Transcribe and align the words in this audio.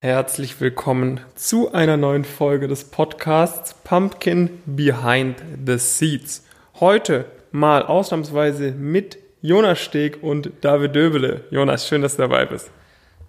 Herzlich 0.00 0.60
willkommen 0.60 1.18
zu 1.34 1.72
einer 1.72 1.96
neuen 1.96 2.22
Folge 2.22 2.68
des 2.68 2.84
Podcasts 2.84 3.74
Pumpkin 3.82 4.62
Behind 4.64 5.42
the 5.66 5.76
Seeds. 5.76 6.46
Heute 6.78 7.24
mal 7.50 7.82
ausnahmsweise 7.82 8.70
mit 8.70 9.18
Jonas 9.42 9.80
Steg 9.80 10.22
und 10.22 10.52
David 10.60 10.94
Döbele. 10.94 11.40
Jonas, 11.50 11.88
schön, 11.88 12.02
dass 12.02 12.14
du 12.14 12.22
dabei 12.22 12.46
bist. 12.46 12.70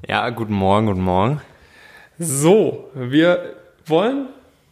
Ja, 0.08 0.30
guten 0.30 0.54
Morgen, 0.54 0.86
guten 0.86 1.02
Morgen. 1.02 1.42
So, 2.20 2.92
wir 2.94 3.56
wollen 3.88 4.28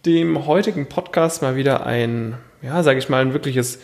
dem 0.05 0.45
heutigen 0.45 0.88
Podcast 0.89 1.41
mal 1.41 1.55
wieder 1.55 1.88
ein, 1.88 2.38
ja, 2.61 2.84
sage 2.84 3.00
ich 3.00 3.09
mal, 3.09 3.23
ein 3.23 3.34
wirkliches 3.34 3.82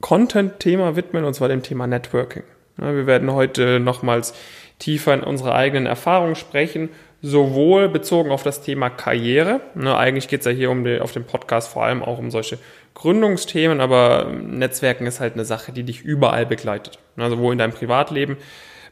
Content-Thema 0.00 0.94
widmen, 0.94 1.24
und 1.24 1.34
zwar 1.34 1.48
dem 1.48 1.64
Thema 1.64 1.88
Networking. 1.88 2.44
wir 2.76 3.08
werden 3.08 3.32
heute 3.32 3.80
nochmals 3.80 4.32
tiefer 4.78 5.12
in 5.12 5.24
unsere 5.24 5.56
eigenen 5.56 5.86
Erfahrungen 5.86 6.36
sprechen 6.36 6.90
sowohl 7.20 7.88
bezogen 7.88 8.30
auf 8.30 8.42
das 8.42 8.62
Thema 8.62 8.90
Karriere. 8.90 9.60
Ne, 9.74 9.96
eigentlich 9.96 10.28
geht 10.28 10.40
es 10.40 10.46
ja 10.46 10.52
hier 10.52 10.70
um 10.70 10.84
die, 10.84 11.00
auf 11.00 11.12
dem 11.12 11.24
Podcast 11.24 11.68
vor 11.68 11.84
allem 11.84 12.02
auch 12.02 12.18
um 12.18 12.30
solche 12.30 12.58
Gründungsthemen, 12.94 13.80
aber 13.80 14.30
Netzwerken 14.32 15.06
ist 15.06 15.20
halt 15.20 15.34
eine 15.34 15.44
Sache, 15.44 15.72
die 15.72 15.82
dich 15.82 16.02
überall 16.02 16.46
begleitet. 16.46 16.98
Also 17.16 17.36
sowohl 17.36 17.52
in 17.52 17.58
deinem 17.58 17.72
Privatleben, 17.72 18.36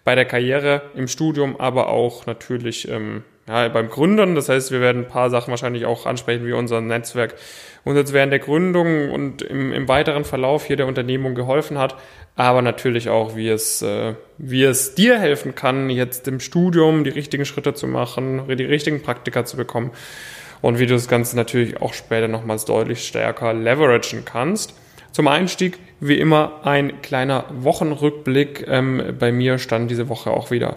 bei 0.05 0.15
der 0.15 0.25
Karriere, 0.25 0.83
im 0.95 1.09
Studium, 1.09 1.59
aber 1.59 1.89
auch 1.89 2.27
natürlich 2.27 2.89
ähm, 2.89 3.25
ja, 3.49 3.69
beim 3.69 3.89
Gründern. 3.89 4.35
Das 4.35 4.49
heißt, 4.49 4.71
wir 4.71 4.81
werden 4.81 5.05
ein 5.05 5.09
paar 5.09 5.31
Sachen 5.31 5.51
wahrscheinlich 5.51 5.87
auch 5.87 6.07
ansprechen, 6.07 6.47
wie 6.47 6.53
unser 6.53 6.81
Netzwerk 6.81 7.35
uns 7.85 7.97
jetzt 7.97 8.13
während 8.13 8.33
der 8.33 8.41
Gründung 8.41 9.11
und 9.13 9.43
im, 9.43 9.73
im 9.73 9.87
weiteren 9.87 10.25
Verlauf 10.25 10.65
hier 10.65 10.77
der 10.77 10.87
Unternehmung 10.87 11.37
geholfen 11.37 11.79
hat, 11.79 11.95
aber 12.35 12.61
natürlich 12.61 13.09
auch, 13.09 13.37
wie 13.37 13.49
es, 13.49 13.81
äh, 13.81 14.15
wie 14.39 14.65
es 14.65 14.97
dir 14.97 15.21
helfen 15.21 15.55
kann, 15.55 15.89
jetzt 15.89 16.27
im 16.27 16.41
Studium 16.41 17.05
die 17.05 17.11
richtigen 17.11 17.45
Schritte 17.45 17.75
zu 17.75 17.87
machen, 17.87 18.43
die 18.49 18.65
richtigen 18.65 19.03
Praktika 19.03 19.45
zu 19.45 19.57
bekommen 19.57 19.93
und 20.63 20.81
wie 20.81 20.87
du 20.87 20.95
das 20.95 21.07
Ganze 21.07 21.37
natürlich 21.37 21.81
auch 21.81 21.95
später 21.95 22.27
nochmals 22.27 22.65
deutlich 22.65 23.07
stärker 23.07 23.55
leveragen 23.55 24.25
kannst. 24.25 24.75
Zum 25.13 25.29
Einstieg, 25.29 25.79
wie 26.01 26.19
immer, 26.19 26.61
ein 26.65 27.01
kleiner 27.03 27.45
Wochenrückblick. 27.51 28.67
Ähm, 28.69 29.15
bei 29.19 29.31
mir 29.31 29.59
stand 29.59 29.91
diese 29.91 30.09
Woche 30.09 30.31
auch 30.31 30.51
wieder 30.51 30.77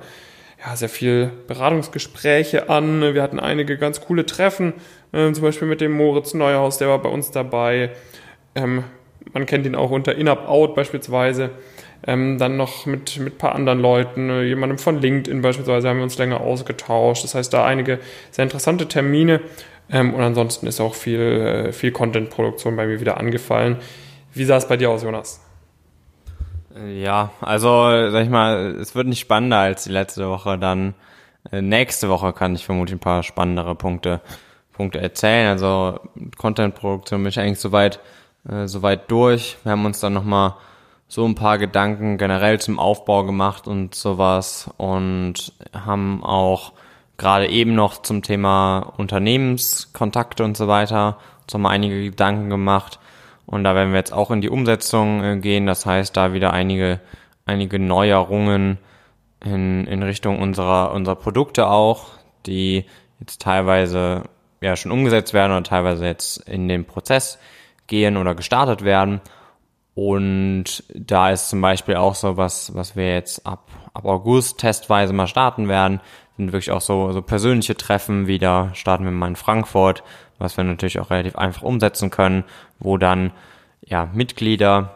ja, 0.65 0.75
sehr 0.75 0.89
viel 0.89 1.31
Beratungsgespräche 1.47 2.69
an. 2.69 3.01
Wir 3.13 3.21
hatten 3.21 3.39
einige 3.39 3.77
ganz 3.77 4.01
coole 4.01 4.25
Treffen, 4.25 4.73
äh, 5.11 5.31
zum 5.31 5.43
Beispiel 5.43 5.67
mit 5.67 5.81
dem 5.81 5.93
Moritz 5.93 6.33
Neuhaus, 6.33 6.77
der 6.77 6.89
war 6.89 6.99
bei 6.99 7.09
uns 7.09 7.31
dabei. 7.31 7.91
Ähm, 8.55 8.83
man 9.33 9.45
kennt 9.45 9.65
ihn 9.65 9.75
auch 9.75 9.91
unter 9.91 10.15
In-Up-Out 10.15 10.75
beispielsweise. 10.75 11.51
Ähm, 12.07 12.37
dann 12.37 12.55
noch 12.55 12.85
mit, 12.85 13.19
mit 13.19 13.37
paar 13.37 13.55
anderen 13.55 13.79
Leuten, 13.79 14.29
äh, 14.29 14.43
jemandem 14.43 14.77
von 14.77 15.01
LinkedIn 15.01 15.41
beispielsweise 15.41 15.89
haben 15.89 15.97
wir 15.97 16.03
uns 16.03 16.17
länger 16.17 16.39
ausgetauscht. 16.39 17.23
Das 17.23 17.35
heißt, 17.35 17.53
da 17.53 17.65
einige 17.65 17.99
sehr 18.31 18.43
interessante 18.43 18.87
Termine. 18.87 19.41
Ähm, 19.91 20.13
und 20.13 20.21
ansonsten 20.21 20.67
ist 20.67 20.79
auch 20.79 20.95
viel, 20.95 21.19
äh, 21.19 21.73
viel 21.73 21.91
Content-Produktion 21.91 22.75
bei 22.75 22.85
mir 22.85 23.01
wieder 23.01 23.17
angefallen. 23.17 23.77
Wie 24.33 24.45
sah 24.45 24.57
es 24.57 24.67
bei 24.67 24.77
dir 24.77 24.89
aus, 24.89 25.03
Jonas? 25.03 25.41
Ja, 26.75 27.31
also 27.41 28.09
sag 28.11 28.23
ich 28.23 28.29
mal, 28.29 28.75
es 28.79 28.93
wird 28.95 29.07
nicht 29.07 29.19
spannender 29.19 29.57
als 29.57 29.83
die 29.85 29.91
letzte 29.91 30.29
Woche. 30.29 30.57
Dann 30.57 30.93
äh, 31.51 31.61
nächste 31.61 32.09
Woche 32.09 32.33
kann 32.33 32.55
ich 32.55 32.65
vermutlich 32.65 32.95
ein 32.95 32.99
paar 32.99 33.23
spannendere 33.23 33.75
Punkte, 33.75 34.21
Punkte 34.73 34.99
erzählen. 34.99 35.47
Also 35.47 35.99
Content-Produktion 36.37 37.21
bin 37.21 37.29
ich 37.29 37.39
eigentlich 37.39 37.59
soweit, 37.59 37.99
äh, 38.47 38.67
soweit 38.67 39.09
durch. 39.09 39.57
Wir 39.63 39.71
haben 39.71 39.85
uns 39.85 39.99
dann 39.99 40.13
nochmal 40.13 40.55
so 41.07 41.25
ein 41.25 41.35
paar 41.35 41.57
Gedanken 41.57 42.17
generell 42.17 42.59
zum 42.59 42.77
Aufbau 42.77 43.23
gemacht 43.23 43.67
und 43.67 43.95
sowas 43.95 44.69
und 44.77 45.53
haben 45.73 46.23
auch 46.23 46.73
gerade 47.17 47.49
eben 47.49 47.73
noch 47.73 48.03
zum 48.03 48.21
Thema 48.21 48.93
Unternehmenskontakte 48.97 50.43
und 50.43 50.55
so 50.55 50.67
weiter 50.67 51.17
uns 51.41 51.53
nochmal 51.53 51.73
einige 51.73 52.03
Gedanken 52.03 52.51
gemacht 52.51 52.99
und 53.49 53.63
da 53.63 53.73
werden 53.73 53.91
wir 53.91 53.97
jetzt 53.97 54.13
auch 54.13 54.29
in 54.29 54.41
die 54.41 54.49
Umsetzung 54.49 55.23
äh, 55.23 55.37
gehen. 55.37 55.65
Das 55.65 55.85
heißt, 55.85 56.15
da 56.15 56.33
wieder 56.33 56.53
einige, 56.53 56.99
einige 57.45 57.79
Neuerungen 57.79 58.77
in, 59.43 59.87
in 59.87 60.03
Richtung 60.03 60.39
unserer, 60.39 60.91
unserer 60.93 61.15
Produkte 61.15 61.67
auch, 61.67 62.09
die 62.45 62.85
jetzt 63.19 63.41
teilweise 63.41 64.23
ja 64.61 64.75
schon 64.75 64.91
umgesetzt 64.91 65.33
werden 65.33 65.51
oder 65.51 65.63
teilweise 65.63 66.05
jetzt 66.05 66.47
in 66.47 66.67
den 66.67 66.85
Prozess 66.85 67.39
gehen 67.87 68.17
oder 68.17 68.35
gestartet 68.35 68.83
werden. 68.83 69.19
Und 69.95 70.83
da 70.93 71.31
ist 71.31 71.49
zum 71.49 71.59
Beispiel 71.59 71.95
auch 71.95 72.13
so 72.13 72.37
was, 72.37 72.75
was 72.75 72.95
wir 72.95 73.15
jetzt 73.15 73.47
ab, 73.47 73.67
ab 73.93 74.05
August 74.05 74.59
testweise 74.59 75.11
mal 75.11 75.27
starten 75.27 75.67
werden, 75.67 76.01
sind 76.39 76.53
wirklich 76.53 76.71
auch 76.71 76.81
so, 76.81 77.11
so 77.11 77.21
persönliche 77.21 77.75
Treffen 77.75 78.25
wieder. 78.25 78.71
Starten 78.73 79.03
wir 79.03 79.11
mal 79.11 79.27
in 79.27 79.35
Frankfurt, 79.35 80.03
was 80.37 80.55
wir 80.55 80.63
natürlich 80.63 80.99
auch 80.99 81.09
relativ 81.09 81.35
einfach 81.35 81.63
umsetzen 81.63 82.09
können, 82.09 82.45
wo 82.79 82.97
dann 82.97 83.31
ja 83.81 84.09
Mitglieder 84.13 84.95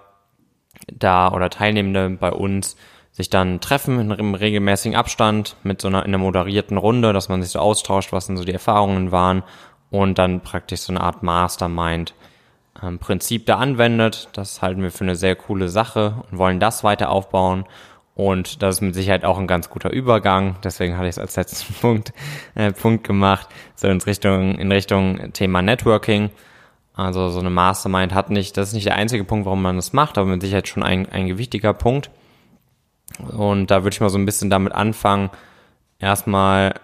da 0.87 1.31
oder 1.31 1.49
Teilnehmende 1.49 2.09
bei 2.11 2.31
uns 2.31 2.77
sich 3.11 3.29
dann 3.29 3.59
treffen 3.59 3.99
in 3.99 4.11
einem 4.11 4.35
regelmäßigen 4.35 4.97
Abstand 4.97 5.57
mit 5.63 5.81
so 5.81 5.89
einer, 5.89 5.99
in 5.99 6.11
einer 6.11 6.17
moderierten 6.17 6.77
Runde, 6.77 7.13
dass 7.13 7.29
man 7.29 7.43
sich 7.43 7.51
so 7.51 7.59
austauscht, 7.59 8.13
was 8.13 8.27
denn 8.27 8.37
so 8.37 8.45
die 8.45 8.53
Erfahrungen 8.53 9.11
waren 9.11 9.43
und 9.91 10.17
dann 10.17 10.41
praktisch 10.41 10.79
so 10.79 10.93
eine 10.93 11.01
Art 11.01 11.23
Mastermind 11.23 12.13
ähm, 12.81 12.99
Prinzip 12.99 13.45
da 13.45 13.57
anwendet. 13.57 14.29
Das 14.33 14.61
halten 14.61 14.81
wir 14.81 14.91
für 14.91 15.03
eine 15.03 15.17
sehr 15.17 15.35
coole 15.35 15.67
Sache 15.67 16.23
und 16.31 16.37
wollen 16.37 16.61
das 16.61 16.83
weiter 16.85 17.09
aufbauen. 17.09 17.65
Und 18.15 18.61
das 18.61 18.75
ist 18.75 18.81
mit 18.81 18.93
Sicherheit 18.93 19.25
auch 19.25 19.39
ein 19.39 19.47
ganz 19.47 19.69
guter 19.69 19.91
Übergang. 19.91 20.57
Deswegen 20.63 20.97
hatte 20.97 21.07
ich 21.07 21.15
es 21.15 21.19
als 21.19 21.35
letzten 21.35 21.73
Punkt, 21.81 22.13
äh, 22.55 22.71
Punkt 22.71 23.05
gemacht, 23.05 23.47
so 23.75 23.87
in 23.87 24.01
Richtung, 24.01 24.55
in 24.55 24.71
Richtung 24.71 25.33
Thema 25.33 25.61
Networking. 25.61 26.29
Also 26.93 27.29
so 27.29 27.39
eine 27.39 27.49
Mastermind 27.49 28.13
hat 28.13 28.29
nicht, 28.29 28.55
das 28.55 28.69
ist 28.69 28.73
nicht 28.75 28.85
der 28.85 28.95
einzige 28.95 29.23
Punkt, 29.23 29.45
warum 29.45 29.63
man 29.63 29.77
das 29.77 29.93
macht, 29.93 30.19
aber 30.19 30.27
mit 30.27 30.41
Sicherheit 30.41 30.67
schon 30.67 30.83
ein, 30.83 31.09
ein 31.09 31.27
gewichtiger 31.27 31.73
Punkt. 31.73 32.11
Und 33.35 33.71
da 33.71 33.83
würde 33.83 33.95
ich 33.95 34.01
mal 34.01 34.09
so 34.09 34.19
ein 34.19 34.25
bisschen 34.25 34.51
damit 34.51 34.73
anfangen, 34.73 35.31
erstmal, 35.97 36.75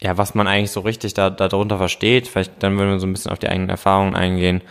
ja, 0.00 0.18
was 0.18 0.34
man 0.34 0.46
eigentlich 0.46 0.70
so 0.70 0.80
richtig 0.80 1.14
da, 1.14 1.30
darunter 1.30 1.78
versteht. 1.78 2.28
Vielleicht 2.28 2.62
dann 2.62 2.76
würden 2.76 2.90
wir 2.90 3.00
so 3.00 3.06
ein 3.06 3.12
bisschen 3.12 3.32
auf 3.32 3.38
die 3.38 3.48
eigenen 3.48 3.70
Erfahrungen 3.70 4.14
eingehen 4.14 4.62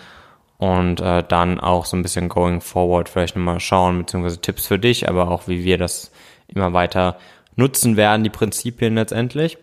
und 0.57 0.99
äh, 1.01 1.23
dann 1.23 1.59
auch 1.59 1.85
so 1.85 1.95
ein 1.95 2.01
bisschen 2.01 2.29
going 2.29 2.61
forward 2.61 3.09
vielleicht 3.09 3.35
nochmal 3.35 3.59
schauen, 3.59 3.99
beziehungsweise 3.99 4.41
Tipps 4.41 4.67
für 4.67 4.79
dich, 4.79 5.07
aber 5.07 5.29
auch 5.29 5.47
wie 5.47 5.63
wir 5.63 5.77
das 5.77 6.11
immer 6.47 6.73
weiter 6.73 7.17
nutzen 7.55 7.97
werden, 7.97 8.23
die 8.23 8.29
Prinzipien 8.29 8.95
letztendlich. 8.95 9.57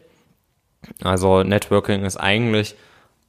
Also 1.03 1.43
Networking 1.43 2.05
ist 2.05 2.17
eigentlich 2.17 2.75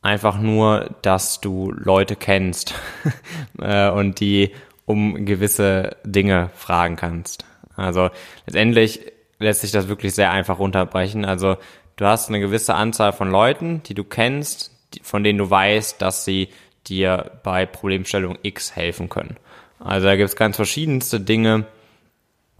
einfach 0.01 0.37
nur, 0.37 0.89
dass 1.01 1.41
du 1.41 1.71
Leute 1.71 2.15
kennst 2.15 2.75
äh, 3.59 3.89
und 3.89 4.19
die 4.19 4.51
um 4.85 5.25
gewisse 5.25 5.97
Dinge 6.03 6.51
fragen 6.53 6.95
kannst. 6.95 7.45
Also 7.75 8.09
letztendlich 8.45 9.01
lässt 9.39 9.61
sich 9.61 9.71
das 9.71 9.87
wirklich 9.87 10.13
sehr 10.13 10.31
einfach 10.31 10.59
runterbrechen. 10.59 11.25
Also 11.25 11.57
du 11.95 12.05
hast 12.05 12.29
eine 12.29 12.39
gewisse 12.39 12.75
Anzahl 12.75 13.13
von 13.13 13.31
Leuten, 13.31 13.81
die 13.83 13.95
du 13.95 14.03
kennst, 14.03 14.71
von 15.01 15.23
denen 15.23 15.39
du 15.39 15.49
weißt, 15.49 16.01
dass 16.01 16.23
sie 16.23 16.49
dir 16.87 17.31
bei 17.43 17.65
Problemstellung 17.65 18.37
X 18.41 18.75
helfen 18.75 19.09
können. 19.09 19.37
Also 19.79 20.07
da 20.07 20.15
gibt 20.15 20.29
es 20.29 20.35
ganz 20.35 20.55
verschiedenste 20.55 21.19
Dinge 21.19 21.65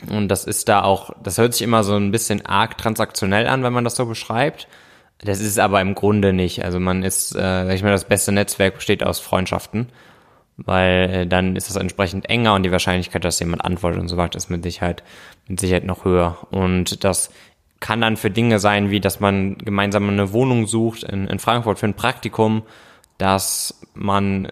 und 0.09 0.28
das 0.28 0.46
ist 0.46 0.68
da 0.68 0.84
auch, 0.84 1.12
das 1.24 1.38
hört 1.38 1.53
sich 1.53 1.62
immer 1.62 1.84
so 1.84 1.96
ein 1.96 2.12
bisschen 2.12 2.46
arg 2.46 2.78
transaktionell 2.78 3.47
an, 3.47 3.63
wenn 3.63 3.74
man 3.74 3.84
das 3.84 3.96
so 3.96 4.06
beschreibt. 4.06 4.68
Das 5.19 5.40
ist 5.40 5.58
aber 5.58 5.80
im 5.80 5.96
Grunde 5.96 6.34
nicht. 6.34 6.63
Also 6.63 6.80
man 6.80 7.02
ist, 7.02 7.34
äh, 7.36 7.66
sag 7.66 7.74
ich 7.74 7.84
mal, 7.84 7.91
das 7.91 8.06
beste 8.06 8.31
Netzwerk 8.31 8.75
besteht 8.75 9.03
aus 9.03 9.19
Freundschaften, 9.19 9.88
weil 10.57 11.09
äh, 11.09 11.28
dann 11.28 11.56
ist 11.56 11.69
es 11.69 11.78
entsprechend 11.78 12.30
enger 12.30 12.53
und 12.53 12.63
die 12.63 12.72
Wahrscheinlichkeit, 12.72 13.24
dass 13.24 13.40
jemand 13.40 13.63
antwortet 13.63 14.02
und 14.02 14.09
so 14.09 14.18
weiter, 14.18 14.38
ist 14.38 14.50
mit 14.50 14.63
Sicherheit, 14.63 15.03
mit 15.47 15.59
Sicherheit 15.59 15.86
noch 15.86 16.03
höher. 16.03 16.38
Und 16.52 17.06
das 17.06 17.31
kann 17.80 18.02
dann 18.02 18.18
für 18.18 18.30
Dinge 18.30 18.59
sein, 18.59 18.90
wie 18.90 19.00
dass 19.00 19.22
man 19.22 19.57
gemeinsam 19.57 20.09
eine 20.09 20.34
Wohnung 20.34 20.68
sucht 20.68 21.03
in, 21.03 21.27
in 21.27 21.39
Frankfurt 21.39 21.80
für 21.80 21.86
ein 21.86 21.94
Praktikum 21.94 22.63
dass 23.17 23.79
man 23.94 24.50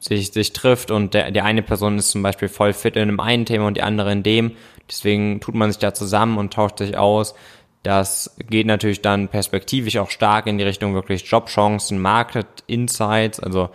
sich, 0.00 0.32
sich 0.32 0.52
trifft 0.52 0.90
und 0.90 1.14
der, 1.14 1.30
die 1.30 1.40
eine 1.40 1.62
Person 1.62 1.98
ist 1.98 2.10
zum 2.10 2.22
Beispiel 2.22 2.48
voll 2.48 2.72
fit 2.72 2.96
in 2.96 3.02
einem 3.02 3.20
einen 3.20 3.46
Thema 3.46 3.66
und 3.66 3.76
die 3.76 3.82
andere 3.82 4.12
in 4.12 4.22
dem. 4.22 4.52
Deswegen 4.88 5.40
tut 5.40 5.54
man 5.54 5.70
sich 5.70 5.78
da 5.78 5.94
zusammen 5.94 6.38
und 6.38 6.52
tauscht 6.52 6.78
sich 6.78 6.96
aus. 6.96 7.34
Das 7.82 8.36
geht 8.48 8.66
natürlich 8.66 9.00
dann 9.00 9.28
perspektivisch 9.28 9.96
auch 9.96 10.10
stark 10.10 10.46
in 10.46 10.58
die 10.58 10.64
Richtung 10.64 10.94
wirklich 10.94 11.30
Jobchancen, 11.30 11.98
Market 12.00 12.46
Insights. 12.66 13.40
Also, 13.40 13.70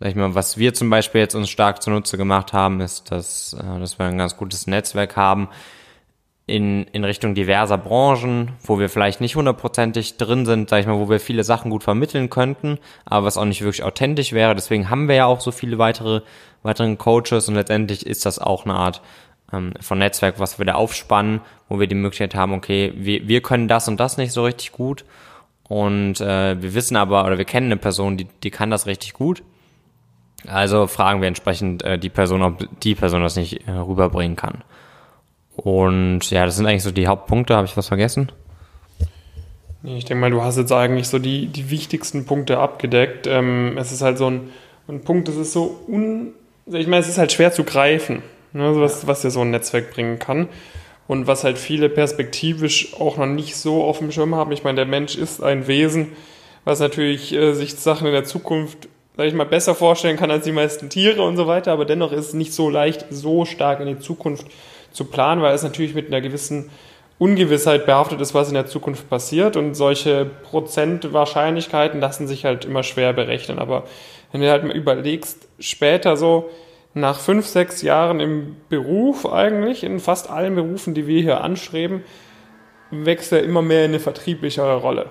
sag 0.00 0.08
ich 0.08 0.16
mal, 0.16 0.34
was 0.34 0.58
wir 0.58 0.74
zum 0.74 0.90
Beispiel 0.90 1.20
jetzt 1.20 1.34
uns 1.34 1.50
stark 1.50 1.82
zunutze 1.82 2.16
gemacht 2.16 2.52
haben, 2.52 2.80
ist, 2.80 3.12
dass, 3.12 3.52
äh, 3.52 3.78
dass 3.78 3.98
wir 3.98 4.06
ein 4.06 4.18
ganz 4.18 4.36
gutes 4.36 4.66
Netzwerk 4.66 5.16
haben, 5.16 5.48
in, 6.46 6.84
in 6.84 7.04
Richtung 7.04 7.34
diverser 7.34 7.78
Branchen, 7.78 8.52
wo 8.62 8.78
wir 8.78 8.88
vielleicht 8.90 9.20
nicht 9.20 9.36
hundertprozentig 9.36 10.18
drin 10.18 10.44
sind, 10.44 10.68
sag 10.68 10.80
ich 10.80 10.86
mal, 10.86 10.98
wo 10.98 11.08
wir 11.08 11.20
viele 11.20 11.42
Sachen 11.42 11.70
gut 11.70 11.84
vermitteln 11.84 12.28
könnten, 12.28 12.78
aber 13.06 13.26
was 13.26 13.38
auch 13.38 13.46
nicht 13.46 13.62
wirklich 13.62 13.82
authentisch 13.82 14.32
wäre. 14.32 14.54
Deswegen 14.54 14.90
haben 14.90 15.08
wir 15.08 15.14
ja 15.14 15.26
auch 15.26 15.40
so 15.40 15.52
viele 15.52 15.78
weitere, 15.78 16.20
weiteren 16.62 16.98
Coaches 16.98 17.48
und 17.48 17.54
letztendlich 17.54 18.04
ist 18.04 18.26
das 18.26 18.38
auch 18.38 18.66
eine 18.66 18.74
Art 18.74 19.00
ähm, 19.52 19.72
von 19.80 19.98
Netzwerk, 19.98 20.38
was 20.38 20.58
wir 20.58 20.66
da 20.66 20.74
aufspannen, 20.74 21.40
wo 21.68 21.80
wir 21.80 21.86
die 21.86 21.94
Möglichkeit 21.94 22.34
haben, 22.34 22.52
okay, 22.52 22.92
wir, 22.94 23.26
wir 23.26 23.40
können 23.40 23.68
das 23.68 23.88
und 23.88 23.98
das 23.98 24.18
nicht 24.18 24.32
so 24.32 24.44
richtig 24.44 24.72
gut 24.72 25.04
Und 25.68 26.20
äh, 26.20 26.60
wir 26.60 26.74
wissen 26.74 26.96
aber, 26.96 27.24
oder 27.24 27.38
wir 27.38 27.44
kennen 27.44 27.66
eine 27.66 27.78
Person, 27.78 28.16
die, 28.16 28.26
die 28.42 28.50
kann 28.50 28.70
das 28.70 28.86
richtig 28.86 29.14
gut. 29.14 29.42
Also 30.46 30.86
fragen 30.86 31.22
wir 31.22 31.28
entsprechend 31.28 31.82
äh, 31.82 31.98
die 31.98 32.10
Person, 32.10 32.42
ob 32.42 32.80
die 32.80 32.94
Person 32.94 33.22
das 33.22 33.36
nicht 33.36 33.66
äh, 33.66 33.70
rüberbringen 33.70 34.36
kann. 34.36 34.62
Und 35.56 36.30
ja, 36.30 36.44
das 36.44 36.56
sind 36.56 36.66
eigentlich 36.66 36.82
so 36.82 36.90
die 36.90 37.06
Hauptpunkte. 37.06 37.56
Habe 37.56 37.66
ich 37.66 37.76
was 37.76 37.88
vergessen? 37.88 38.32
Nee, 39.82 39.98
ich 39.98 40.04
denke 40.04 40.20
mal, 40.22 40.30
du 40.30 40.42
hast 40.42 40.56
jetzt 40.56 40.72
eigentlich 40.72 41.08
so 41.08 41.18
die, 41.18 41.46
die 41.46 41.70
wichtigsten 41.70 42.24
Punkte 42.24 42.58
abgedeckt. 42.58 43.26
Ähm, 43.26 43.76
es 43.78 43.92
ist 43.92 44.02
halt 44.02 44.18
so 44.18 44.28
ein, 44.28 44.50
ein 44.88 45.02
Punkt, 45.02 45.28
das 45.28 45.36
ist 45.36 45.52
so 45.52 45.78
un... 45.86 46.32
Ich 46.66 46.86
meine, 46.86 47.02
es 47.02 47.08
ist 47.08 47.18
halt 47.18 47.30
schwer 47.32 47.52
zu 47.52 47.64
greifen, 47.64 48.22
ne, 48.54 48.80
was, 48.80 49.06
was 49.06 49.20
dir 49.20 49.30
so 49.30 49.42
ein 49.42 49.50
Netzwerk 49.50 49.92
bringen 49.92 50.18
kann. 50.18 50.48
Und 51.06 51.26
was 51.26 51.44
halt 51.44 51.58
viele 51.58 51.90
perspektivisch 51.90 52.94
auch 52.98 53.18
noch 53.18 53.26
nicht 53.26 53.56
so 53.56 53.84
auf 53.84 53.98
dem 53.98 54.10
Schirm 54.10 54.34
haben. 54.34 54.52
Ich 54.52 54.64
meine, 54.64 54.76
der 54.76 54.86
Mensch 54.86 55.16
ist 55.16 55.42
ein 55.42 55.66
Wesen, 55.66 56.12
was 56.64 56.80
natürlich 56.80 57.34
äh, 57.34 57.52
sich 57.52 57.74
Sachen 57.74 58.06
in 58.06 58.14
der 58.14 58.24
Zukunft, 58.24 58.88
sag 59.18 59.26
ich 59.26 59.34
mal, 59.34 59.44
besser 59.44 59.74
vorstellen 59.74 60.16
kann 60.16 60.30
als 60.30 60.44
die 60.44 60.52
meisten 60.52 60.88
Tiere 60.88 61.22
und 61.22 61.36
so 61.36 61.46
weiter. 61.46 61.72
Aber 61.72 61.84
dennoch 61.84 62.10
ist 62.10 62.28
es 62.28 62.32
nicht 62.32 62.54
so 62.54 62.70
leicht, 62.70 63.04
so 63.10 63.44
stark 63.44 63.80
in 63.80 63.86
die 63.86 63.98
Zukunft 63.98 64.46
zu 64.46 64.54
planen, 65.02 65.42
weil 65.42 65.54
es 65.54 65.64
natürlich 65.64 65.94
mit 65.94 66.06
einer 66.06 66.20
gewissen 66.20 66.70
Ungewissheit 67.18 67.86
behaftet 67.86 68.20
ist, 68.20 68.34
was 68.34 68.48
in 68.48 68.54
der 68.54 68.66
Zukunft 68.66 69.10
passiert. 69.10 69.56
Und 69.56 69.74
solche 69.74 70.24
Prozentwahrscheinlichkeiten 70.44 72.00
lassen 72.00 72.28
sich 72.28 72.44
halt 72.44 72.64
immer 72.64 72.84
schwer 72.84 73.12
berechnen. 73.12 73.58
Aber 73.58 73.84
wenn 74.30 74.40
du 74.40 74.50
halt 74.50 74.62
mal 74.62 74.76
überlegst, 74.76 75.48
später 75.58 76.16
so, 76.16 76.50
nach 76.94 77.18
fünf, 77.18 77.46
sechs 77.46 77.82
Jahren 77.82 78.20
im 78.20 78.56
Beruf 78.68 79.26
eigentlich, 79.26 79.82
in 79.82 79.98
fast 79.98 80.30
allen 80.30 80.54
Berufen, 80.54 80.94
die 80.94 81.08
wir 81.08 81.20
hier 81.20 81.40
anstreben, 81.40 82.04
wächst 82.90 83.32
er 83.32 83.42
immer 83.42 83.62
mehr 83.62 83.84
in 83.84 83.90
eine 83.90 84.00
vertrieblichere 84.00 84.76
Rolle. 84.76 85.10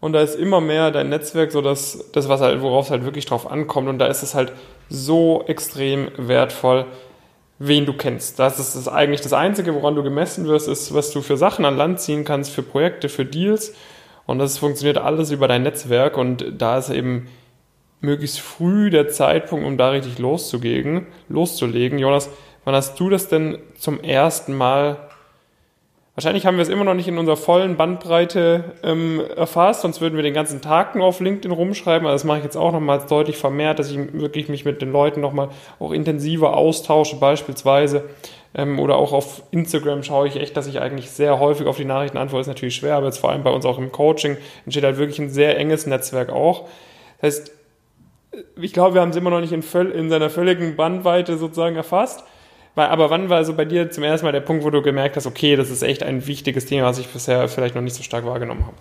Und 0.00 0.14
da 0.14 0.22
ist 0.22 0.34
immer 0.34 0.62
mehr 0.62 0.90
dein 0.90 1.10
Netzwerk 1.10 1.52
so 1.52 1.60
das, 1.60 2.10
das 2.12 2.30
was 2.30 2.40
halt, 2.40 2.62
worauf 2.62 2.86
es 2.86 2.90
halt 2.90 3.04
wirklich 3.04 3.26
drauf 3.26 3.50
ankommt. 3.50 3.88
Und 3.88 3.98
da 3.98 4.06
ist 4.06 4.22
es 4.22 4.34
halt 4.34 4.52
so 4.88 5.44
extrem 5.46 6.08
wertvoll, 6.16 6.86
wen 7.62 7.84
du 7.84 7.92
kennst. 7.92 8.38
Das 8.38 8.58
ist 8.58 8.74
das 8.74 8.88
eigentlich 8.88 9.20
das 9.20 9.34
Einzige, 9.34 9.74
woran 9.74 9.94
du 9.94 10.02
gemessen 10.02 10.46
wirst, 10.46 10.66
ist, 10.66 10.94
was 10.94 11.12
du 11.12 11.20
für 11.20 11.36
Sachen 11.36 11.66
an 11.66 11.76
Land 11.76 12.00
ziehen 12.00 12.24
kannst, 12.24 12.50
für 12.50 12.62
Projekte, 12.62 13.10
für 13.10 13.26
Deals. 13.26 13.74
Und 14.26 14.38
das 14.38 14.56
funktioniert 14.56 14.96
alles 14.96 15.30
über 15.30 15.46
dein 15.46 15.62
Netzwerk. 15.62 16.16
Und 16.16 16.54
da 16.56 16.78
ist 16.78 16.88
eben 16.88 17.28
möglichst 18.00 18.40
früh 18.40 18.88
der 18.88 19.08
Zeitpunkt, 19.08 19.66
um 19.66 19.76
da 19.76 19.90
richtig 19.90 20.18
loszulegen. 20.18 21.06
Jonas, 21.98 22.30
wann 22.64 22.74
hast 22.74 22.98
du 22.98 23.10
das 23.10 23.28
denn 23.28 23.58
zum 23.76 24.00
ersten 24.00 24.54
Mal? 24.54 25.09
Wahrscheinlich 26.20 26.44
haben 26.44 26.58
wir 26.58 26.62
es 26.62 26.68
immer 26.68 26.84
noch 26.84 26.92
nicht 26.92 27.08
in 27.08 27.16
unserer 27.16 27.38
vollen 27.38 27.78
Bandbreite 27.78 28.74
ähm, 28.82 29.22
erfasst, 29.36 29.80
sonst 29.80 30.02
würden 30.02 30.16
wir 30.16 30.22
den 30.22 30.34
ganzen 30.34 30.60
Tag 30.60 30.94
nur 30.94 31.06
auf 31.06 31.20
LinkedIn 31.20 31.50
rumschreiben. 31.50 32.06
Also 32.06 32.16
das 32.16 32.24
mache 32.24 32.36
ich 32.36 32.44
jetzt 32.44 32.58
auch 32.58 32.72
nochmal 32.72 33.00
deutlich 33.08 33.38
vermehrt, 33.38 33.78
dass 33.78 33.90
ich 33.90 33.96
wirklich 34.12 34.50
mich 34.50 34.66
mit 34.66 34.82
den 34.82 34.92
Leuten 34.92 35.22
nochmal 35.22 35.48
auch 35.78 35.92
intensiver 35.92 36.58
austausche, 36.58 37.16
beispielsweise. 37.16 38.04
Ähm, 38.54 38.78
oder 38.78 38.96
auch 38.96 39.14
auf 39.14 39.44
Instagram 39.50 40.02
schaue 40.02 40.28
ich 40.28 40.36
echt, 40.36 40.58
dass 40.58 40.66
ich 40.66 40.82
eigentlich 40.82 41.10
sehr 41.10 41.40
häufig 41.40 41.66
auf 41.66 41.78
die 41.78 41.86
Nachrichten 41.86 42.18
antworte. 42.18 42.42
Ist 42.42 42.48
natürlich 42.48 42.76
schwer, 42.76 42.96
aber 42.96 43.06
jetzt 43.06 43.16
vor 43.16 43.30
allem 43.30 43.42
bei 43.42 43.50
uns 43.50 43.64
auch 43.64 43.78
im 43.78 43.90
Coaching 43.90 44.36
entsteht 44.66 44.84
halt 44.84 44.98
wirklich 44.98 45.20
ein 45.20 45.30
sehr 45.30 45.56
enges 45.56 45.86
Netzwerk 45.86 46.28
auch. 46.28 46.68
Das 47.22 47.38
heißt, 47.38 47.52
ich 48.60 48.74
glaube, 48.74 48.92
wir 48.92 49.00
haben 49.00 49.08
es 49.08 49.16
immer 49.16 49.30
noch 49.30 49.40
nicht 49.40 49.54
in, 49.54 49.62
in 49.92 50.10
seiner 50.10 50.28
völligen 50.28 50.76
Bandweite 50.76 51.38
sozusagen 51.38 51.76
erfasst. 51.76 52.24
Aber 52.76 53.10
wann 53.10 53.28
war 53.28 53.44
so 53.44 53.54
bei 53.54 53.64
dir 53.64 53.90
zum 53.90 54.04
ersten 54.04 54.26
Mal 54.26 54.32
der 54.32 54.40
Punkt, 54.40 54.64
wo 54.64 54.70
du 54.70 54.80
gemerkt 54.80 55.16
hast, 55.16 55.26
okay, 55.26 55.56
das 55.56 55.70
ist 55.70 55.82
echt 55.82 56.02
ein 56.02 56.26
wichtiges 56.26 56.66
Thema, 56.66 56.86
was 56.86 56.98
ich 56.98 57.08
bisher 57.08 57.46
vielleicht 57.48 57.74
noch 57.74 57.82
nicht 57.82 57.94
so 57.94 58.02
stark 58.02 58.24
wahrgenommen 58.24 58.64
habe? 58.64 58.76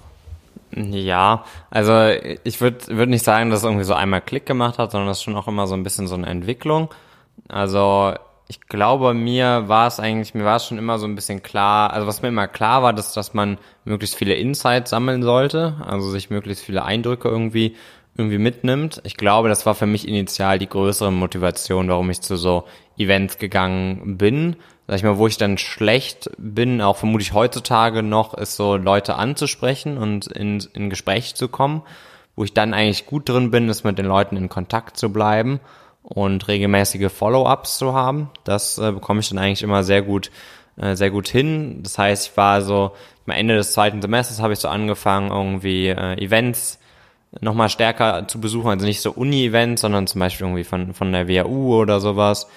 Ja, 0.95 1.43
also 1.71 2.09
ich 2.43 2.61
würde 2.61 2.77
würd 2.95 3.09
nicht 3.09 3.25
sagen, 3.25 3.49
dass 3.49 3.59
es 3.59 3.65
irgendwie 3.65 3.83
so 3.83 3.95
einmal 3.95 4.21
Klick 4.21 4.45
gemacht 4.45 4.77
hat, 4.77 4.91
sondern 4.91 5.07
das 5.07 5.17
ist 5.17 5.23
schon 5.23 5.35
auch 5.35 5.47
immer 5.47 5.65
so 5.65 5.73
ein 5.73 5.83
bisschen 5.83 6.07
so 6.07 6.15
eine 6.15 6.27
Entwicklung. 6.27 6.89
Also 7.47 8.13
ich 8.47 8.61
glaube, 8.61 9.13
mir 9.13 9.67
war 9.67 9.87
es 9.87 9.99
eigentlich, 9.99 10.33
mir 10.33 10.45
war 10.45 10.57
es 10.57 10.65
schon 10.65 10.77
immer 10.77 10.99
so 10.99 11.07
ein 11.07 11.15
bisschen 11.15 11.41
klar, 11.41 11.91
also 11.91 12.07
was 12.07 12.21
mir 12.21 12.29
immer 12.29 12.47
klar 12.47 12.83
war, 12.83 12.93
dass, 12.93 13.13
dass 13.13 13.33
man 13.33 13.57
möglichst 13.85 14.15
viele 14.15 14.35
Insights 14.35 14.91
sammeln 14.91 15.23
sollte, 15.23 15.75
also 15.85 16.09
sich 16.09 16.29
möglichst 16.29 16.63
viele 16.63 16.83
Eindrücke 16.83 17.29
irgendwie 17.29 17.75
irgendwie 18.17 18.37
mitnimmt. 18.37 19.01
Ich 19.05 19.15
glaube, 19.15 19.49
das 19.49 19.65
war 19.65 19.75
für 19.75 19.85
mich 19.85 20.07
initial 20.07 20.59
die 20.59 20.67
größere 20.67 21.11
Motivation, 21.11 21.87
warum 21.87 22.09
ich 22.09 22.21
zu 22.21 22.35
so 22.35 22.65
Events 22.99 23.37
gegangen 23.37 24.17
bin. 24.17 24.55
Sag 24.87 24.97
ich 24.97 25.03
mal, 25.03 25.17
wo 25.17 25.27
ich 25.27 25.37
dann 25.37 25.57
schlecht 25.57 26.31
bin, 26.37 26.81
auch 26.81 26.97
vermutlich 26.97 27.33
heutzutage 27.33 28.03
noch, 28.03 28.33
ist 28.33 28.55
so 28.55 28.75
Leute 28.75 29.15
anzusprechen 29.15 29.97
und 29.97 30.27
in, 30.27 30.65
in 30.73 30.89
Gespräch 30.89 31.35
zu 31.35 31.47
kommen. 31.47 31.83
Wo 32.35 32.43
ich 32.43 32.53
dann 32.53 32.73
eigentlich 32.73 33.05
gut 33.05 33.29
drin 33.29 33.51
bin, 33.51 33.69
ist 33.69 33.83
mit 33.83 33.97
den 33.97 34.05
Leuten 34.05 34.37
in 34.37 34.49
Kontakt 34.49 34.97
zu 34.97 35.11
bleiben 35.11 35.59
und 36.03 36.47
regelmäßige 36.47 37.11
Follow-ups 37.11 37.77
zu 37.77 37.93
haben. 37.93 38.29
Das 38.43 38.77
äh, 38.77 38.91
bekomme 38.91 39.19
ich 39.19 39.29
dann 39.29 39.37
eigentlich 39.37 39.61
immer 39.61 39.83
sehr 39.83 40.01
gut, 40.01 40.31
äh, 40.77 40.95
sehr 40.95 41.11
gut 41.11 41.27
hin. 41.27 41.83
Das 41.83 41.97
heißt, 41.97 42.29
ich 42.29 42.37
war 42.37 42.61
so, 42.61 42.93
am 43.27 43.33
Ende 43.33 43.55
des 43.55 43.73
zweiten 43.73 44.01
Semesters 44.01 44.41
habe 44.41 44.53
ich 44.53 44.59
so 44.59 44.69
angefangen, 44.69 45.29
irgendwie 45.29 45.89
äh, 45.89 46.13
Events 46.23 46.79
nochmal 47.41 47.69
stärker 47.69 48.27
zu 48.27 48.41
besuchen. 48.41 48.69
Also 48.69 48.85
nicht 48.85 49.01
so 49.01 49.11
Uni-Events, 49.11 49.81
sondern 49.81 50.07
zum 50.07 50.19
Beispiel 50.19 50.47
irgendwie 50.47 50.63
von, 50.63 50.93
von 50.93 51.11
der 51.11 51.27
WAU 51.27 51.79
oder 51.79 51.99
sowas. 51.99 52.47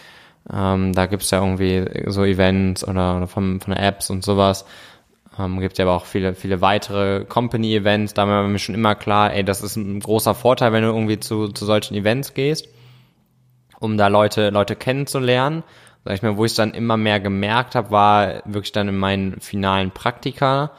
Ähm, 0.50 0.92
da 0.92 1.06
gibt's 1.06 1.30
ja 1.30 1.40
irgendwie 1.40 1.84
so 2.10 2.24
Events 2.24 2.86
oder, 2.86 3.16
oder 3.16 3.26
von, 3.26 3.60
von 3.60 3.72
Apps 3.74 4.10
und 4.10 4.24
sowas. 4.24 4.64
Ähm, 5.38 5.60
gibt 5.60 5.78
ja 5.78 5.84
aber 5.84 5.94
auch 5.94 6.04
viele, 6.04 6.34
viele 6.34 6.60
weitere 6.60 7.24
Company-Events. 7.24 8.14
Da 8.14 8.26
war 8.26 8.46
mir 8.46 8.58
schon 8.58 8.74
immer 8.74 8.94
klar, 8.94 9.32
ey, 9.32 9.44
das 9.44 9.62
ist 9.62 9.76
ein 9.76 10.00
großer 10.00 10.34
Vorteil, 10.34 10.72
wenn 10.72 10.82
du 10.82 10.90
irgendwie 10.90 11.20
zu, 11.20 11.48
zu 11.48 11.64
solchen 11.64 11.94
Events 11.94 12.34
gehst, 12.34 12.68
um 13.78 13.96
da 13.96 14.08
Leute, 14.08 14.50
Leute 14.50 14.76
kennenzulernen. 14.76 15.62
Sag 16.04 16.14
ich 16.14 16.22
mal, 16.22 16.36
wo 16.36 16.44
ich 16.44 16.54
dann 16.54 16.74
immer 16.74 16.96
mehr 16.96 17.20
gemerkt 17.20 17.76
habe, 17.76 17.92
war 17.92 18.42
wirklich 18.44 18.72
dann 18.72 18.88
in 18.88 18.98
meinen 18.98 19.40
finalen 19.40 19.92
Praktika, 19.92 20.72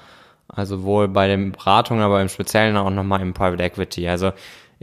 also 0.49 0.83
wohl 0.83 1.07
bei 1.07 1.27
den 1.27 1.53
Beratungen, 1.53 2.03
aber 2.03 2.21
im 2.21 2.27
Speziellen 2.27 2.75
auch 2.75 2.89
nochmal 2.89 3.21
im 3.21 3.33
Private 3.33 3.63
Equity. 3.63 4.07
Also 4.09 4.33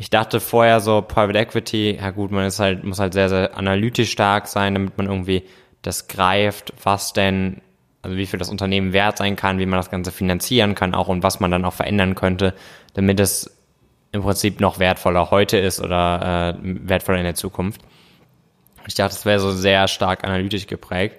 ich 0.01 0.09
dachte 0.09 0.41
vorher 0.41 0.81
so, 0.81 1.03
Private 1.03 1.39
Equity, 1.39 1.99
ja 2.01 2.09
gut, 2.09 2.31
man 2.31 2.47
ist 2.47 2.59
halt, 2.59 2.85
muss 2.85 2.99
halt 2.99 3.13
sehr, 3.13 3.29
sehr 3.29 3.55
analytisch 3.55 4.11
stark 4.11 4.47
sein, 4.47 4.73
damit 4.73 4.97
man 4.97 5.09
irgendwie 5.09 5.43
das 5.83 6.09
greift, 6.09 6.73
was 6.83 7.13
denn, 7.13 7.61
also 8.01 8.17
wie 8.17 8.25
viel 8.25 8.39
das 8.39 8.49
Unternehmen 8.49 8.95
wert 8.95 9.19
sein 9.19 9.37
kann, 9.37 9.59
wie 9.59 9.67
man 9.67 9.79
das 9.79 9.91
Ganze 9.91 10.11
finanzieren 10.11 10.75
kann 10.75 10.95
auch 10.95 11.09
und 11.09 11.23
was 11.23 11.39
man 11.39 11.51
dann 11.51 11.67
auch 11.67 11.75
verändern 11.75 12.15
könnte, 12.15 12.55
damit 12.95 13.21
es 13.21 13.55
im 14.13 14.23
Prinzip 14.23 14.59
noch 14.59 14.79
wertvoller 14.79 15.31
heute 15.31 15.59
ist 15.59 15.83
oder 15.83 16.57
äh, 16.59 16.63
wertvoller 16.63 17.19
in 17.19 17.25
der 17.25 17.35
Zukunft. 17.35 17.83
Ich 18.87 18.95
dachte, 18.95 19.15
es 19.15 19.27
wäre 19.27 19.39
so 19.39 19.51
sehr 19.51 19.87
stark 19.87 20.25
analytisch 20.25 20.67
geprägt. 20.67 21.17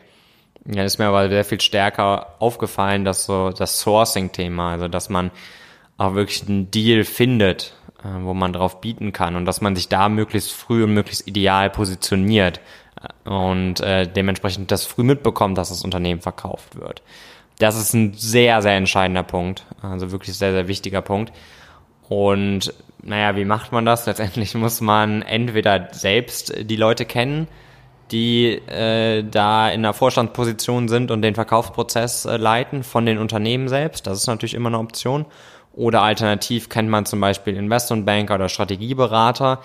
Ja, 0.66 0.84
ist 0.84 0.98
mir 0.98 1.06
aber 1.06 1.30
sehr 1.30 1.46
viel 1.46 1.62
stärker 1.62 2.34
aufgefallen, 2.40 3.06
dass 3.06 3.26
so 3.26 3.52
das 3.52 3.80
Sourcing-Thema, 3.80 4.72
also 4.72 4.88
dass 4.88 5.08
man 5.10 5.30
auch 6.02 6.16
wirklich 6.16 6.48
einen 6.48 6.72
Deal 6.72 7.04
findet, 7.04 7.76
wo 8.04 8.34
man 8.34 8.54
drauf 8.54 8.82
bieten 8.82 9.14
kann 9.14 9.36
und 9.36 9.46
dass 9.46 9.62
man 9.62 9.76
sich 9.76 9.90
da 9.90 10.10
möglichst 10.10 10.52
früh 10.52 10.84
und 10.84 10.94
möglichst 10.94 11.28
ideal 11.28 11.70
positioniert 11.70 12.60
äh, 13.02 13.30
und 13.30 13.80
äh, 13.82 14.08
dementsprechend 14.08 14.72
das 14.72 14.86
früh 14.86 15.04
mitbekommt, 15.04 15.58
dass 15.58 15.70
das 15.70 15.84
Unternehmen 15.84 16.22
verkauft 16.22 16.76
wird. 16.76 17.02
Das 17.60 17.78
ist 17.78 17.94
ein 17.94 18.14
sehr, 18.14 18.62
sehr 18.62 18.76
entscheidender 18.76 19.24
Punkt, 19.24 19.66
also 19.82 20.12
wirklich 20.12 20.36
sehr, 20.38 20.52
sehr 20.52 20.68
wichtiger 20.68 21.02
Punkt. 21.02 21.32
Und 22.10 22.74
naja, 23.04 23.36
wie 23.36 23.46
macht 23.46 23.72
man 23.72 23.86
das? 23.86 24.06
Letztendlich 24.06 24.56
muss 24.56 24.82
man 24.82 25.22
entweder 25.22 25.90
selbst 25.92 26.54
die 26.60 26.76
Leute 26.76 27.06
kennen, 27.06 27.48
die 28.12 28.48
äh, 28.68 29.24
da 29.24 29.70
in 29.70 29.84
der 29.84 29.94
Vorstandsposition 29.94 30.90
sind 30.90 31.12
und 31.12 31.22
den 31.22 31.36
Verkaufsprozess 31.36 32.26
äh, 32.26 32.38
leiten 32.38 32.84
von 32.84 33.06
den 33.06 33.18
Unternehmen 33.18 33.70
selbst. 33.70 34.08
Das 34.08 34.18
ist 34.18 34.28
natürlich 34.28 34.54
immer 34.54 34.70
eine 34.70 34.80
Option. 34.80 35.26
Oder 35.74 36.02
alternativ 36.02 36.70
kennt 36.70 36.90
man 36.90 37.06
zum 37.06 37.22
Beispiel 37.22 37.56
Investmentbanker 37.56 38.36
oder 38.36 38.50
Strategieberater, 38.50 39.62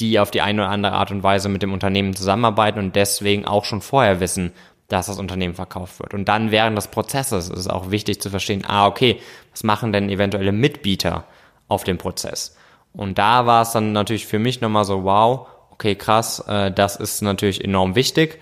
die 0.00 0.18
auf 0.18 0.30
die 0.30 0.40
eine 0.40 0.62
oder 0.62 0.70
andere 0.70 0.92
Art 0.92 1.10
und 1.10 1.22
Weise 1.22 1.48
mit 1.48 1.62
dem 1.62 1.72
Unternehmen 1.72 2.14
zusammenarbeiten 2.14 2.78
und 2.78 2.96
deswegen 2.96 3.44
auch 3.44 3.64
schon 3.64 3.82
vorher 3.82 4.20
wissen, 4.20 4.52
dass 4.88 5.06
das 5.06 5.18
Unternehmen 5.18 5.54
verkauft 5.54 6.00
wird. 6.00 6.14
Und 6.14 6.28
dann 6.28 6.50
während 6.50 6.76
des 6.76 6.88
Prozesses 6.88 7.48
ist 7.48 7.58
es 7.58 7.68
auch 7.68 7.90
wichtig 7.90 8.20
zu 8.20 8.30
verstehen, 8.30 8.64
ah, 8.66 8.86
okay, 8.86 9.20
was 9.52 9.62
machen 9.62 9.92
denn 9.92 10.10
eventuelle 10.10 10.52
Mitbieter 10.52 11.24
auf 11.68 11.84
dem 11.84 11.98
Prozess? 11.98 12.56
Und 12.92 13.18
da 13.18 13.46
war 13.46 13.62
es 13.62 13.70
dann 13.70 13.92
natürlich 13.92 14.26
für 14.26 14.38
mich 14.38 14.60
nochmal 14.60 14.84
so, 14.84 15.04
wow, 15.04 15.46
okay, 15.70 15.94
krass, 15.94 16.40
äh, 16.48 16.72
das 16.72 16.96
ist 16.96 17.22
natürlich 17.22 17.62
enorm 17.64 17.94
wichtig. 17.94 18.40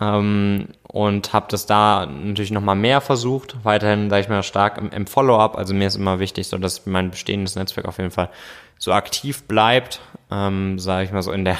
Ähm, 0.00 0.68
und 0.84 1.32
habe 1.32 1.46
das 1.50 1.66
da 1.66 2.06
natürlich 2.06 2.50
nochmal 2.50 2.76
mehr 2.76 3.00
versucht, 3.00 3.56
weiterhin, 3.62 4.10
sage 4.10 4.22
ich 4.22 4.28
mal, 4.28 4.42
stark 4.42 4.78
im, 4.78 4.90
im 4.90 5.06
Follow-up. 5.06 5.56
Also 5.56 5.74
mir 5.74 5.86
ist 5.86 5.96
immer 5.96 6.18
wichtig, 6.18 6.48
so 6.48 6.58
dass 6.58 6.86
mein 6.86 7.10
bestehendes 7.10 7.56
Netzwerk 7.56 7.86
auf 7.86 7.98
jeden 7.98 8.10
Fall 8.10 8.30
so 8.78 8.92
aktiv 8.92 9.42
bleibt, 9.44 10.00
ähm, 10.30 10.78
sage 10.78 11.04
ich 11.04 11.12
mal 11.12 11.22
so 11.22 11.32
in 11.32 11.44
der 11.44 11.58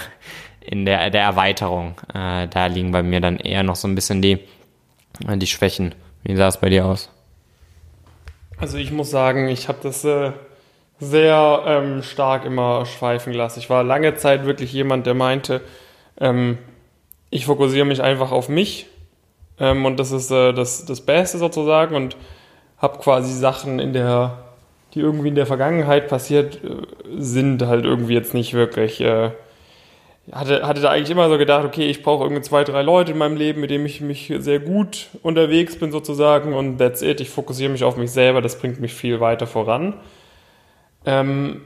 in 0.61 0.85
der 0.85 1.11
der 1.11 1.23
Erweiterung. 1.23 1.97
Äh, 2.15 2.49
da 2.49 2.67
liegen 2.67 2.93
bei 2.93 3.03
mir 3.03 3.21
dann 3.21 3.39
eher 3.39 3.63
noch 3.63 3.77
so 3.77 3.89
ein 3.89 3.95
bisschen 3.95 4.23
die 4.23 4.39
die 5.21 5.47
Schwächen. 5.47 5.95
Wie 6.23 6.37
sah 6.37 6.49
es 6.49 6.59
bei 6.59 6.69
dir 6.69 6.87
aus? 6.87 7.11
Also 8.57 8.79
ich 8.79 8.93
muss 8.93 9.11
sagen, 9.11 9.49
ich 9.49 9.69
habe 9.69 9.79
das 9.83 10.05
äh, 10.05 10.33
sehr 11.01 11.63
ähm, 11.67 12.03
stark 12.03 12.45
immer 12.45 12.87
schweifen 12.87 13.33
gelassen. 13.33 13.61
Ich 13.61 13.71
war 13.71 13.85
lange 13.85 14.15
Zeit 14.17 14.45
wirklich 14.47 14.73
jemand, 14.73 15.07
der 15.07 15.15
meinte, 15.15 15.61
ähm, 16.21 16.59
ich 17.31 17.47
fokussiere 17.47 17.85
mich 17.85 18.03
einfach 18.03 18.33
auf 18.33 18.49
mich 18.49 18.87
ähm, 19.61 19.85
und 19.85 19.99
das 19.99 20.13
ist 20.13 20.31
äh, 20.31 20.53
das, 20.53 20.85
das 20.85 21.01
Beste 21.01 21.39
sozusagen 21.39 21.95
und 21.95 22.17
habe 22.79 22.99
quasi 22.99 23.33
Sachen 23.33 23.79
in 23.79 23.93
der, 23.93 24.39
die 24.95 25.01
irgendwie 25.01 25.29
in 25.29 25.35
der 25.35 25.47
Vergangenheit 25.47 26.09
passiert 26.09 26.61
äh, 26.65 26.77
sind, 27.19 27.63
halt 27.63 27.85
irgendwie 27.85 28.15
jetzt 28.15 28.35
nicht 28.35 28.55
wirklich. 28.55 29.01
Äh, 29.01 29.31
hatte, 30.33 30.67
hatte 30.67 30.81
da 30.81 30.91
eigentlich 30.91 31.11
immer 31.11 31.29
so 31.29 31.39
gedacht, 31.39 31.65
okay, 31.65 31.89
ich 31.89 32.03
brauche 32.03 32.25
irgendwie 32.25 32.43
zwei, 32.43 32.63
drei 32.63 32.83
Leute 32.83 33.13
in 33.13 33.19
meinem 33.19 33.37
Leben, 33.37 33.61
mit 33.61 33.71
denen 33.71 33.87
ich 33.87 34.01
mich 34.01 34.33
sehr 34.39 34.61
gut 34.61 35.09
unterwegs 35.23 35.79
bin 35.79 35.91
sozusagen 35.91 36.53
und 36.53 36.79
that's 36.79 37.03
it. 37.03 37.21
Ich 37.21 37.31
fokussiere 37.31 37.71
mich 37.71 37.85
auf 37.85 37.97
mich 37.97 38.11
selber, 38.11 38.43
das 38.43 38.59
bringt 38.59 38.81
mich 38.81 38.93
viel 38.93 39.21
weiter 39.21 39.47
voran. 39.47 39.95
Ähm, 41.07 41.63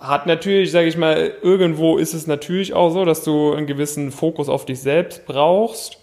hat 0.00 0.26
natürlich, 0.26 0.70
sage 0.70 0.86
ich 0.86 0.96
mal, 0.96 1.32
irgendwo 1.42 1.98
ist 1.98 2.14
es 2.14 2.26
natürlich 2.26 2.74
auch 2.74 2.90
so, 2.90 3.04
dass 3.04 3.24
du 3.24 3.52
einen 3.52 3.66
gewissen 3.66 4.12
Fokus 4.12 4.48
auf 4.48 4.64
dich 4.64 4.80
selbst 4.80 5.26
brauchst, 5.26 5.98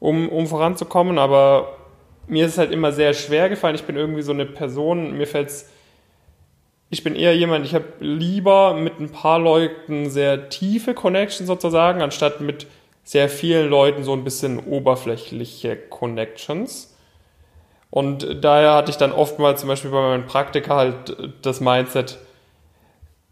um, 0.00 0.28
um 0.28 0.46
voranzukommen, 0.46 1.18
aber 1.18 1.76
mir 2.26 2.46
ist 2.46 2.52
es 2.52 2.58
halt 2.58 2.72
immer 2.72 2.92
sehr 2.92 3.14
schwer 3.14 3.48
gefallen. 3.48 3.76
Ich 3.76 3.84
bin 3.84 3.96
irgendwie 3.96 4.22
so 4.22 4.32
eine 4.32 4.46
Person, 4.46 5.16
mir 5.16 5.26
fällt 5.26 5.48
es 5.48 5.70
ich 6.88 7.02
bin 7.02 7.16
eher 7.16 7.36
jemand, 7.36 7.66
ich 7.66 7.74
habe 7.74 7.86
lieber 7.98 8.74
mit 8.74 9.00
ein 9.00 9.10
paar 9.10 9.38
Leuten 9.38 10.08
sehr 10.08 10.48
tiefe 10.48 10.94
Connections 10.94 11.48
sozusagen, 11.48 12.00
anstatt 12.00 12.40
mit 12.40 12.66
sehr 13.02 13.28
vielen 13.28 13.68
Leuten 13.68 14.04
so 14.04 14.12
ein 14.12 14.24
bisschen 14.24 14.60
oberflächliche 14.60 15.76
Connections. 15.76 16.96
Und 17.90 18.44
daher 18.44 18.74
hatte 18.74 18.90
ich 18.90 18.96
dann 18.98 19.12
oftmals 19.12 19.60
zum 19.60 19.68
Beispiel 19.68 19.90
bei 19.90 20.00
meinen 20.00 20.26
Praktika 20.26 20.76
halt 20.76 21.34
das 21.42 21.60
Mindset, 21.60 22.18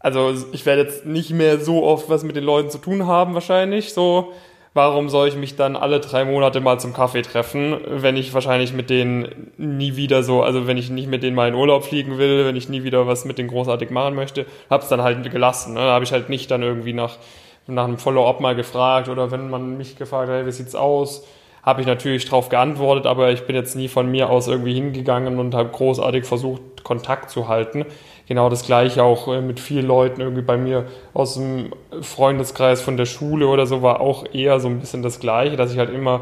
also 0.05 0.31
ich 0.51 0.67
werde 0.67 0.83
jetzt 0.83 1.07
nicht 1.07 1.31
mehr 1.31 1.59
so 1.59 1.83
oft 1.83 2.11
was 2.11 2.23
mit 2.23 2.35
den 2.35 2.43
Leuten 2.43 2.69
zu 2.69 2.77
tun 2.77 3.07
haben 3.07 3.33
wahrscheinlich, 3.33 3.91
so 3.91 4.33
warum 4.75 5.09
soll 5.09 5.27
ich 5.27 5.35
mich 5.35 5.55
dann 5.55 5.75
alle 5.75 5.99
drei 5.99 6.25
Monate 6.25 6.59
mal 6.59 6.79
zum 6.79 6.93
Kaffee 6.93 7.23
treffen, 7.23 7.75
wenn 7.87 8.15
ich 8.15 8.31
wahrscheinlich 8.31 8.71
mit 8.71 8.91
denen 8.91 9.51
nie 9.57 9.95
wieder 9.95 10.21
so, 10.21 10.43
also 10.43 10.67
wenn 10.67 10.77
ich 10.77 10.91
nicht 10.91 11.09
mit 11.09 11.23
denen 11.23 11.35
mal 11.35 11.49
in 11.49 11.55
Urlaub 11.55 11.85
fliegen 11.85 12.19
will, 12.19 12.45
wenn 12.45 12.55
ich 12.55 12.69
nie 12.69 12.83
wieder 12.83 13.07
was 13.07 13.25
mit 13.25 13.39
denen 13.39 13.49
großartig 13.49 13.89
machen 13.89 14.13
möchte, 14.13 14.45
hab's 14.69 14.89
dann 14.89 15.01
halt 15.01 15.27
gelassen. 15.31 15.73
Ne? 15.73 15.79
Da 15.79 15.93
habe 15.93 16.05
ich 16.05 16.11
halt 16.11 16.29
nicht 16.29 16.51
dann 16.51 16.61
irgendwie 16.61 16.93
nach, 16.93 17.17
nach 17.65 17.85
einem 17.85 17.97
Follow-up 17.97 18.41
mal 18.41 18.53
gefragt 18.53 19.09
oder 19.09 19.31
wenn 19.31 19.49
man 19.49 19.75
mich 19.75 19.95
gefragt 19.95 20.29
hat, 20.29 20.35
hey, 20.35 20.45
wie 20.45 20.51
sieht's 20.51 20.75
aus, 20.75 21.25
habe 21.63 21.81
ich 21.81 21.87
natürlich 21.87 22.25
drauf 22.25 22.49
geantwortet, 22.49 23.07
aber 23.07 23.31
ich 23.31 23.47
bin 23.47 23.55
jetzt 23.55 23.75
nie 23.75 23.87
von 23.87 24.11
mir 24.11 24.29
aus 24.29 24.47
irgendwie 24.47 24.75
hingegangen 24.75 25.39
und 25.39 25.55
habe 25.55 25.69
großartig 25.69 26.25
versucht, 26.25 26.61
Kontakt 26.83 27.31
zu 27.31 27.47
halten 27.47 27.87
genau 28.27 28.49
das 28.49 28.65
gleiche 28.65 29.03
auch 29.03 29.27
äh, 29.27 29.41
mit 29.41 29.59
vielen 29.59 29.85
Leuten 29.85 30.21
irgendwie 30.21 30.41
bei 30.41 30.57
mir 30.57 30.85
aus 31.13 31.35
dem 31.35 31.73
Freundeskreis 32.01 32.81
von 32.81 32.97
der 32.97 33.05
Schule 33.05 33.47
oder 33.47 33.65
so 33.65 33.81
war 33.81 34.01
auch 34.01 34.25
eher 34.33 34.59
so 34.59 34.67
ein 34.67 34.79
bisschen 34.79 35.03
das 35.03 35.19
gleiche, 35.19 35.55
dass 35.55 35.71
ich 35.71 35.77
halt 35.77 35.89
immer 35.89 36.21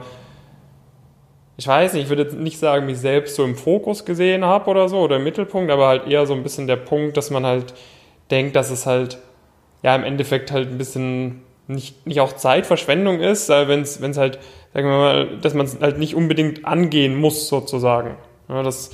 ich 1.55 1.67
weiß 1.67 1.93
nicht, 1.93 2.03
ich 2.03 2.09
würde 2.09 2.35
nicht 2.35 2.57
sagen, 2.57 2.87
mich 2.87 2.97
selbst 2.97 3.35
so 3.35 3.43
im 3.43 3.55
Fokus 3.55 4.05
gesehen 4.05 4.43
habe 4.43 4.69
oder 4.69 4.89
so 4.89 4.99
oder 4.99 5.17
im 5.17 5.23
Mittelpunkt, 5.23 5.71
aber 5.71 5.87
halt 5.87 6.07
eher 6.07 6.25
so 6.25 6.33
ein 6.33 6.43
bisschen 6.43 6.67
der 6.67 6.77
Punkt, 6.77 7.15
dass 7.15 7.29
man 7.29 7.45
halt 7.45 7.73
denkt, 8.31 8.55
dass 8.55 8.71
es 8.71 8.85
halt 8.85 9.19
ja 9.83 9.95
im 9.95 10.03
Endeffekt 10.03 10.51
halt 10.51 10.69
ein 10.69 10.77
bisschen 10.77 11.43
nicht, 11.67 12.05
nicht 12.07 12.19
auch 12.19 12.33
Zeitverschwendung 12.33 13.19
ist, 13.19 13.49
wenn 13.49 13.81
es 13.81 14.17
halt, 14.17 14.39
sagen 14.73 14.87
wir 14.87 14.97
mal, 14.97 15.37
dass 15.41 15.53
man 15.53 15.65
es 15.65 15.79
halt 15.79 15.99
nicht 15.99 16.15
unbedingt 16.15 16.65
angehen 16.65 17.15
muss 17.15 17.47
sozusagen. 17.47 18.17
Ja, 18.49 18.63
das 18.63 18.91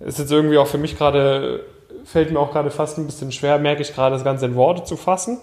ist 0.00 0.18
jetzt 0.18 0.32
irgendwie 0.32 0.58
auch 0.58 0.66
für 0.66 0.78
mich 0.78 0.96
gerade 0.96 1.64
fällt 2.04 2.30
mir 2.30 2.38
auch 2.38 2.52
gerade 2.52 2.70
fast 2.70 2.98
ein 2.98 3.06
bisschen 3.06 3.32
schwer, 3.32 3.58
merke 3.58 3.82
ich 3.82 3.94
gerade, 3.94 4.14
das 4.14 4.24
Ganze 4.24 4.46
in 4.46 4.54
Worte 4.54 4.84
zu 4.84 4.96
fassen. 4.96 5.38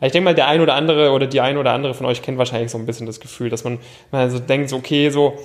Ich 0.00 0.12
denke 0.12 0.26
mal, 0.26 0.34
der 0.34 0.46
ein 0.46 0.60
oder 0.60 0.74
andere 0.74 1.10
oder 1.10 1.26
die 1.26 1.40
ein 1.40 1.58
oder 1.58 1.72
andere 1.72 1.92
von 1.92 2.06
euch 2.06 2.22
kennt 2.22 2.38
wahrscheinlich 2.38 2.70
so 2.70 2.78
ein 2.78 2.86
bisschen 2.86 3.06
das 3.06 3.18
Gefühl, 3.18 3.50
dass 3.50 3.64
man, 3.64 3.78
man 4.12 4.30
so 4.30 4.38
denkt, 4.38 4.72
okay, 4.72 5.10
so, 5.10 5.38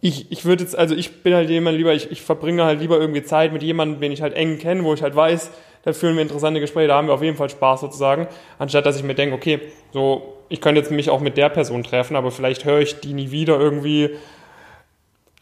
ich, 0.00 0.30
ich 0.32 0.44
würde 0.44 0.64
jetzt, 0.64 0.76
also 0.76 0.94
ich 0.94 1.22
bin 1.22 1.34
halt 1.34 1.50
jemand 1.50 1.76
lieber, 1.76 1.92
ich, 1.94 2.10
ich 2.10 2.22
verbringe 2.22 2.64
halt 2.64 2.80
lieber 2.80 2.98
irgendwie 2.98 3.22
Zeit 3.22 3.52
mit 3.52 3.62
jemandem, 3.62 4.00
den 4.00 4.12
ich 4.12 4.22
halt 4.22 4.34
eng 4.34 4.58
kenne, 4.58 4.84
wo 4.84 4.94
ich 4.94 5.02
halt 5.02 5.14
weiß, 5.14 5.50
da 5.82 5.92
führen 5.92 6.14
wir 6.16 6.22
interessante 6.22 6.60
Gespräche, 6.60 6.88
da 6.88 6.96
haben 6.96 7.08
wir 7.08 7.14
auf 7.14 7.22
jeden 7.22 7.36
Fall 7.36 7.50
Spaß 7.50 7.80
sozusagen, 7.80 8.28
anstatt 8.58 8.86
dass 8.86 8.96
ich 8.96 9.02
mir 9.02 9.14
denke, 9.14 9.34
okay, 9.34 9.60
so, 9.92 10.34
ich 10.48 10.60
könnte 10.60 10.80
jetzt 10.80 10.90
mich 10.90 11.10
auch 11.10 11.20
mit 11.20 11.36
der 11.36 11.48
Person 11.48 11.82
treffen, 11.82 12.16
aber 12.16 12.30
vielleicht 12.30 12.64
höre 12.64 12.80
ich 12.80 13.00
die 13.00 13.12
nie 13.12 13.30
wieder 13.30 13.58
irgendwie 13.58 14.10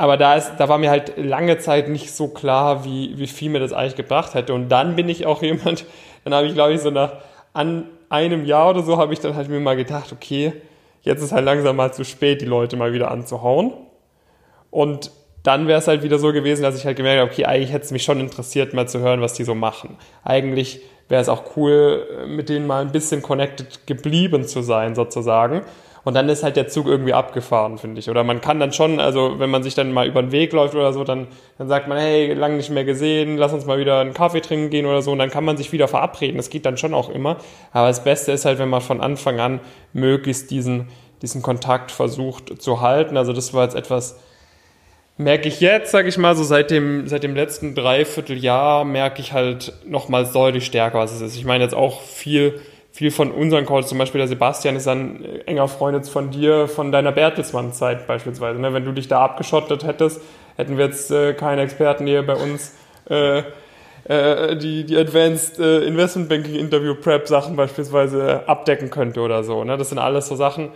aber 0.03 0.17
da, 0.17 0.35
ist, 0.35 0.55
da 0.59 0.69
war 0.69 0.79
mir 0.79 0.91
halt 0.91 1.13
lange 1.17 1.59
Zeit 1.59 1.89
nicht 1.89 2.11
so 2.13 2.27
klar, 2.27 2.85
wie, 2.85 3.17
wie 3.19 3.29
viel 3.29 3.51
mir 3.51 3.61
das 3.61 3.73
eigentlich 3.73 3.95
gebracht 3.95 4.35
hätte. 4.35 4.53
Und 4.53 4.69
dann 4.69 4.97
bin 4.97 5.09
ich 5.09 5.27
auch 5.27 5.43
jemand, 5.45 5.85
dann 6.25 6.35
habe 6.35 6.49
ich, 6.49 6.55
glaube 6.55 6.73
ich, 6.73 6.81
so 6.81 6.91
nach 6.91 7.19
an 7.53 7.87
einem 8.09 8.45
Jahr 8.45 8.71
oder 8.71 8.83
so, 8.83 8.97
habe 8.97 9.13
ich 9.13 9.21
dann 9.21 9.37
halt 9.37 9.49
mir 9.49 9.61
mal 9.61 9.77
gedacht, 9.77 10.11
okay, 10.11 10.55
jetzt 11.03 11.23
ist 11.23 11.31
halt 11.31 11.45
langsam 11.45 11.77
mal 11.77 11.93
zu 11.93 12.05
spät, 12.05 12.41
die 12.41 12.47
Leute 12.47 12.75
mal 12.75 12.93
wieder 12.93 13.13
anzuhauen. 13.13 13.75
Und 14.73 15.13
dann 15.45 15.69
wäre 15.69 15.79
es 15.79 15.87
halt 15.87 16.03
wieder 16.03 16.19
so 16.19 16.33
gewesen, 16.33 16.65
dass 16.65 16.77
ich 16.77 16.85
halt 16.85 16.97
gemerkt 16.97 17.21
habe, 17.21 17.31
okay, 17.31 17.45
eigentlich 17.45 17.73
hätte 17.73 17.85
es 17.85 17.93
mich 17.93 18.03
schon 18.03 18.19
interessiert, 18.19 18.75
mal 18.75 18.89
zu 18.89 18.99
hören, 18.99 19.21
was 19.21 19.35
die 19.35 19.45
so 19.45 19.55
machen. 19.55 19.99
Eigentlich 20.25 20.81
wäre 21.09 21.23
es 21.23 21.29
auch 21.29 21.57
cool, 21.57 22.27
mit 22.27 22.49
denen 22.49 22.67
mal 22.67 22.83
ein 22.83 22.91
bisschen 22.91 23.23
connected 23.23 23.87
geblieben 23.87 24.49
zu 24.49 24.63
sein, 24.63 24.97
sozusagen. 24.97 25.63
Und 26.05 26.15
dann 26.15 26.29
ist 26.29 26.43
halt 26.43 26.57
der 26.57 26.67
Zug 26.67 26.87
irgendwie 26.87 27.13
abgefahren, 27.13 27.79
finde 27.79 28.01
ich. 28.01 28.11
Oder 28.11 28.25
man 28.25 28.41
kann 28.41 28.59
dann 28.59 28.73
schon, 28.73 28.99
also 28.99 29.39
wenn 29.39 29.51
man 29.51 29.63
sich 29.63 29.75
dann 29.75 29.93
mal 29.93 30.07
über 30.07 30.21
den 30.21 30.33
Weg 30.33 30.53
läuft 30.53 30.75
oder 30.75 30.93
so, 30.93 31.05
dann, 31.05 31.29
dann 31.59 31.69
sagt 31.69 31.87
man, 31.87 31.99
hey, 31.99 32.33
lange 32.35 32.57
nicht 32.57 32.71
mehr 32.71 32.85
gesehen, 32.85 33.37
lass 33.37 33.53
uns 33.53 33.67
mal 33.67 33.79
wieder 33.79 34.01
einen 34.01 34.13
Kaffee 34.13 34.41
trinken 34.41 34.71
gehen 34.71 34.87
oder 34.87 35.01
so. 35.01 35.13
Und 35.13 35.19
dann 35.19 35.31
kann 35.31 35.45
man 35.45 35.57
sich 35.57 35.71
wieder 35.71 35.87
verabreden. 35.87 36.39
Das 36.39 36.51
geht 36.51 36.67
dann 36.67 36.77
schon 36.77 36.93
auch 36.93 37.09
immer. 37.09 37.37
Aber 37.73 37.87
das 37.87 38.03
Beste 38.03 38.33
ist 38.33 38.45
halt, 38.45 38.59
wenn 38.59 38.69
man 38.69 38.81
von 38.81 39.01
Anfang 39.01 39.39
an 39.39 39.61
möglichst 39.93 40.51
diesen, 40.51 40.89
diesen 41.23 41.41
Kontakt 41.41 41.93
versucht 41.93 42.61
zu 42.61 42.81
halten. 42.81 43.17
Also 43.17 43.33
das 43.33 43.55
war 43.55 43.63
jetzt 43.63 43.77
etwas, 43.77 44.19
merke 45.19 45.47
ich 45.47 45.61
jetzt, 45.61 45.93
sage 45.93 46.09
ich 46.09 46.19
mal, 46.19 46.35
so 46.35 46.43
seit 46.43 46.73
dem, 46.73 47.07
seit 47.07 47.23
dem 47.23 47.37
letzten 47.37 47.77
Dreivierteljahr 47.77 48.85
merke 48.85 49.21
ich 49.21 49.33
halt 49.33 49.73
nochmals 49.87 50.33
deutlich 50.33 50.67
stärker, 50.67 50.99
was 50.99 51.13
es 51.13 51.21
ist. 51.21 51.37
Ich 51.37 51.45
meine 51.45 51.63
jetzt 51.63 51.75
auch 51.75 52.01
viel 52.01 52.61
viel 52.93 53.11
von 53.11 53.31
unseren 53.31 53.65
Calls, 53.65 53.89
zum 53.89 53.99
Beispiel 53.99 54.19
der 54.19 54.29
Sebastian 54.29 54.77
ist 54.77 54.87
ein 54.87 55.25
enger 55.47 55.67
Freund 55.67 55.97
jetzt 55.97 56.11
von 56.11 56.31
dir, 56.31 56.69
von 56.69 56.93
deiner 56.93 57.11
Bertelsmann-Zeit 57.11 58.07
beispielsweise. 58.07 58.61
Ne? 58.61 58.75
Wenn 58.75 58.85
du 58.85 58.93
dich 58.93 59.09
da 59.09 59.23
abgeschottet 59.25 59.85
hättest, 59.85 60.21
hätten 60.57 60.77
wir 60.77 60.87
jetzt 60.87 61.11
äh, 61.11 61.33
keine 61.33 61.63
Experten 61.63 62.07
hier 62.07 62.25
bei 62.25 62.35
uns 62.35 62.75
äh, 63.09 63.43
äh, 64.05 64.57
die, 64.57 64.85
die 64.85 64.97
Advanced 64.99 65.59
äh, 65.59 65.81
Investment 65.85 66.29
Banking 66.29 66.57
Interview 66.57 66.95
Prep 66.95 67.27
Sachen 67.29 67.57
beispielsweise 67.57 68.47
abdecken 68.47 68.91
könnte 68.91 69.21
oder 69.21 69.43
so. 69.43 69.65
Ne? 69.65 69.79
Das 69.79 69.89
sind 69.89 69.99
alles 69.99 70.29
so 70.29 70.37
Sachen, 70.37 70.71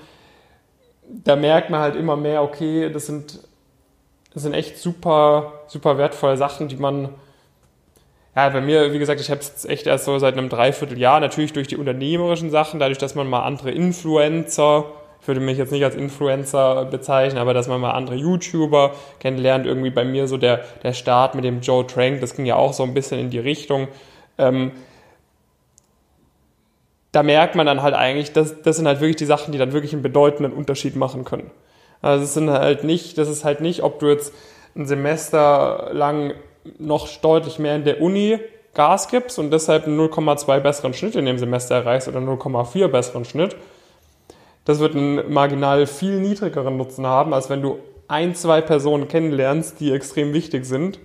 da 1.08 1.36
merkt 1.36 1.70
man 1.70 1.80
halt 1.80 1.96
immer 1.96 2.16
mehr, 2.16 2.42
okay, 2.42 2.90
das 2.90 3.06
sind, 3.06 3.40
das 4.32 4.42
sind 4.42 4.54
echt 4.54 4.78
super, 4.78 5.52
super 5.66 5.98
wertvolle 5.98 6.36
Sachen, 6.36 6.68
die 6.68 6.76
man 6.76 7.10
ja, 8.36 8.50
bei 8.50 8.60
mir, 8.60 8.92
wie 8.92 8.98
gesagt, 8.98 9.18
ich 9.20 9.30
habe 9.30 9.40
es 9.40 9.64
echt 9.64 9.86
erst 9.86 10.04
so 10.04 10.18
seit 10.18 10.36
einem 10.36 10.50
Dreivierteljahr, 10.50 11.20
natürlich 11.20 11.54
durch 11.54 11.68
die 11.68 11.76
unternehmerischen 11.76 12.50
Sachen, 12.50 12.78
dadurch, 12.78 12.98
dass 12.98 13.14
man 13.14 13.26
mal 13.28 13.42
andere 13.42 13.70
Influencer, 13.70 14.84
ich 15.22 15.26
würde 15.26 15.40
mich 15.40 15.56
jetzt 15.56 15.72
nicht 15.72 15.82
als 15.82 15.94
Influencer 15.94 16.84
bezeichnen, 16.84 17.38
aber 17.38 17.54
dass 17.54 17.66
man 17.66 17.80
mal 17.80 17.92
andere 17.92 18.16
YouTuber 18.16 18.94
kennenlernt, 19.20 19.64
irgendwie 19.64 19.88
bei 19.88 20.04
mir 20.04 20.28
so 20.28 20.36
der, 20.36 20.60
der 20.82 20.92
Start 20.92 21.34
mit 21.34 21.44
dem 21.44 21.62
Joe 21.62 21.86
Trank, 21.86 22.20
das 22.20 22.36
ging 22.36 22.44
ja 22.44 22.56
auch 22.56 22.74
so 22.74 22.82
ein 22.82 22.92
bisschen 22.92 23.18
in 23.18 23.30
die 23.30 23.38
Richtung. 23.38 23.88
Ähm, 24.36 24.72
da 27.12 27.22
merkt 27.22 27.54
man 27.54 27.64
dann 27.64 27.80
halt 27.80 27.94
eigentlich, 27.94 28.34
dass 28.34 28.60
das 28.60 28.76
sind 28.76 28.86
halt 28.86 29.00
wirklich 29.00 29.16
die 29.16 29.24
Sachen, 29.24 29.52
die 29.52 29.58
dann 29.58 29.72
wirklich 29.72 29.94
einen 29.94 30.02
bedeutenden 30.02 30.52
Unterschied 30.52 30.94
machen 30.94 31.24
können. 31.24 31.50
Also 32.02 32.24
es 32.24 32.34
sind 32.34 32.50
halt 32.50 32.84
nicht, 32.84 33.16
das 33.16 33.28
ist 33.28 33.46
halt 33.46 33.62
nicht, 33.62 33.82
ob 33.82 33.98
du 33.98 34.08
jetzt 34.08 34.34
ein 34.76 34.84
Semester 34.84 35.88
lang 35.92 36.34
noch 36.78 37.08
deutlich 37.18 37.58
mehr 37.58 37.76
in 37.76 37.84
der 37.84 38.00
Uni 38.00 38.38
Gas 38.74 39.08
gibst 39.08 39.38
und 39.38 39.50
deshalb 39.50 39.86
einen 39.86 39.98
0,2 39.98 40.60
besseren 40.60 40.92
Schnitt 40.92 41.16
in 41.16 41.24
dem 41.24 41.38
Semester 41.38 41.76
erreichst 41.76 42.08
oder 42.08 42.18
0,4 42.18 42.88
besseren 42.88 43.24
Schnitt, 43.24 43.56
das 44.66 44.80
wird 44.80 44.94
einen 44.94 45.32
marginal 45.32 45.86
viel 45.86 46.18
niedrigeren 46.20 46.76
Nutzen 46.76 47.06
haben, 47.06 47.32
als 47.32 47.48
wenn 47.48 47.62
du 47.62 47.78
ein, 48.08 48.34
zwei 48.34 48.60
Personen 48.60 49.08
kennenlernst, 49.08 49.80
die 49.80 49.92
extrem 49.92 50.34
wichtig 50.34 50.66
sind, 50.66 50.98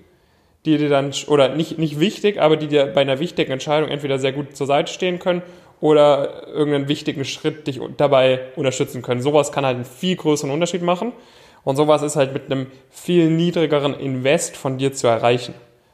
die 0.66 0.78
dir 0.78 0.90
dann, 0.90 1.14
oder 1.28 1.50
nicht, 1.50 1.80
nicht 1.80 2.00
wichtig, 2.00 2.42
aber 2.42 2.58
die 2.58 2.68
dir 2.68 2.88
bei 2.88 3.02
einer 3.02 3.20
wichtigen 3.20 3.52
Entscheidung 3.52 3.90
entweder 3.90 4.20
sehr 4.20 4.34
gut 4.34 4.56
zur 4.56 4.68
Seite 4.68 4.92
stehen 4.92 5.20
können 5.20 5.42
oder 5.80 6.48
irgendeinen 6.48 6.88
wichtigen 6.88 7.26
Schritt 7.26 7.68
dich 7.68 7.80
dabei 7.98 8.42
unterstützen 8.56 9.02
können. 9.02 9.22
Sowas 9.22 9.52
kann 9.52 9.66
halt 9.66 9.76
einen 9.76 9.86
viel 9.86 10.16
größeren 10.16 10.52
Unterschied 10.52 10.84
machen. 10.84 11.14
Und 11.64 11.76
sowas 11.76 12.02
ist 12.02 12.16
halt 12.16 12.34
mit 12.34 12.52
einem 12.52 12.68
viel 12.90 13.30
niedrigeren 13.30 13.94
Invest 13.94 14.58
von 14.58 14.78
dir 14.78 14.94
zu 14.94 15.08
erreichen. 15.08 15.54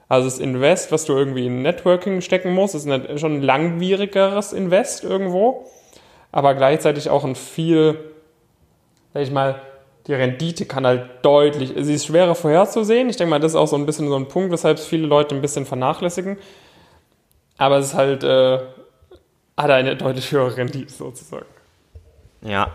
Also 0.10 0.28
das 0.28 0.40
Invest, 0.40 0.92
was 0.92 1.06
du 1.06 1.14
irgendwie 1.14 1.48
in 1.48 1.62
Networking 1.62 2.22
stecken 2.22 2.54
musst, 2.54 2.76
ist 2.76 2.88
schon 3.20 3.36
ein 3.36 3.42
langwierigeres 3.42 4.54
Invest 4.54 5.04
irgendwo, 5.04 5.66
aber 6.32 6.56
gleichzeitig 6.56 7.10
auch 7.10 7.26
ein 7.26 7.36
viel, 7.36 8.00
sag 9.14 9.24
ich 9.24 9.32
mal, 9.32 9.62
die 10.08 10.14
Rendite 10.14 10.66
kann 10.66 10.88
halt 10.88 11.10
deutlich, 11.22 11.74
sie 11.76 11.94
ist 11.94 12.06
schwerer 12.06 12.36
vorherzusehen. 12.36 13.10
Ich 13.10 13.18
denke 13.18 13.30
mal, 13.30 13.40
das 13.40 13.52
ist 13.52 13.58
auch 13.58 13.68
so 13.68 13.76
ein 13.76 13.86
bisschen 13.86 14.08
so 14.08 14.16
ein 14.16 14.30
Punkt, 14.30 14.52
weshalb 14.52 14.78
es 14.78 14.86
viele 14.86 15.06
Leute 15.06 15.36
ein 15.36 15.42
bisschen 15.42 15.66
vernachlässigen. 15.66 16.38
Aber 17.58 17.78
es 17.78 17.88
ist 17.88 17.94
halt, 17.94 18.24
äh, 18.24 18.60
hat 19.58 19.72
eine 19.72 19.98
deutlich 19.98 20.32
höhere 20.32 20.56
Rendite 20.56 20.94
sozusagen. 20.94 21.46
Ja, 22.42 22.72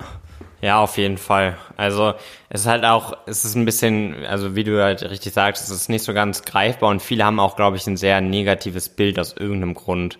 ja, 0.63 0.79
auf 0.81 0.97
jeden 0.97 1.19
Fall. 1.19 1.59
Also 1.77 2.15
es 2.49 2.63
ist 2.63 2.67
halt 2.67 2.85
auch, 2.85 3.15
es 3.27 3.45
ist 3.45 3.57
ein 3.57 3.65
bisschen, 3.65 4.25
also 4.25 4.55
wie 4.55 4.65
du 4.65 4.83
halt 4.83 5.03
richtig 5.03 5.33
sagst, 5.33 5.65
es 5.65 5.71
ist 5.71 5.89
nicht 5.89 6.05
so 6.05 6.15
ganz 6.15 6.43
greifbar 6.43 6.89
und 6.89 7.03
viele 7.03 7.25
haben 7.25 7.41
auch, 7.41 7.57
glaube 7.57 7.77
ich, 7.77 7.87
ein 7.87 7.97
sehr 7.97 8.21
negatives 8.21 8.89
Bild 8.89 9.19
aus 9.19 9.35
irgendeinem 9.37 9.75
Grund 9.75 10.19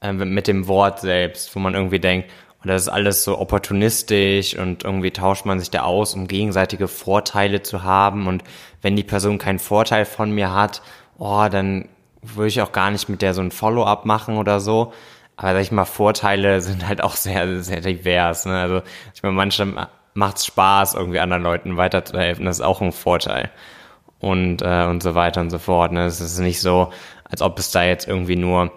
äh, 0.00 0.12
mit 0.12 0.46
dem 0.46 0.68
Wort 0.68 1.00
selbst, 1.00 1.54
wo 1.54 1.58
man 1.58 1.74
irgendwie 1.74 1.98
denkt, 1.98 2.30
und 2.62 2.68
das 2.68 2.82
ist 2.82 2.88
alles 2.88 3.24
so 3.24 3.38
opportunistisch 3.38 4.56
und 4.56 4.84
irgendwie 4.84 5.10
tauscht 5.10 5.46
man 5.46 5.58
sich 5.58 5.70
da 5.70 5.82
aus, 5.82 6.14
um 6.14 6.28
gegenseitige 6.28 6.88
Vorteile 6.88 7.62
zu 7.62 7.82
haben. 7.84 8.26
Und 8.26 8.44
wenn 8.82 8.96
die 8.96 9.02
Person 9.02 9.38
keinen 9.38 9.58
Vorteil 9.58 10.04
von 10.04 10.30
mir 10.30 10.52
hat, 10.52 10.82
oh, 11.18 11.48
dann 11.50 11.88
würde 12.20 12.48
ich 12.48 12.60
auch 12.60 12.72
gar 12.72 12.90
nicht 12.90 13.08
mit 13.08 13.22
der 13.22 13.32
so 13.32 13.40
ein 13.40 13.50
Follow-up 13.50 14.04
machen 14.04 14.36
oder 14.36 14.60
so. 14.60 14.92
Aber 15.40 15.54
sag 15.54 15.62
ich 15.62 15.72
mal, 15.72 15.86
Vorteile 15.86 16.60
sind 16.60 16.86
halt 16.86 17.02
auch 17.02 17.16
sehr, 17.16 17.62
sehr 17.62 17.80
divers. 17.80 18.44
Ne? 18.44 18.60
Also 18.60 18.82
ich 19.14 19.22
meine, 19.22 19.34
manchmal 19.34 19.88
macht 20.12 20.36
es 20.36 20.46
Spaß, 20.46 20.94
irgendwie 20.94 21.20
anderen 21.20 21.42
Leuten 21.42 21.76
weiterzuhelfen. 21.78 22.44
Das 22.44 22.58
ist 22.58 22.64
auch 22.64 22.82
ein 22.82 22.92
Vorteil. 22.92 23.50
Und, 24.18 24.60
äh, 24.60 24.84
und 24.84 25.02
so 25.02 25.14
weiter 25.14 25.40
und 25.40 25.48
so 25.48 25.58
fort. 25.58 25.92
Ne? 25.92 26.04
Es 26.04 26.20
ist 26.20 26.38
nicht 26.40 26.60
so, 26.60 26.92
als 27.24 27.40
ob 27.40 27.58
es 27.58 27.70
da 27.70 27.84
jetzt 27.84 28.06
irgendwie 28.06 28.36
nur 28.36 28.70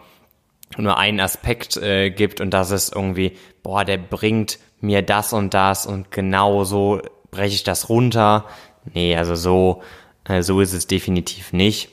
nur 0.76 0.98
einen 0.98 1.20
Aspekt 1.20 1.78
äh, 1.78 2.10
gibt 2.10 2.42
und 2.42 2.52
das 2.52 2.72
ist 2.72 2.96
irgendwie, 2.96 3.38
boah, 3.62 3.86
der 3.86 3.98
bringt 3.98 4.58
mir 4.82 5.04
das 5.04 5.32
und 5.32 5.54
das 5.54 5.86
und 5.86 6.10
genau 6.10 6.64
so 6.64 7.00
breche 7.30 7.54
ich 7.54 7.64
das 7.64 7.90
runter. 7.90 8.46
Nee, 8.92 9.16
also 9.16 9.36
so, 9.36 9.84
äh, 10.24 10.42
so 10.42 10.62
ist 10.62 10.74
es 10.74 10.88
definitiv 10.88 11.54
nicht. 11.54 11.90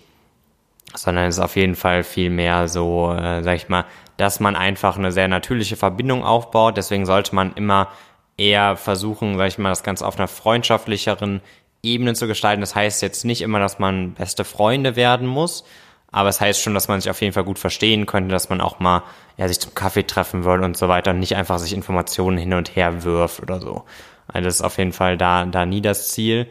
Sondern 0.95 1.27
es 1.27 1.37
ist 1.37 1.45
auf 1.45 1.57
jeden 1.57 1.77
Fall 1.77 2.03
viel 2.05 2.31
mehr 2.31 2.69
so, 2.69 3.12
äh, 3.12 3.43
sag 3.43 3.57
ich 3.57 3.69
mal, 3.69 3.85
dass 4.21 4.41
man 4.41 4.57
einfach 4.57 4.99
eine 4.99 5.12
sehr 5.12 5.29
natürliche 5.29 5.77
Verbindung 5.77 6.25
aufbaut. 6.25 6.77
Deswegen 6.77 7.07
sollte 7.07 7.35
man 7.35 7.55
immer 7.55 7.89
eher 8.37 8.77
versuchen, 8.77 9.37
sag 9.37 9.49
ich 9.49 9.59
mal, 9.59 9.69
das 9.71 9.83
Ganze 9.83 10.07
auf 10.07 10.19
einer 10.19 10.29
freundschaftlicheren 10.29 11.41
Ebene 11.83 12.15
zu 12.15 12.27
gestalten. 12.27 12.61
Das 12.61 12.75
heißt 12.75 13.03
jetzt 13.03 13.25
nicht 13.25 13.43
immer, 13.43 13.59
dass 13.59 13.79
man 13.79 14.12
beste 14.12 14.45
Freunde 14.45 14.97
werden 14.97 15.27
muss, 15.27 15.65
aber 16.12 16.29
es 16.29 16.41
heißt 16.41 16.61
schon, 16.61 16.75
dass 16.75 16.89
man 16.89 17.00
sich 17.00 17.11
auf 17.11 17.21
jeden 17.21 17.33
Fall 17.33 17.45
gut 17.45 17.59
verstehen 17.59 18.07
könnte, 18.07 18.31
dass 18.31 18.49
man 18.49 18.61
auch 18.61 18.81
mal 18.81 19.03
ja, 19.37 19.49
sich 19.49 19.61
zum 19.61 19.75
Kaffee 19.75 20.03
treffen 20.03 20.45
würde 20.45 20.65
und 20.65 20.77
so 20.77 20.89
weiter 20.89 21.12
und 21.12 21.21
nicht 21.21 21.37
einfach 21.37 21.59
sich 21.59 21.73
Informationen 21.73 22.37
hin 22.37 22.53
und 22.53 22.77
her 22.77 23.05
wirft 23.05 23.41
oder 23.41 23.61
so. 23.61 23.85
Also 24.29 24.45
das 24.45 24.57
ist 24.57 24.62
auf 24.62 24.79
jeden 24.79 24.93
Fall 24.93 25.17
da, 25.17 25.47
da 25.47 25.65
nie 25.65 25.81
das 25.81 26.11
Ziel. 26.11 26.47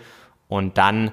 Und 0.48 0.78
dann, 0.78 1.12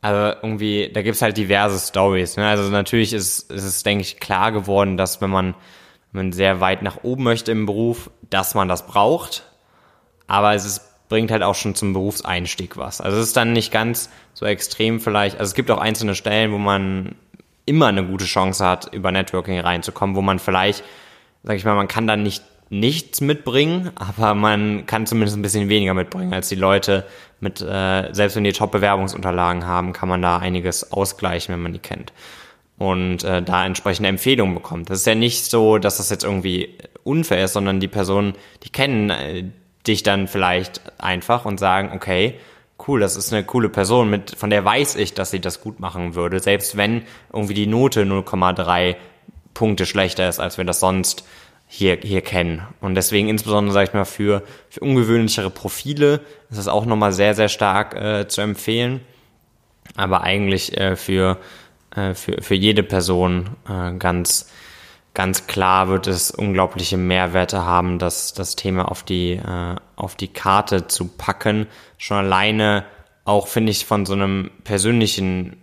also 0.00 0.38
irgendwie, 0.42 0.90
da 0.92 1.02
gibt's 1.02 1.20
halt 1.20 1.36
diverse 1.36 1.78
Stories. 1.78 2.36
Ne? 2.36 2.48
Also 2.48 2.70
natürlich 2.70 3.12
ist, 3.12 3.50
ist 3.50 3.64
es, 3.64 3.82
denke 3.82 4.02
ich, 4.02 4.18
klar 4.18 4.52
geworden, 4.52 4.96
dass 4.96 5.20
wenn 5.20 5.30
man, 5.30 5.54
man 6.12 6.32
sehr 6.32 6.60
weit 6.60 6.82
nach 6.82 7.02
oben 7.02 7.22
möchte 7.22 7.52
im 7.52 7.66
Beruf, 7.66 8.10
dass 8.28 8.54
man 8.54 8.68
das 8.68 8.86
braucht. 8.86 9.44
Aber 10.26 10.54
es 10.54 10.64
ist, 10.64 11.08
bringt 11.08 11.30
halt 11.30 11.42
auch 11.42 11.54
schon 11.54 11.74
zum 11.74 11.92
Berufseinstieg 11.92 12.76
was. 12.76 13.00
Also 13.00 13.18
es 13.18 13.28
ist 13.28 13.36
dann 13.36 13.52
nicht 13.52 13.72
ganz 13.72 14.10
so 14.34 14.46
extrem 14.46 15.00
vielleicht. 15.00 15.38
Also 15.38 15.50
es 15.50 15.54
gibt 15.54 15.70
auch 15.70 15.78
einzelne 15.78 16.14
Stellen, 16.14 16.52
wo 16.52 16.58
man 16.58 17.14
immer 17.66 17.86
eine 17.86 18.04
gute 18.04 18.24
Chance 18.24 18.64
hat, 18.66 18.92
über 18.92 19.12
Networking 19.12 19.60
reinzukommen, 19.60 20.16
wo 20.16 20.22
man 20.22 20.38
vielleicht, 20.38 20.82
sag 21.42 21.56
ich 21.56 21.64
mal, 21.64 21.74
man 21.74 21.88
kann 21.88 22.06
dann 22.06 22.22
nicht 22.22 22.42
nichts 22.70 23.20
mitbringen, 23.20 23.90
aber 23.96 24.34
man 24.34 24.86
kann 24.86 25.04
zumindest 25.04 25.36
ein 25.36 25.42
bisschen 25.42 25.68
weniger 25.68 25.92
mitbringen 25.92 26.32
als 26.32 26.48
die 26.48 26.54
Leute 26.54 27.04
mit, 27.40 27.60
äh, 27.60 28.12
selbst 28.12 28.36
wenn 28.36 28.44
die 28.44 28.52
Top-Bewerbungsunterlagen 28.52 29.66
haben, 29.66 29.92
kann 29.92 30.08
man 30.08 30.22
da 30.22 30.38
einiges 30.38 30.92
ausgleichen, 30.92 31.52
wenn 31.52 31.62
man 31.62 31.72
die 31.72 31.80
kennt. 31.80 32.12
Und 32.80 33.24
äh, 33.24 33.42
da 33.42 33.66
entsprechende 33.66 34.08
Empfehlungen 34.08 34.54
bekommt. 34.54 34.88
Das 34.88 35.00
ist 35.00 35.06
ja 35.06 35.14
nicht 35.14 35.44
so, 35.44 35.76
dass 35.76 35.98
das 35.98 36.08
jetzt 36.08 36.24
irgendwie 36.24 36.78
unfair 37.04 37.44
ist, 37.44 37.52
sondern 37.52 37.78
die 37.78 37.88
Personen, 37.88 38.32
die 38.62 38.70
kennen 38.70 39.10
äh, 39.10 39.44
dich 39.86 40.02
dann 40.02 40.28
vielleicht 40.28 40.80
einfach 40.98 41.44
und 41.44 41.60
sagen, 41.60 41.90
okay, 41.94 42.36
cool, 42.88 42.98
das 42.98 43.16
ist 43.16 43.34
eine 43.34 43.44
coole 43.44 43.68
Person, 43.68 44.08
mit, 44.08 44.34
von 44.34 44.48
der 44.48 44.64
weiß 44.64 44.96
ich, 44.96 45.12
dass 45.12 45.30
sie 45.30 45.40
das 45.40 45.60
gut 45.60 45.78
machen 45.78 46.14
würde, 46.14 46.40
selbst 46.40 46.74
wenn 46.78 47.02
irgendwie 47.30 47.52
die 47.52 47.66
Note 47.66 48.04
0,3 48.04 48.96
Punkte 49.52 49.84
schlechter 49.84 50.26
ist, 50.26 50.40
als 50.40 50.56
wir 50.56 50.64
das 50.64 50.80
sonst 50.80 51.24
hier, 51.66 51.98
hier 52.00 52.22
kennen. 52.22 52.62
Und 52.80 52.94
deswegen 52.94 53.28
insbesondere, 53.28 53.74
sage 53.74 53.88
ich 53.88 53.92
mal, 53.92 54.06
für, 54.06 54.42
für 54.70 54.80
ungewöhnlichere 54.80 55.50
Profile 55.50 56.22
ist 56.48 56.58
das 56.58 56.66
auch 56.68 56.86
nochmal 56.86 57.12
sehr, 57.12 57.34
sehr 57.34 57.50
stark 57.50 57.94
äh, 57.94 58.26
zu 58.26 58.40
empfehlen. 58.40 59.02
Aber 59.96 60.22
eigentlich 60.22 60.78
äh, 60.78 60.96
für, 60.96 61.36
äh, 62.00 62.14
für, 62.14 62.40
für 62.40 62.54
jede 62.54 62.82
Person 62.82 63.50
äh, 63.68 63.92
ganz, 63.92 64.50
ganz 65.14 65.46
klar 65.46 65.88
wird 65.88 66.06
es 66.06 66.30
unglaubliche 66.30 66.96
Mehrwerte 66.96 67.64
haben, 67.64 67.98
das, 67.98 68.32
das 68.32 68.56
Thema 68.56 68.90
auf 68.90 69.02
die, 69.02 69.32
äh, 69.32 69.76
auf 69.96 70.16
die 70.16 70.28
Karte 70.28 70.86
zu 70.86 71.08
packen. 71.08 71.66
Schon 71.98 72.18
alleine 72.18 72.84
auch, 73.24 73.48
finde 73.48 73.72
ich, 73.72 73.86
von 73.86 74.06
so 74.06 74.14
einem 74.14 74.50
persönlichen 74.64 75.56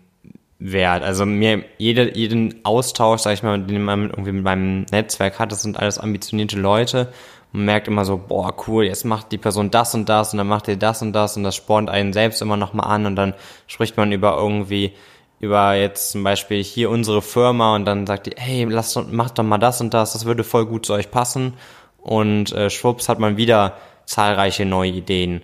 Wert. 0.60 1.04
Also 1.04 1.26
mir 1.26 1.64
jede, 1.78 2.18
jeden 2.18 2.66
Austausch, 2.66 3.22
sag 3.22 3.34
ich 3.34 3.44
mal, 3.44 3.60
den 3.60 3.84
man 3.84 4.10
irgendwie 4.10 4.32
mit 4.32 4.44
meinem 4.44 4.86
Netzwerk 4.92 5.40
hat, 5.40 5.52
das 5.52 5.62
sind 5.62 5.78
alles 5.78 6.00
ambitionierte 6.00 6.58
Leute. 6.58 7.12
Man 7.52 7.66
merkt 7.66 7.88
immer 7.88 8.06
so, 8.06 8.18
boah, 8.18 8.54
cool, 8.68 8.86
jetzt 8.86 9.06
macht 9.06 9.32
die 9.32 9.38
Person 9.38 9.72
das 9.72 9.94
und 9.94 10.10
das 10.10 10.34
und 10.34 10.40
dann 10.40 10.48
macht 10.48 10.68
ihr 10.68 10.78
das 10.78 11.02
und 11.02 11.14
das 11.14 11.38
und 11.38 11.44
das 11.44 11.56
spornt 11.56 11.90
einen 11.90 12.12
selbst 12.12 12.42
immer 12.42 12.58
nochmal 12.58 12.88
an 12.88 13.06
und 13.06 13.16
dann 13.16 13.34
spricht 13.68 13.98
man 13.98 14.12
über 14.12 14.36
irgendwie 14.38 14.94
über 15.40 15.76
jetzt 15.76 16.12
zum 16.12 16.24
Beispiel 16.24 16.64
hier 16.64 16.90
unsere 16.90 17.22
Firma 17.22 17.76
und 17.76 17.86
dann 17.86 18.08
sagt 18.08 18.26
die, 18.26 18.34
hey, 18.36 18.66
lasst, 18.66 18.98
macht 19.12 19.38
doch 19.38 19.44
mal 19.44 19.58
das 19.58 19.82
und 19.82 19.94
das, 19.94 20.14
das 20.14 20.26
würde 20.26 20.44
voll 20.44 20.66
gut 20.66 20.86
zu 20.86 20.94
euch 20.94 21.12
passen. 21.12 21.54
Und 22.00 22.52
äh, 22.54 22.70
schwupps 22.70 23.10
hat 23.10 23.20
man 23.20 23.38
wieder 23.38 23.74
zahlreiche 24.06 24.66
neue 24.66 24.92
Ideen. 24.92 25.44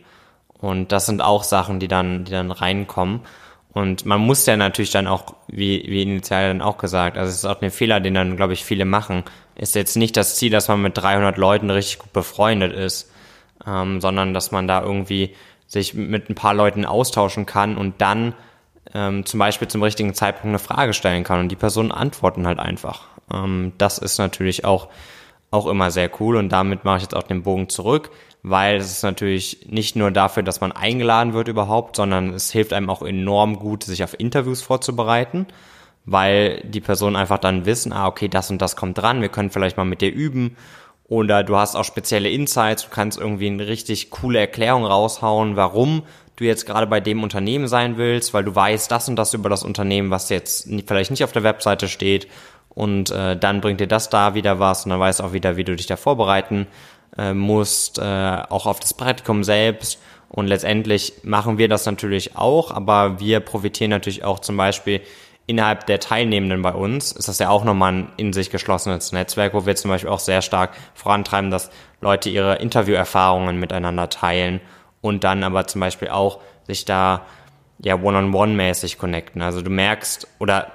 Und 0.60 0.92
das 0.92 1.06
sind 1.06 1.22
auch 1.22 1.44
Sachen, 1.44 1.80
die 1.80 1.88
dann, 1.88 2.24
die 2.24 2.32
dann 2.32 2.52
reinkommen. 2.52 3.22
Und 3.74 4.06
man 4.06 4.22
muss 4.22 4.46
ja 4.46 4.56
natürlich 4.56 4.92
dann 4.92 5.08
auch, 5.08 5.36
wie, 5.48 5.84
wie 5.88 6.04
initial 6.04 6.48
dann 6.48 6.62
auch 6.62 6.78
gesagt, 6.78 7.18
also 7.18 7.30
es 7.30 7.38
ist 7.38 7.46
auch 7.46 7.62
ein 7.62 7.72
Fehler, 7.72 8.00
den 8.00 8.14
dann, 8.14 8.38
glaube 8.38 8.54
ich, 8.54 8.64
viele 8.64 8.86
machen, 8.86 9.24
ist 9.56 9.76
jetzt 9.76 9.98
nicht 9.98 10.16
das 10.16 10.36
Ziel, 10.36 10.52
dass 10.52 10.68
man 10.68 10.82
mit 10.82 10.98
300 10.98 11.38
Leuten 11.38 11.70
richtig 11.70 12.00
gut 12.00 12.14
befreundet 12.14 12.72
ist, 12.72 13.12
ähm, 13.68 14.00
sondern 14.00 14.34
dass 14.34 14.52
man 14.52 14.68
da 14.68 14.82
irgendwie 14.84 15.36
sich 15.68 15.96
mit 15.96 16.30
ein 16.30 16.36
paar 16.36 16.54
Leuten 16.54 16.86
austauschen 16.86 17.48
kann 17.48 17.76
und 17.76 18.00
dann 18.00 18.34
ähm, 18.94 19.26
zum 19.26 19.40
Beispiel 19.40 19.68
zum 19.68 19.84
richtigen 19.84 20.14
Zeitpunkt 20.14 20.48
eine 20.48 20.60
Frage 20.60 20.94
stellen 20.94 21.24
kann 21.24 21.40
und 21.40 21.50
die 21.50 21.56
Personen 21.56 21.92
antworten 21.92 22.48
halt 22.48 22.60
einfach. 22.60 23.08
Ähm, 23.32 23.74
das 23.78 23.98
ist 23.98 24.18
natürlich 24.18 24.66
auch, 24.66 24.90
auch 25.52 25.68
immer 25.68 25.92
sehr 25.92 26.10
cool 26.20 26.36
und 26.36 26.50
damit 26.50 26.84
mache 26.84 26.98
ich 26.98 27.04
jetzt 27.04 27.16
auch 27.16 27.24
den 27.24 27.44
Bogen 27.44 27.70
zurück, 27.70 28.12
weil 28.42 28.78
es 28.78 28.92
ist 28.92 29.04
natürlich 29.04 29.68
nicht 29.70 29.96
nur 29.96 30.12
dafür, 30.12 30.44
dass 30.44 30.62
man 30.62 30.72
eingeladen 30.72 31.34
wird 31.34 31.48
überhaupt, 31.48 31.96
sondern 31.96 32.34
es 32.34 32.52
hilft 32.52 32.74
einem 32.74 32.90
auch 32.90 33.02
enorm 33.02 33.58
gut, 33.58 33.84
sich 33.84 34.04
auf 34.04 34.20
Interviews 34.20 34.62
vorzubereiten, 34.62 35.48
weil 36.06 36.62
die 36.66 36.82
Personen 36.82 37.16
einfach 37.16 37.40
dann 37.40 37.66
wissen, 37.66 37.94
ah, 37.94 38.08
okay, 38.08 38.28
das 38.28 38.52
und 38.52 38.62
das 38.62 38.76
kommt 38.76 38.98
dran, 38.98 39.22
wir 39.22 39.30
können 39.30 39.50
vielleicht 39.50 39.78
mal 39.78 39.86
mit 39.86 40.02
dir 40.02 40.12
üben 40.12 40.58
oder 41.08 41.44
du 41.44 41.56
hast 41.58 41.76
auch 41.76 41.84
spezielle 41.84 42.30
Insights, 42.30 42.84
du 42.84 42.90
kannst 42.90 43.20
irgendwie 43.20 43.48
eine 43.48 43.68
richtig 43.68 44.10
coole 44.10 44.40
Erklärung 44.40 44.86
raushauen, 44.86 45.56
warum 45.56 46.04
du 46.44 46.50
jetzt 46.50 46.66
gerade 46.66 46.88
bei 46.88 47.00
dem 47.00 47.24
Unternehmen 47.24 47.68
sein 47.68 47.98
willst, 47.98 48.34
weil 48.34 48.44
du 48.44 48.56
weißt 48.56 48.92
das 48.92 49.10
und 49.10 49.16
das 49.16 49.34
über 49.34 49.50
das 49.50 49.64
Unternehmen, 49.64 50.12
was 50.12 50.30
jetzt 50.30 50.70
vielleicht 50.86 51.12
nicht 51.12 51.24
auf 51.24 51.32
der 51.32 51.44
Webseite 51.44 51.88
steht 51.88 52.28
und 52.76 53.12
äh, 53.12 53.38
dann 53.38 53.62
bringt 53.62 53.80
dir 53.80 53.88
das 53.88 54.10
da 54.10 54.34
wieder 54.34 54.60
was 54.60 54.86
und 54.86 54.92
dann 54.92 55.00
weißt 55.00 55.20
du 55.20 55.24
auch 55.24 55.34
wieder, 55.34 55.58
wie 55.58 55.64
du 55.64 55.76
dich 55.76 55.86
da 55.86 55.96
vorbereiten 55.96 56.68
äh, 57.18 57.34
musst, 57.34 58.00
äh, 58.00 58.02
auch 58.02 58.66
auf 58.66 58.80
das 58.80 58.94
Praktikum 58.94 59.44
selbst. 59.44 60.02
Und 60.30 60.48
letztendlich 60.48 61.14
machen 61.22 61.60
wir 61.60 61.70
das 61.70 61.86
natürlich 61.86 62.36
auch, 62.36 62.72
aber 62.72 63.20
wir 63.20 63.40
profitieren 63.40 63.92
natürlich 63.92 64.24
auch 64.24 64.40
zum 64.40 64.58
Beispiel 64.58 65.02
innerhalb 65.46 65.86
der 65.86 66.00
Teilnehmenden 66.00 66.64
bei 66.64 66.74
uns. 66.74 67.12
Ist 67.12 67.28
das 67.28 67.38
ja 67.38 67.50
auch 67.50 67.64
nochmal 67.64 67.94
ein 67.94 68.08
in 68.18 68.34
sich 68.34 68.50
geschlossenes 68.50 69.12
Netzwerk, 69.12 69.54
wo 69.54 69.68
wir 69.68 69.76
zum 69.76 69.92
Beispiel 69.92 70.10
auch 70.10 70.20
sehr 70.20 70.42
stark 70.42 70.72
vorantreiben, 70.96 71.52
dass 71.52 71.70
Leute 72.02 72.30
ihre 72.30 72.56
Interviewerfahrungen 72.56 73.60
miteinander 73.60 74.10
teilen 74.10 74.60
und 75.04 75.26
dann 75.26 75.44
aber 75.44 75.68
zum 75.68 75.82
Beispiel 75.82 76.08
auch 76.08 76.40
sich 76.66 76.86
da 76.86 77.26
ja 77.80 77.96
one-on-one-mäßig 77.96 78.98
connecten. 78.98 79.42
Also 79.42 79.62
du 79.62 79.70
merkst, 79.70 80.28
oder 80.40 80.72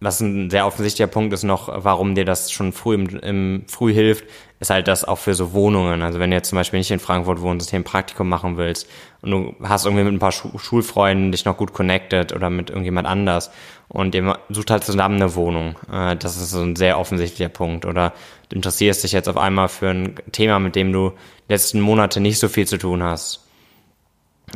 was 0.00 0.20
ein 0.20 0.48
sehr 0.48 0.64
offensichtlicher 0.64 1.08
Punkt 1.08 1.34
ist 1.34 1.42
noch, 1.42 1.68
warum 1.70 2.14
dir 2.14 2.24
das 2.24 2.50
schon 2.50 2.72
früh 2.72 2.94
im, 2.94 3.08
im 3.18 3.64
früh 3.66 3.92
hilft, 3.92 4.24
ist 4.58 4.70
halt 4.70 4.88
das 4.88 5.04
auch 5.04 5.18
für 5.18 5.34
so 5.34 5.52
Wohnungen. 5.52 6.00
Also 6.02 6.18
wenn 6.18 6.30
du 6.30 6.36
jetzt 6.36 6.48
zum 6.48 6.56
Beispiel 6.56 6.78
nicht 6.78 6.90
in 6.90 6.98
Frankfurt 6.98 7.42
wohnst, 7.42 7.68
hier 7.68 7.78
ein 7.78 7.84
Praktikum 7.84 8.28
machen 8.28 8.56
willst 8.56 8.88
und 9.20 9.30
du 9.32 9.54
hast 9.62 9.84
irgendwie 9.84 10.04
mit 10.04 10.14
ein 10.14 10.18
paar 10.18 10.32
Schu 10.32 10.56
Schulfreunden 10.56 11.30
dich 11.30 11.44
noch 11.44 11.58
gut 11.58 11.74
connected 11.74 12.32
oder 12.32 12.48
mit 12.48 12.70
irgendjemand 12.70 13.06
anders 13.06 13.50
und 13.88 14.14
ihr 14.14 14.38
sucht 14.48 14.70
halt 14.70 14.84
zusammen 14.84 15.16
eine 15.16 15.34
Wohnung. 15.34 15.76
Äh, 15.92 16.16
das 16.16 16.40
ist 16.40 16.52
so 16.52 16.62
ein 16.62 16.76
sehr 16.76 16.98
offensichtlicher 16.98 17.50
Punkt. 17.50 17.84
Oder 17.84 18.14
du 18.48 18.56
interessierst 18.56 19.04
dich 19.04 19.12
jetzt 19.12 19.28
auf 19.28 19.36
einmal 19.36 19.68
für 19.68 19.90
ein 19.90 20.14
Thema, 20.32 20.58
mit 20.58 20.74
dem 20.74 20.90
du 20.92 21.12
letzten 21.48 21.80
Monate 21.80 22.20
nicht 22.20 22.38
so 22.38 22.48
viel 22.48 22.66
zu 22.66 22.78
tun 22.78 23.02
hast 23.02 23.47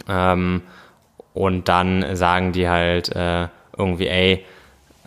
Ähm, 0.09 0.63
und 1.35 1.69
dann 1.69 2.17
sagen 2.17 2.53
die 2.53 2.69
halt 2.69 3.15
äh, 3.15 3.49
irgendwie, 3.77 4.09
ey, 4.09 4.45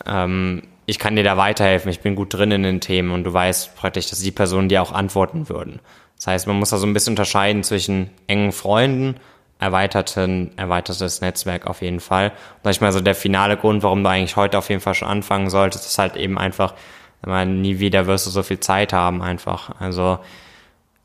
ähm, 0.05 0.63
ich 0.85 0.99
kann 0.99 1.15
dir 1.15 1.23
da 1.23 1.37
weiterhelfen, 1.37 1.89
ich 1.89 2.01
bin 2.01 2.15
gut 2.15 2.33
drin 2.33 2.51
in 2.51 2.63
den 2.63 2.81
Themen 2.81 3.11
und 3.11 3.23
du 3.23 3.33
weißt 3.33 3.75
praktisch, 3.75 4.09
dass 4.09 4.19
die 4.19 4.31
Personen 4.31 4.69
dir 4.69 4.81
auch 4.81 4.91
antworten 4.91 5.49
würden. 5.49 5.79
Das 6.17 6.27
heißt, 6.27 6.47
man 6.47 6.57
muss 6.57 6.69
da 6.69 6.77
so 6.77 6.87
ein 6.87 6.93
bisschen 6.93 7.13
unterscheiden 7.13 7.63
zwischen 7.63 8.09
engen 8.27 8.51
Freunden, 8.51 9.15
erweiterten, 9.59 10.51
erweitertes 10.57 11.21
Netzwerk 11.21 11.67
auf 11.67 11.81
jeden 11.81 11.99
Fall. 11.99 12.29
Und 12.29 12.63
sag 12.63 12.71
ich 12.71 12.81
mal 12.81 12.91
so 12.91 13.01
der 13.01 13.15
finale 13.15 13.57
Grund, 13.57 13.83
warum 13.83 14.03
du 14.03 14.09
eigentlich 14.09 14.35
heute 14.35 14.57
auf 14.57 14.69
jeden 14.69 14.81
Fall 14.81 14.93
schon 14.93 15.07
anfangen 15.07 15.49
solltest, 15.49 15.85
ist 15.85 15.97
halt 15.97 16.15
eben 16.15 16.37
einfach, 16.37 16.73
man, 17.25 17.61
nie 17.61 17.79
wieder 17.79 18.05
wirst 18.07 18.27
du 18.27 18.29
so 18.29 18.43
viel 18.43 18.59
Zeit 18.59 18.93
haben 18.93 19.21
einfach. 19.21 19.71
Also 19.79 20.19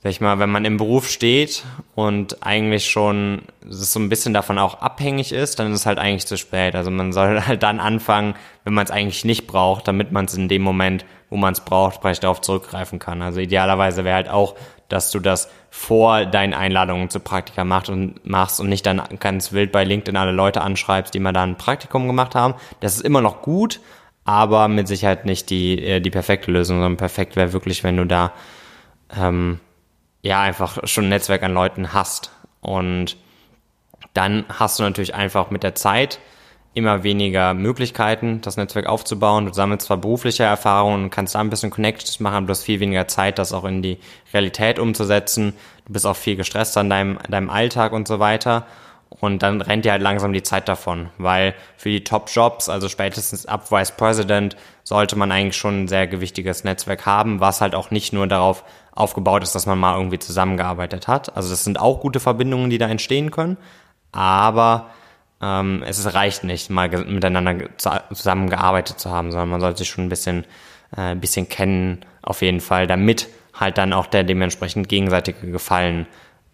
sag 0.02 0.10
ich 0.10 0.20
mal, 0.22 0.38
wenn 0.38 0.50
man 0.50 0.64
im 0.64 0.78
Beruf 0.78 1.08
steht 1.08 1.64
und 1.94 2.42
eigentlich 2.42 2.90
schon 2.90 3.42
so 3.68 4.00
ein 4.00 4.08
bisschen 4.08 4.32
davon 4.32 4.58
auch 4.58 4.80
abhängig 4.80 5.32
ist, 5.32 5.58
dann 5.58 5.72
ist 5.72 5.80
es 5.80 5.86
halt 5.86 5.98
eigentlich 5.98 6.26
zu 6.26 6.38
spät. 6.38 6.74
Also 6.74 6.90
man 6.90 7.12
soll 7.12 7.42
halt 7.46 7.62
dann 7.62 7.80
anfangen, 7.80 8.34
wenn 8.64 8.72
man 8.72 8.84
es 8.84 8.90
eigentlich 8.90 9.26
nicht 9.26 9.46
braucht, 9.46 9.86
damit 9.88 10.10
man 10.10 10.24
es 10.24 10.34
in 10.34 10.48
dem 10.48 10.62
Moment, 10.62 11.04
wo 11.28 11.36
man 11.36 11.52
es 11.52 11.60
braucht, 11.60 12.00
vielleicht 12.00 12.24
darauf 12.24 12.40
zurückgreifen 12.40 12.98
kann. 12.98 13.20
Also 13.20 13.40
idealerweise 13.40 14.04
wäre 14.04 14.16
halt 14.16 14.30
auch, 14.30 14.54
dass 14.88 15.10
du 15.10 15.20
das 15.20 15.50
vor 15.68 16.24
deinen 16.24 16.54
Einladungen 16.54 17.10
zu 17.10 17.20
Praktika 17.20 17.64
machst 17.64 17.90
und 17.90 18.26
machst 18.26 18.58
und 18.58 18.70
nicht 18.70 18.86
dann 18.86 19.02
ganz 19.20 19.52
wild 19.52 19.70
bei 19.70 19.84
LinkedIn 19.84 20.16
alle 20.16 20.32
Leute 20.32 20.62
anschreibst, 20.62 21.12
die 21.12 21.20
mal 21.20 21.32
da 21.32 21.42
ein 21.42 21.58
Praktikum 21.58 22.06
gemacht 22.06 22.34
haben. 22.34 22.54
Das 22.80 22.96
ist 22.96 23.02
immer 23.02 23.20
noch 23.20 23.42
gut, 23.42 23.80
aber 24.24 24.66
mit 24.68 24.88
Sicherheit 24.88 25.26
nicht 25.26 25.50
die, 25.50 25.78
äh, 25.78 26.00
die 26.00 26.10
perfekte 26.10 26.50
Lösung, 26.50 26.78
sondern 26.78 26.96
perfekt 26.96 27.36
wäre 27.36 27.52
wirklich, 27.52 27.84
wenn 27.84 27.98
du 27.98 28.06
da 28.06 28.32
ähm, 29.16 29.60
ja 30.22 30.40
einfach 30.40 30.86
schon 30.86 31.04
ein 31.04 31.10
Netzwerk 31.10 31.42
an 31.42 31.54
Leuten 31.54 31.92
hast. 31.92 32.30
Und 32.60 33.16
dann 34.14 34.44
hast 34.48 34.78
du 34.78 34.82
natürlich 34.82 35.14
einfach 35.14 35.50
mit 35.50 35.62
der 35.62 35.74
Zeit 35.74 36.20
immer 36.72 37.02
weniger 37.02 37.52
Möglichkeiten, 37.52 38.40
das 38.42 38.56
Netzwerk 38.56 38.86
aufzubauen. 38.86 39.46
Du 39.46 39.52
sammelst 39.52 39.86
zwar 39.86 39.96
berufliche 39.96 40.44
Erfahrungen 40.44 41.04
und 41.04 41.10
kannst 41.10 41.34
da 41.34 41.40
ein 41.40 41.50
bisschen 41.50 41.70
Connections 41.70 42.20
machen, 42.20 42.46
du 42.46 42.52
hast 42.52 42.62
viel 42.62 42.78
weniger 42.78 43.08
Zeit, 43.08 43.38
das 43.38 43.52
auch 43.52 43.64
in 43.64 43.82
die 43.82 43.98
Realität 44.32 44.78
umzusetzen. 44.78 45.54
Du 45.86 45.92
bist 45.92 46.06
auch 46.06 46.16
viel 46.16 46.36
gestresst 46.36 46.76
an 46.76 46.88
deinem, 46.88 47.18
deinem 47.28 47.50
Alltag 47.50 47.92
und 47.92 48.06
so 48.06 48.20
weiter. 48.20 48.66
Und 49.08 49.42
dann 49.42 49.60
rennt 49.60 49.84
dir 49.84 49.92
halt 49.92 50.02
langsam 50.02 50.32
die 50.32 50.44
Zeit 50.44 50.68
davon, 50.68 51.08
weil 51.18 51.54
für 51.76 51.88
die 51.88 52.04
Top-Jobs, 52.04 52.68
also 52.68 52.88
spätestens 52.88 53.44
ab 53.44 53.72
Vice 53.72 53.90
President, 53.90 54.56
sollte 54.90 55.14
man 55.14 55.30
eigentlich 55.30 55.56
schon 55.56 55.84
ein 55.84 55.88
sehr 55.88 56.08
gewichtiges 56.08 56.64
Netzwerk 56.64 57.06
haben, 57.06 57.38
was 57.38 57.60
halt 57.60 57.76
auch 57.76 57.92
nicht 57.92 58.12
nur 58.12 58.26
darauf 58.26 58.64
aufgebaut 58.90 59.44
ist, 59.44 59.54
dass 59.54 59.64
man 59.64 59.78
mal 59.78 59.96
irgendwie 59.96 60.18
zusammengearbeitet 60.18 61.06
hat. 61.06 61.36
Also 61.36 61.48
das 61.48 61.62
sind 61.62 61.78
auch 61.78 62.00
gute 62.00 62.18
Verbindungen, 62.18 62.70
die 62.70 62.78
da 62.78 62.88
entstehen 62.88 63.30
können, 63.30 63.56
aber 64.10 64.90
ähm, 65.40 65.84
es 65.86 66.12
reicht 66.12 66.42
nicht, 66.42 66.70
mal 66.70 66.88
miteinander 66.88 67.68
zusammengearbeitet 67.76 68.98
zu 68.98 69.12
haben, 69.12 69.30
sondern 69.30 69.50
man 69.50 69.60
sollte 69.60 69.78
sich 69.78 69.88
schon 69.88 70.06
ein 70.06 70.08
bisschen, 70.08 70.44
äh, 70.96 71.14
bisschen 71.14 71.48
kennen, 71.48 72.04
auf 72.20 72.42
jeden 72.42 72.60
Fall, 72.60 72.88
damit 72.88 73.28
halt 73.54 73.78
dann 73.78 73.92
auch 73.92 74.08
der 74.08 74.24
dementsprechend 74.24 74.88
gegenseitige 74.88 75.52
Gefallen 75.52 76.08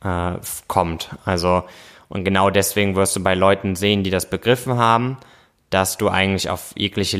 äh, 0.04 0.32
kommt. 0.68 1.08
Also 1.24 1.64
und 2.10 2.24
genau 2.24 2.50
deswegen 2.50 2.96
wirst 2.96 3.16
du 3.16 3.22
bei 3.22 3.34
Leuten 3.34 3.76
sehen, 3.76 4.04
die 4.04 4.10
das 4.10 4.28
begriffen 4.28 4.76
haben, 4.76 5.16
dass 5.70 5.96
du 5.96 6.10
eigentlich 6.10 6.50
auf 6.50 6.74
jegliche 6.76 7.16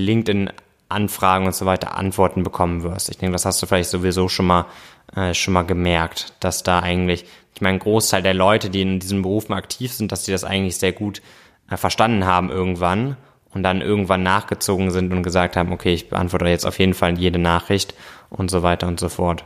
LinkedIn-Anfragen 0.89 1.47
und 1.47 1.55
so 1.55 1.67
weiter 1.67 1.97
Antworten 1.97 2.43
bekommen 2.43 2.83
wirst. 2.83 3.09
Ich 3.11 3.19
denke, 3.19 3.33
das 3.33 3.45
hast 3.45 3.63
du 3.63 3.67
vielleicht 3.67 3.91
sowieso 3.91 4.29
schon 4.29 4.47
mal, 4.47 4.67
äh, 5.15 5.35
schon 5.35 5.55
mal 5.55 5.63
gemerkt, 5.63 6.35
dass 6.41 6.63
da 6.63 6.81
eigentlich, 6.81 7.25
ich 7.55 7.61
meine, 7.61 7.77
ein 7.77 7.81
Großteil 7.81 8.23
der 8.23 8.35
Leute, 8.35 8.71
die 8.71 8.83
in 8.83 9.01
diesen 9.01 9.23
Berufen 9.23 9.55
aktiv 9.55 9.93
sind, 9.93 10.13
dass 10.13 10.25
die 10.25 10.33
das 10.33 10.45
eigentlich 10.45 10.77
sehr 10.77 10.93
gut 10.93 11.23
äh, 11.71 11.77
verstanden 11.77 12.25
haben 12.27 12.51
irgendwann 12.51 13.17
und 13.53 13.63
dann 13.63 13.81
irgendwann 13.81 14.23
nachgezogen 14.23 14.91
sind 14.91 15.13
und 15.13 15.23
gesagt 15.23 15.57
haben, 15.57 15.73
okay, 15.73 15.95
ich 15.95 16.09
beantworte 16.09 16.47
jetzt 16.47 16.67
auf 16.67 16.79
jeden 16.79 16.95
Fall 16.95 17.19
jede 17.19 17.39
Nachricht 17.39 17.95
und 18.31 18.51
so 18.51 18.63
weiter 18.63 18.87
und 18.87 19.01
so 19.01 19.09
fort. 19.09 19.45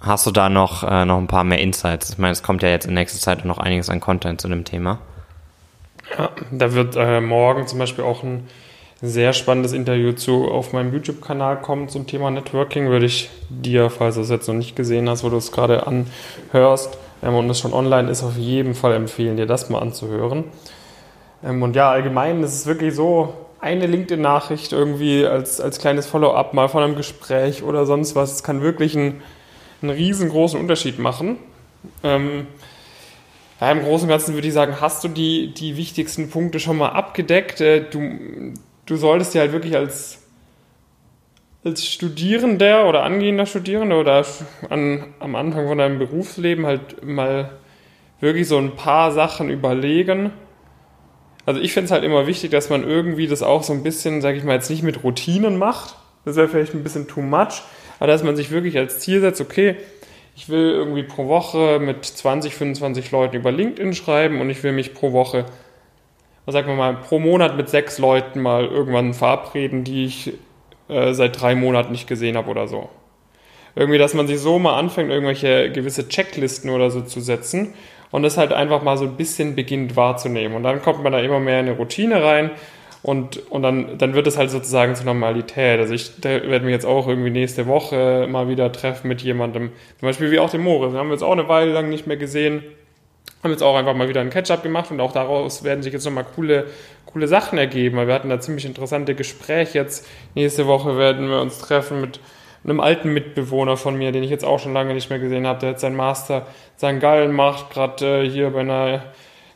Hast 0.00 0.26
du 0.26 0.30
da 0.30 0.48
noch, 0.48 0.82
äh, 0.84 1.04
noch 1.04 1.18
ein 1.18 1.26
paar 1.26 1.44
mehr 1.44 1.58
Insights? 1.58 2.10
Ich 2.10 2.18
meine, 2.18 2.32
es 2.32 2.42
kommt 2.42 2.62
ja 2.62 2.68
jetzt 2.68 2.86
in 2.86 2.94
nächster 2.94 3.20
Zeit 3.20 3.44
noch 3.44 3.58
einiges 3.58 3.90
an 3.90 4.00
Content 4.00 4.40
zu 4.40 4.48
dem 4.48 4.64
Thema. 4.64 4.98
Ja, 6.18 6.30
da 6.50 6.72
wird 6.72 6.96
äh, 6.96 7.20
morgen 7.20 7.66
zum 7.66 7.78
Beispiel 7.78 8.04
auch 8.04 8.22
ein 8.22 8.48
sehr 9.02 9.32
spannendes 9.32 9.72
Interview 9.72 10.12
zu 10.12 10.48
auf 10.48 10.72
meinem 10.72 10.92
YouTube-Kanal 10.92 11.60
kommen 11.60 11.88
zum 11.88 12.06
Thema 12.06 12.30
Networking. 12.30 12.88
Würde 12.88 13.06
ich 13.06 13.30
dir, 13.48 13.90
falls 13.90 14.14
du 14.14 14.22
es 14.22 14.30
jetzt 14.30 14.46
noch 14.48 14.54
nicht 14.54 14.76
gesehen 14.76 15.08
hast, 15.08 15.24
wo 15.24 15.28
du 15.28 15.36
es 15.36 15.52
gerade 15.52 15.86
anhörst 15.86 16.96
ähm, 17.22 17.34
und 17.34 17.50
es 17.50 17.58
schon 17.58 17.72
online 17.72 18.10
ist, 18.10 18.22
auf 18.22 18.36
jeden 18.36 18.74
Fall 18.74 18.94
empfehlen, 18.94 19.36
dir 19.36 19.46
das 19.46 19.68
mal 19.70 19.80
anzuhören. 19.80 20.44
Ähm, 21.44 21.62
und 21.62 21.76
ja, 21.76 21.90
allgemein 21.90 22.42
ist 22.42 22.54
es 22.54 22.66
wirklich 22.66 22.94
so, 22.94 23.34
eine 23.60 23.86
LinkedIn-Nachricht 23.86 24.72
irgendwie 24.72 25.24
als, 25.24 25.60
als 25.60 25.78
kleines 25.78 26.06
Follow-up 26.06 26.52
mal 26.52 26.68
von 26.68 26.82
einem 26.82 26.96
Gespräch 26.96 27.62
oder 27.62 27.86
sonst 27.86 28.16
was. 28.16 28.32
Es 28.32 28.42
kann 28.42 28.60
wirklich 28.60 28.96
ein 28.96 29.22
einen 29.82 29.90
riesengroßen 29.90 30.58
Unterschied 30.58 30.98
machen. 30.98 31.38
Ähm, 32.02 32.46
ja, 33.60 33.72
Im 33.72 33.82
Großen 33.82 34.06
und 34.06 34.10
Ganzen 34.10 34.34
würde 34.34 34.48
ich 34.48 34.54
sagen, 34.54 34.80
hast 34.80 35.04
du 35.04 35.08
die, 35.08 35.52
die 35.54 35.76
wichtigsten 35.76 36.30
Punkte 36.30 36.60
schon 36.60 36.78
mal 36.78 36.90
abgedeckt. 36.90 37.60
Äh, 37.60 37.84
du, 37.90 38.54
du 38.92 38.98
solltest 38.98 39.34
dir 39.34 39.40
halt 39.40 39.52
wirklich 39.52 39.76
als, 39.76 40.20
als 41.64 41.86
Studierender 41.86 42.88
oder 42.88 43.02
angehender 43.02 43.46
Studierender 43.46 43.98
oder 43.98 44.24
an, 44.70 45.04
am 45.18 45.34
Anfang 45.34 45.66
von 45.66 45.78
deinem 45.78 45.98
Berufsleben 45.98 46.66
halt 46.66 47.04
mal 47.04 47.50
wirklich 48.20 48.46
so 48.46 48.58
ein 48.58 48.76
paar 48.76 49.12
Sachen 49.12 49.50
überlegen. 49.50 50.30
Also 51.44 51.60
ich 51.60 51.72
finde 51.72 51.86
es 51.86 51.90
halt 51.90 52.04
immer 52.04 52.26
wichtig, 52.26 52.50
dass 52.52 52.70
man 52.70 52.84
irgendwie 52.84 53.26
das 53.26 53.42
auch 53.42 53.64
so 53.64 53.72
ein 53.72 53.82
bisschen, 53.82 54.20
sage 54.20 54.38
ich 54.38 54.44
mal, 54.44 54.54
jetzt 54.54 54.70
nicht 54.70 54.82
mit 54.82 55.02
Routinen 55.02 55.58
macht. 55.58 55.96
Das 56.24 56.36
wäre 56.36 56.48
vielleicht 56.48 56.74
ein 56.74 56.84
bisschen 56.84 57.08
too 57.08 57.20
much 57.20 57.62
aber 58.02 58.10
dass 58.10 58.24
man 58.24 58.34
sich 58.34 58.50
wirklich 58.50 58.76
als 58.78 58.98
Ziel 58.98 59.20
setzt, 59.20 59.40
okay, 59.40 59.76
ich 60.34 60.48
will 60.48 60.70
irgendwie 60.72 61.04
pro 61.04 61.28
Woche 61.28 61.78
mit 61.78 62.04
20, 62.04 62.52
25 62.52 63.12
Leuten 63.12 63.36
über 63.36 63.52
LinkedIn 63.52 63.94
schreiben 63.94 64.40
und 64.40 64.50
ich 64.50 64.64
will 64.64 64.72
mich 64.72 64.92
pro 64.92 65.12
Woche, 65.12 65.46
sagen 66.46 66.68
wir 66.68 66.74
mal, 66.74 66.94
pro 66.94 67.18
Monat 67.18 67.56
mit 67.56 67.68
sechs 67.68 67.98
Leuten 67.98 68.40
mal 68.40 68.64
irgendwann 68.64 69.14
verabreden, 69.14 69.84
die 69.84 70.04
ich 70.04 70.32
äh, 70.88 71.12
seit 71.12 71.40
drei 71.40 71.54
Monaten 71.54 71.92
nicht 71.92 72.08
gesehen 72.08 72.36
habe 72.36 72.50
oder 72.50 72.66
so. 72.66 72.88
Irgendwie, 73.74 73.98
dass 73.98 74.14
man 74.14 74.26
sich 74.26 74.40
so 74.40 74.58
mal 74.58 74.78
anfängt, 74.78 75.10
irgendwelche 75.10 75.70
gewisse 75.70 76.08
Checklisten 76.08 76.70
oder 76.70 76.90
so 76.90 77.00
zu 77.00 77.20
setzen 77.20 77.74
und 78.10 78.22
das 78.22 78.36
halt 78.36 78.52
einfach 78.52 78.82
mal 78.82 78.98
so 78.98 79.04
ein 79.04 79.16
bisschen 79.16 79.54
beginnt 79.54 79.96
wahrzunehmen. 79.96 80.56
Und 80.56 80.64
dann 80.64 80.82
kommt 80.82 81.02
man 81.02 81.12
da 81.12 81.20
immer 81.20 81.40
mehr 81.40 81.60
in 81.60 81.68
eine 81.68 81.76
Routine 81.76 82.22
rein 82.22 82.50
und, 83.02 83.50
und 83.50 83.62
dann, 83.62 83.98
dann 83.98 84.14
wird 84.14 84.26
es 84.26 84.36
halt 84.36 84.50
sozusagen 84.50 84.94
zur 84.94 85.06
Normalität. 85.06 85.80
Also 85.80 85.94
ich 85.94 86.22
werde 86.22 86.64
mich 86.64 86.72
jetzt 86.72 86.84
auch 86.84 87.08
irgendwie 87.08 87.30
nächste 87.30 87.66
Woche 87.66 88.26
mal 88.28 88.48
wieder 88.48 88.70
treffen 88.70 89.08
mit 89.08 89.22
jemandem, 89.22 89.70
zum 89.98 90.06
Beispiel 90.06 90.30
wie 90.30 90.38
auch 90.38 90.50
dem 90.50 90.62
Moritz. 90.62 90.92
Wir 90.92 91.00
haben 91.00 91.10
jetzt 91.10 91.24
auch 91.24 91.32
eine 91.32 91.48
Weile 91.48 91.72
lang 91.72 91.88
nicht 91.88 92.06
mehr 92.06 92.18
gesehen, 92.18 92.62
haben 93.42 93.50
jetzt 93.50 93.62
auch 93.62 93.76
einfach 93.76 93.94
mal 93.94 94.08
wieder 94.08 94.20
einen 94.20 94.30
Catch-up 94.30 94.62
gemacht 94.62 94.90
und 94.90 95.00
auch 95.00 95.12
daraus 95.12 95.64
werden 95.64 95.82
sich 95.82 95.92
jetzt 95.92 96.04
nochmal 96.04 96.24
coole, 96.36 96.66
coole 97.06 97.26
Sachen 97.26 97.58
ergeben, 97.58 97.96
weil 97.96 98.06
wir 98.06 98.14
hatten 98.14 98.28
da 98.28 98.40
ziemlich 98.40 98.64
interessante 98.64 99.14
Gespräche 99.14 99.78
jetzt. 99.78 100.06
Nächste 100.34 100.66
Woche 100.66 100.96
werden 100.96 101.28
wir 101.28 101.40
uns 101.40 101.58
treffen 101.58 102.00
mit 102.00 102.20
einem 102.64 102.78
alten 102.78 103.12
Mitbewohner 103.12 103.76
von 103.76 103.96
mir, 103.96 104.12
den 104.12 104.22
ich 104.22 104.30
jetzt 104.30 104.44
auch 104.44 104.60
schon 104.60 104.72
lange 104.72 104.94
nicht 104.94 105.10
mehr 105.10 105.18
gesehen 105.18 105.46
habe, 105.46 105.58
der 105.58 105.70
jetzt 105.70 105.80
sein 105.80 105.96
Master 105.96 106.46
St. 106.78 107.00
Gallen 107.00 107.32
macht, 107.32 107.70
gerade 107.70 108.22
äh, 108.22 108.30
hier 108.30 108.50
bei 108.50 108.60
einer 108.60 109.02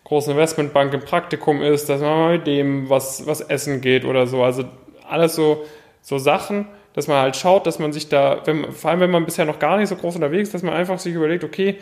großen 0.05 0.33
Investmentbank 0.33 0.93
im 0.93 1.01
Praktikum 1.01 1.63
ist, 1.63 1.89
dass 1.89 2.01
man 2.01 2.19
mal 2.19 2.33
mit 2.39 2.47
dem 2.47 2.91
was, 2.91 3.27
was 3.27 3.41
essen 3.41 3.81
geht 3.81 4.05
oder 4.05 4.27
so. 4.27 4.43
Also 4.43 4.65
alles 5.09 5.37
so, 5.37 5.65
so 6.01 6.19
Sachen, 6.19 6.67
dass 6.95 7.07
man 7.07 7.19
halt 7.19 7.37
schaut, 7.37 7.67
dass 7.67 7.79
man 7.79 7.93
sich 7.93 8.09
da, 8.09 8.41
wenn, 8.45 8.73
vor 8.73 8.91
allem 8.91 9.01
wenn 9.01 9.11
man 9.11 9.25
bisher 9.25 9.45
noch 9.45 9.59
gar 9.59 9.77
nicht 9.79 9.89
so 9.89 9.97
groß 9.97 10.17
unterwegs 10.17 10.49
ist, 10.49 10.55
dass 10.55 10.63
man 10.63 10.75
einfach 10.75 10.99
sich 10.99 11.15
überlegt, 11.15 11.45
okay, 11.45 11.79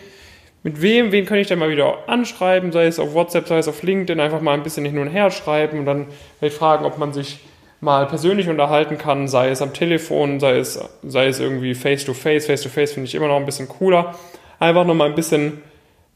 mit 0.64 0.80
wem, 0.80 1.12
wen 1.12 1.26
kann 1.26 1.38
ich 1.38 1.46
denn 1.46 1.58
mal 1.58 1.68
wieder 1.68 2.08
anschreiben, 2.08 2.72
sei 2.72 2.86
es 2.86 2.98
auf 2.98 3.14
WhatsApp, 3.14 3.46
sei 3.46 3.58
es 3.58 3.68
auf 3.68 3.82
LinkedIn, 3.82 4.18
einfach 4.18 4.40
mal 4.40 4.54
ein 4.54 4.62
bisschen 4.62 4.86
hin 4.86 4.98
und 4.98 5.08
her 5.08 5.30
schreiben 5.30 5.78
und 5.78 5.86
dann 5.86 6.06
vielleicht 6.38 6.56
fragen, 6.56 6.86
ob 6.86 6.98
man 6.98 7.12
sich 7.12 7.38
mal 7.80 8.06
persönlich 8.06 8.48
unterhalten 8.48 8.96
kann, 8.96 9.28
sei 9.28 9.50
es 9.50 9.60
am 9.60 9.74
Telefon, 9.74 10.40
sei 10.40 10.56
es, 10.56 10.82
sei 11.02 11.26
es 11.26 11.38
irgendwie 11.38 11.74
face 11.74 12.06
to 12.06 12.14
face. 12.14 12.46
Face 12.46 12.62
to 12.62 12.70
face 12.70 12.94
finde 12.94 13.06
ich 13.06 13.14
immer 13.14 13.28
noch 13.28 13.36
ein 13.36 13.44
bisschen 13.44 13.68
cooler. 13.68 14.14
Einfach 14.58 14.86
nochmal 14.86 15.10
ein 15.10 15.14
bisschen 15.14 15.62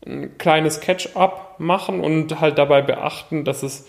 ein 0.06 0.38
kleines 0.38 0.80
Catch-up 0.80 1.56
machen 1.58 2.00
und 2.00 2.40
halt 2.40 2.56
dabei 2.56 2.80
beachten, 2.80 3.44
dass 3.44 3.62
es 3.62 3.87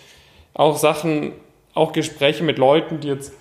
auch 0.53 0.77
Sachen, 0.77 1.31
auch 1.73 1.93
Gespräche 1.93 2.43
mit 2.43 2.57
Leuten, 2.57 2.99
die 2.99 3.07
jetzt, 3.07 3.31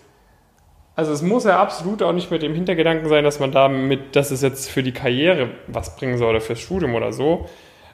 also 0.99 1.13
es 1.13 1.23
muss 1.23 1.45
ja 1.45 1.61
absolut 1.61 2.03
auch 2.03 2.13
nicht 2.13 2.33
mit 2.33 2.43
dem 2.43 2.57
Hintergedanken 2.57 3.09
sein, 3.09 3.23
dass 3.23 3.39
man 3.39 3.53
damit, 3.53 4.17
dass 4.17 4.33
es 4.33 4.43
jetzt 4.43 4.69
für 4.69 4.83
die 4.83 4.91
Karriere 4.91 5.51
was 5.69 5.95
bringen 5.95 6.19
soll 6.19 6.31
oder 6.31 6.41
fürs 6.41 6.59
Studium 6.59 6.97
oder 6.97 7.13
so. 7.13 7.49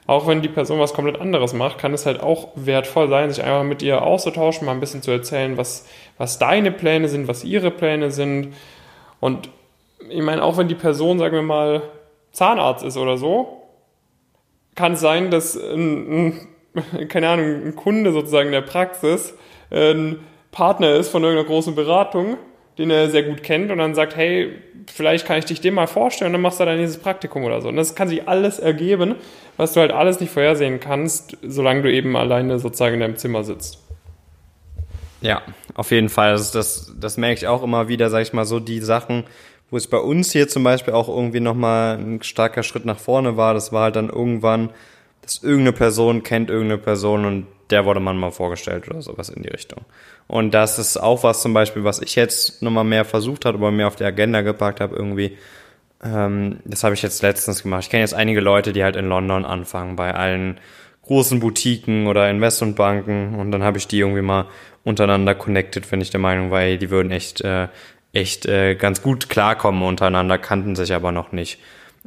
Auch 0.07 0.25
wenn 0.25 0.41
die 0.41 0.49
Person 0.49 0.79
was 0.79 0.95
komplett 0.95 1.21
anderes 1.21 1.53
macht, 1.53 1.77
kann 1.77 1.93
es 1.93 2.07
halt 2.07 2.19
auch 2.19 2.47
wertvoll 2.55 3.07
sein, 3.07 3.29
sich 3.29 3.43
einfach 3.43 3.61
mit 3.61 3.83
ihr 3.83 4.01
auszutauschen, 4.01 4.65
mal 4.65 4.71
ein 4.71 4.79
bisschen 4.79 5.03
zu 5.03 5.11
erzählen, 5.11 5.55
was, 5.55 5.87
was 6.17 6.39
deine 6.39 6.71
Pläne 6.71 7.07
sind, 7.07 7.27
was 7.27 7.43
ihre 7.43 7.69
Pläne 7.69 8.09
sind. 8.09 8.55
Und 9.19 9.49
ich 10.09 10.23
meine, 10.23 10.43
auch 10.43 10.57
wenn 10.57 10.67
die 10.67 10.73
Person, 10.73 11.19
sagen 11.19 11.35
wir 11.35 11.43
mal, 11.43 11.83
Zahnarzt 12.31 12.83
ist 12.83 12.97
oder 12.97 13.17
so, 13.17 13.61
kann 14.73 14.93
es 14.93 14.99
sein, 14.99 15.29
dass 15.29 15.55
ein, 15.55 16.31
ein 16.73 17.07
keine 17.07 17.29
Ahnung, 17.29 17.67
ein 17.67 17.75
Kunde 17.75 18.11
sozusagen 18.11 18.47
in 18.47 18.53
der 18.53 18.61
Praxis, 18.61 19.35
ein 19.69 20.21
Partner 20.51 20.95
ist 20.95 21.09
von 21.09 21.21
irgendeiner 21.21 21.47
großen 21.47 21.75
Beratung, 21.75 22.37
den 22.77 22.91
er 22.91 23.09
sehr 23.09 23.23
gut 23.23 23.43
kennt 23.43 23.71
und 23.71 23.77
dann 23.77 23.95
sagt, 23.95 24.15
hey, 24.15 24.51
vielleicht 24.93 25.25
kann 25.25 25.39
ich 25.39 25.45
dich 25.45 25.61
dem 25.61 25.75
mal 25.75 25.87
vorstellen, 25.87 26.33
dann 26.33 26.41
machst 26.41 26.59
du 26.59 26.65
dann 26.65 26.77
dieses 26.77 26.97
Praktikum 26.97 27.43
oder 27.43 27.61
so. 27.61 27.69
Und 27.69 27.77
das 27.77 27.95
kann 27.95 28.07
sich 28.07 28.27
alles 28.27 28.59
ergeben, 28.59 29.15
was 29.57 29.73
du 29.73 29.79
halt 29.79 29.91
alles 29.91 30.19
nicht 30.19 30.31
vorhersehen 30.31 30.79
kannst, 30.79 31.37
solange 31.41 31.83
du 31.83 31.91
eben 31.91 32.15
alleine 32.15 32.59
sozusagen 32.59 32.95
in 32.95 32.99
deinem 32.99 33.17
Zimmer 33.17 33.43
sitzt. 33.43 33.79
Ja, 35.21 35.41
auf 35.73 35.91
jeden 35.91 36.09
Fall. 36.09 36.33
Das, 36.33 36.51
das, 36.51 36.93
das 36.99 37.17
merke 37.17 37.35
ich 37.35 37.47
auch 37.47 37.63
immer 37.63 37.87
wieder, 37.87 38.09
sag 38.09 38.21
ich 38.21 38.33
mal, 38.33 38.45
so 38.45 38.59
die 38.59 38.79
Sachen, 38.79 39.23
wo 39.71 39.77
es 39.77 39.87
bei 39.87 39.97
uns 39.97 40.31
hier 40.31 40.47
zum 40.47 40.63
Beispiel 40.63 40.93
auch 40.93 41.07
irgendwie 41.07 41.39
nochmal 41.39 41.97
ein 41.97 42.21
starker 42.21 42.63
Schritt 42.63 42.85
nach 42.85 42.99
vorne 42.99 43.37
war. 43.37 43.53
Das 43.53 43.71
war 43.71 43.83
halt 43.83 43.95
dann 43.95 44.09
irgendwann, 44.09 44.69
dass 45.21 45.41
irgendeine 45.41 45.73
Person 45.73 46.21
kennt 46.21 46.49
irgendeine 46.49 46.79
Person 46.79 47.25
und 47.25 47.47
der 47.71 47.85
wurde 47.85 47.99
man 47.99 48.17
mal 48.17 48.31
vorgestellt 48.31 48.87
oder 48.87 49.01
sowas 49.01 49.29
in 49.29 49.41
die 49.41 49.49
Richtung. 49.49 49.85
Und 50.27 50.53
das 50.53 50.79
ist 50.79 50.97
auch 50.97 51.23
was 51.23 51.41
zum 51.41 51.53
Beispiel, 51.53 51.83
was 51.83 52.01
ich 52.01 52.15
jetzt 52.15 52.61
nochmal 52.61 52.83
mehr 52.83 53.05
versucht 53.05 53.45
habe, 53.45 53.57
aber 53.57 53.71
mehr 53.71 53.87
auf 53.87 53.95
die 53.95 54.03
Agenda 54.03 54.41
gepackt 54.41 54.79
habe 54.79 54.95
irgendwie. 54.95 55.37
Ähm, 56.03 56.59
das 56.65 56.83
habe 56.83 56.95
ich 56.95 57.01
jetzt 57.01 57.21
letztens 57.21 57.63
gemacht. 57.63 57.83
Ich 57.83 57.89
kenne 57.89 58.01
jetzt 58.01 58.13
einige 58.13 58.41
Leute, 58.41 58.73
die 58.73 58.83
halt 58.83 58.95
in 58.95 59.07
London 59.07 59.45
anfangen, 59.45 59.95
bei 59.95 60.13
allen 60.13 60.59
großen 61.03 61.39
Boutiquen 61.39 62.07
oder 62.07 62.29
Investmentbanken 62.29 63.35
und 63.35 63.51
dann 63.51 63.63
habe 63.63 63.77
ich 63.77 63.87
die 63.87 63.99
irgendwie 63.99 64.23
mal 64.23 64.47
untereinander 64.83 65.35
connected, 65.35 65.91
wenn 65.91 66.01
ich 66.01 66.09
der 66.09 66.19
Meinung 66.19 66.51
war, 66.51 66.63
die 66.63 66.89
würden 66.89 67.11
echt, 67.11 67.41
äh, 67.41 67.67
echt 68.11 68.45
äh, 68.47 68.75
ganz 68.75 69.01
gut 69.01 69.29
klarkommen 69.29 69.83
untereinander, 69.83 70.37
kannten 70.37 70.75
sich 70.75 70.93
aber 70.93 71.11
noch 71.11 71.31
nicht. 71.31 71.59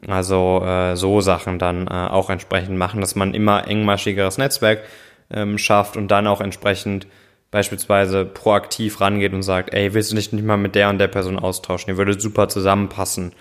Also 0.07 0.63
äh, 0.65 0.97
so 0.97 1.21
Sachen 1.21 1.59
dann 1.59 1.87
äh, 1.87 1.91
auch 1.91 2.31
entsprechend 2.31 2.77
machen, 2.77 3.01
dass 3.01 3.17
man 3.17 3.35
immer 3.35 3.67
engmaschigeres 3.67 4.39
Netzwerk 4.39 4.83
ähm, 5.31 5.59
schafft 5.59 5.97
und 5.97 6.09
dann 6.09 6.27
auch 6.27 6.41
entsprechend 6.41 7.07
beispielsweise 7.51 8.25
proaktiv 8.25 9.01
rangeht 9.01 9.33
und 9.33 9.43
sagt, 9.43 9.73
ey, 9.73 9.95
willst 9.95 10.13
du 10.13 10.17
nicht, 10.17 10.33
nicht 10.33 10.45
mal 10.45 10.57
mit 10.57 10.75
der 10.75 10.91
und 10.91 10.99
der 10.99 11.09
Person 11.09 11.39
austauschen? 11.39 11.91
Ihr 11.91 11.97
würdet 11.97 12.21
super 12.21 12.49
zusammenpassen. 12.49 13.33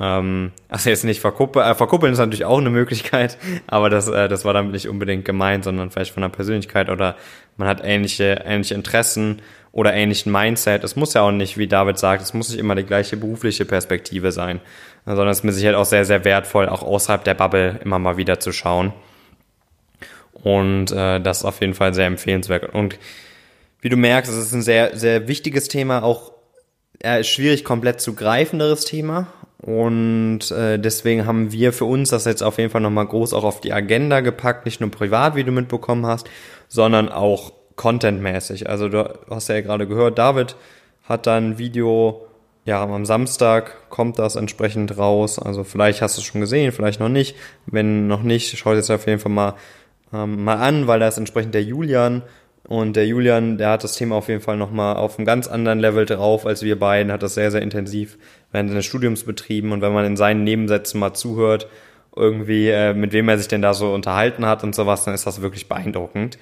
Ähm, 0.00 0.52
also 0.68 0.90
jetzt 0.90 1.04
nicht 1.04 1.20
verkuppeln, 1.20 1.64
äh, 1.64 1.74
verkuppeln 1.74 2.12
ist 2.12 2.18
natürlich 2.18 2.44
auch 2.44 2.58
eine 2.58 2.70
Möglichkeit, 2.70 3.38
aber 3.66 3.88
das, 3.88 4.08
äh, 4.08 4.28
das 4.28 4.44
war 4.44 4.52
damit 4.52 4.72
nicht 4.72 4.88
unbedingt 4.88 5.24
gemeint, 5.24 5.64
sondern 5.64 5.90
vielleicht 5.90 6.12
von 6.12 6.22
der 6.22 6.28
Persönlichkeit 6.28 6.90
oder 6.90 7.16
man 7.56 7.68
hat 7.68 7.80
ähnliche, 7.82 8.42
ähnliche 8.44 8.74
Interessen 8.74 9.40
oder 9.72 9.94
ähnlichen 9.94 10.32
Mindset. 10.32 10.84
Es 10.84 10.96
muss 10.96 11.14
ja 11.14 11.22
auch 11.22 11.30
nicht, 11.30 11.56
wie 11.56 11.68
David 11.68 11.98
sagt, 11.98 12.22
es 12.22 12.34
muss 12.34 12.50
nicht 12.50 12.58
immer 12.58 12.74
die 12.74 12.84
gleiche 12.84 13.16
berufliche 13.16 13.64
Perspektive 13.64 14.32
sein, 14.32 14.60
sondern 15.06 15.28
es 15.28 15.38
ist 15.38 15.44
mit 15.44 15.54
Sicherheit 15.54 15.76
auch 15.76 15.84
sehr, 15.84 16.04
sehr 16.04 16.24
wertvoll, 16.24 16.68
auch 16.68 16.82
außerhalb 16.82 17.22
der 17.24 17.34
Bubble 17.34 17.78
immer 17.84 17.98
mal 17.98 18.16
wieder 18.16 18.40
zu 18.40 18.52
schauen. 18.52 18.92
Und 20.32 20.92
äh, 20.92 21.20
das 21.20 21.38
ist 21.38 21.44
auf 21.44 21.60
jeden 21.60 21.74
Fall 21.74 21.94
sehr 21.94 22.06
empfehlenswert. 22.06 22.74
Und 22.74 22.98
wie 23.80 23.88
du 23.88 23.96
merkst, 23.96 24.30
es 24.30 24.38
ist 24.38 24.52
ein 24.52 24.62
sehr, 24.62 24.96
sehr 24.96 25.28
wichtiges 25.28 25.68
Thema, 25.68 26.02
auch 26.02 26.32
ja, 27.02 27.22
schwierig 27.22 27.64
komplett 27.64 28.00
zu 28.00 28.14
greifenderes 28.14 28.84
Thema. 28.84 29.28
Und 29.58 30.50
äh, 30.50 30.78
deswegen 30.78 31.26
haben 31.26 31.50
wir 31.50 31.72
für 31.72 31.86
uns 31.86 32.10
das 32.10 32.24
jetzt 32.24 32.42
auf 32.42 32.58
jeden 32.58 32.70
Fall 32.70 32.80
nochmal 32.80 33.06
groß 33.06 33.32
auch 33.32 33.44
auf 33.44 33.60
die 33.60 33.72
Agenda 33.72 34.20
gepackt, 34.20 34.66
nicht 34.66 34.80
nur 34.80 34.90
privat, 34.90 35.34
wie 35.34 35.44
du 35.44 35.52
mitbekommen 35.52 36.06
hast, 36.06 36.28
sondern 36.68 37.08
auch 37.08 37.52
contentmäßig. 37.76 38.68
Also 38.68 38.88
du 38.88 39.18
hast 39.30 39.48
ja 39.48 39.60
gerade 39.60 39.86
gehört, 39.86 40.18
David 40.18 40.56
hat 41.04 41.26
da 41.26 41.36
ein 41.36 41.58
Video, 41.58 42.26
ja, 42.64 42.82
am 42.82 43.06
Samstag 43.06 43.88
kommt 43.90 44.18
das 44.18 44.36
entsprechend 44.36 44.98
raus. 44.98 45.38
Also 45.38 45.64
vielleicht 45.64 46.02
hast 46.02 46.16
du 46.16 46.20
es 46.20 46.26
schon 46.26 46.40
gesehen, 46.40 46.72
vielleicht 46.72 47.00
noch 47.00 47.08
nicht. 47.08 47.36
Wenn 47.66 48.08
noch 48.08 48.22
nicht, 48.22 48.58
schau 48.58 48.70
dir 48.70 48.76
das 48.76 48.90
auf 48.90 49.06
jeden 49.06 49.20
Fall 49.20 49.32
mal 49.32 49.54
ähm, 50.12 50.44
mal 50.44 50.56
an, 50.56 50.86
weil 50.86 51.00
da 51.00 51.08
ist 51.08 51.18
entsprechend 51.18 51.54
der 51.54 51.62
Julian 51.62 52.22
und 52.68 52.96
der 52.96 53.06
Julian, 53.06 53.58
der 53.58 53.70
hat 53.70 53.84
das 53.84 53.94
Thema 53.94 54.16
auf 54.16 54.28
jeden 54.28 54.40
Fall 54.40 54.56
nochmal 54.56 54.96
auf 54.96 55.18
einem 55.18 55.26
ganz 55.26 55.46
anderen 55.46 55.78
Level 55.78 56.04
drauf 56.04 56.46
als 56.46 56.62
wir 56.62 56.78
beiden, 56.78 57.12
hat 57.12 57.22
das 57.22 57.34
sehr, 57.34 57.50
sehr 57.50 57.62
intensiv 57.62 58.18
während 58.52 58.70
seines 58.70 58.86
Studiums 58.86 59.24
betrieben 59.24 59.72
und 59.72 59.82
wenn 59.82 59.92
man 59.92 60.04
in 60.04 60.16
seinen 60.16 60.44
Nebensätzen 60.44 60.98
mal 60.98 61.14
zuhört, 61.14 61.68
irgendwie, 62.16 62.68
äh, 62.68 62.94
mit 62.94 63.12
wem 63.12 63.28
er 63.28 63.38
sich 63.38 63.48
denn 63.48 63.62
da 63.62 63.74
so 63.74 63.92
unterhalten 63.92 64.46
hat 64.46 64.64
und 64.64 64.74
sowas, 64.74 65.04
dann 65.04 65.14
ist 65.14 65.26
das 65.26 65.42
wirklich 65.42 65.68
beeindruckend. 65.68 66.38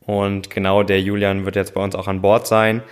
Und 0.00 0.48
genau 0.48 0.82
der 0.82 1.02
Julian 1.02 1.44
wird 1.44 1.54
jetzt 1.54 1.74
bei 1.74 1.82
uns 1.82 1.94
auch 1.94 2.08
an 2.08 2.22
Bord 2.22 2.46
sein 2.46 2.82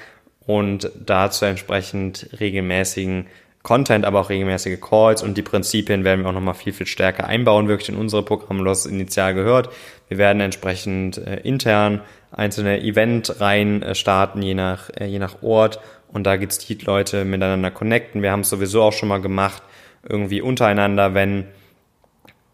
und 0.47 0.91
dazu 1.05 1.47
entsprechend 1.47 2.29
regelmäßigen 2.39 3.27
Content, 3.67 4.05
aber 4.05 4.21
auch 4.21 4.31
regelmäßige 4.31 4.81
Calls 4.81 5.25
und 5.25 5.37
die 5.37 5.43
Prinzipien 5.43 6.05
werden 6.05 6.23
wir 6.23 6.29
auch 6.29 6.35
nochmal 6.35 6.55
viel, 6.55 6.73
viel 6.73 6.87
stärker 6.87 7.27
einbauen, 7.27 7.67
wirklich 7.67 7.89
in 7.89 7.97
unsere 7.97 8.23
Programme. 8.23 8.63
Du 8.63 8.71
hast 8.71 8.87
es 8.87 8.93
initial 8.93 9.35
gehört. 9.35 9.71
Wir 10.07 10.19
werden 10.19 10.41
entsprechend 10.41 11.19
äh, 11.19 11.41
intern 11.41 12.01
einzelne 12.31 12.81
Event-Reihen 12.81 13.83
äh, 13.83 13.97
starten, 13.97 14.41
je 14.41 14.55
nach, 14.55 14.91
äh, 14.91 15.07
je 15.07 15.19
nach 15.19 15.43
Ort. 15.43 15.81
Und 16.13 16.29
da 16.29 16.37
gezielt 16.37 16.85
Leute 16.85 17.25
miteinander 17.25 17.73
connecten. 17.73 18.23
Wir 18.23 18.31
haben 18.31 18.43
es 18.43 18.51
sowieso 18.51 18.83
auch 18.83 18.93
schon 18.93 19.09
mal 19.09 19.21
gemacht, 19.21 19.65
irgendwie 20.09 20.41
untereinander, 20.41 21.15
wenn 21.15 21.47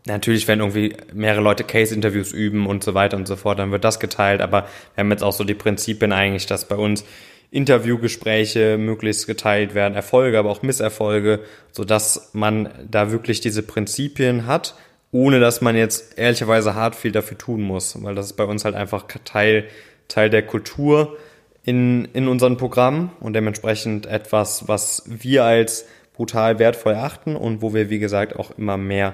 Natürlich, 0.05 0.49
wenn 0.49 0.59
irgendwie 0.59 0.97
mehrere 1.13 1.43
Leute 1.43 1.63
Case-Interviews 1.63 2.33
üben 2.33 2.67
und 2.67 2.83
so 2.83 2.93
weiter 2.93 3.17
und 3.17 3.29
so 3.29 3.37
fort, 3.37 3.61
dann 3.61 3.71
wird 3.71 3.85
das 3.85 4.01
geteilt. 4.01 4.41
Aber 4.41 4.67
wir 4.95 5.05
haben 5.05 5.13
jetzt 5.13 5.23
auch 5.23 5.33
so 5.33 5.45
die 5.45 5.55
Prinzipien 5.55 6.11
eigentlich, 6.11 6.47
dass 6.47 6.67
bei 6.67 6.75
uns 6.75 7.05
Interviewgespräche 7.53 8.79
möglichst 8.79 9.27
geteilt 9.27 9.75
werden, 9.75 9.95
Erfolge, 9.95 10.39
aber 10.39 10.51
auch 10.51 10.63
Misserfolge, 10.63 11.41
so 11.71 11.85
dass 11.85 12.31
man 12.33 12.71
da 12.91 13.13
wirklich 13.13 13.43
diese 13.43 13.63
Prinzipien 13.63 14.47
hat, 14.47 14.75
ohne 15.13 15.39
dass 15.39 15.61
man 15.61 15.77
jetzt 15.77 16.19
ehrlicherweise 16.19 16.75
hart 16.75 16.97
viel 16.97 17.13
dafür 17.13 17.37
tun 17.37 17.61
muss, 17.61 18.03
weil 18.03 18.15
das 18.15 18.27
ist 18.27 18.33
bei 18.33 18.45
uns 18.45 18.65
halt 18.65 18.75
einfach 18.75 19.07
Teil, 19.25 19.67
Teil 20.09 20.31
der 20.31 20.43
Kultur 20.43 21.19
in, 21.63 22.07
in 22.15 22.27
unseren 22.27 22.57
Programmen 22.57 23.13
und 23.21 23.35
dementsprechend 23.35 24.07
etwas, 24.07 24.67
was 24.67 25.05
wir 25.07 25.45
als 25.45 25.87
brutal 26.15 26.59
wertvoll 26.59 26.95
achten 26.95 27.37
und 27.37 27.61
wo 27.61 27.75
wir, 27.75 27.91
wie 27.91 27.99
gesagt, 27.99 28.35
auch 28.35 28.51
immer 28.57 28.79
mehr 28.79 29.13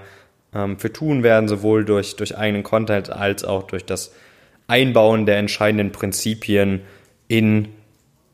ähm, 0.55 0.79
für 0.79 0.93
tun 0.93 1.25
werden, 1.25 1.49
sowohl 1.49 1.85
durch, 1.85 2.15
durch 2.15 2.39
eigenen 2.39 2.63
Content 2.63 3.11
als 3.11 3.45
auch 3.45 3.65
durch 3.65 3.85
das 3.85 4.13
Einbauen 4.69 5.27
der 5.27 5.39
entscheidenden 5.39 5.91
Prinzipien 5.91 6.83
in 7.27 7.69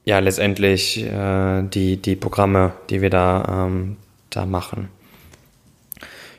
ja 0.04 0.18
letztendlich 0.18 1.02
äh, 1.02 1.62
die, 1.62 1.96
die 1.96 2.16
Programme, 2.16 2.72
die 2.90 3.02
wir 3.02 3.10
da, 3.10 3.66
ähm, 3.66 3.96
da 4.30 4.46
machen. 4.46 4.88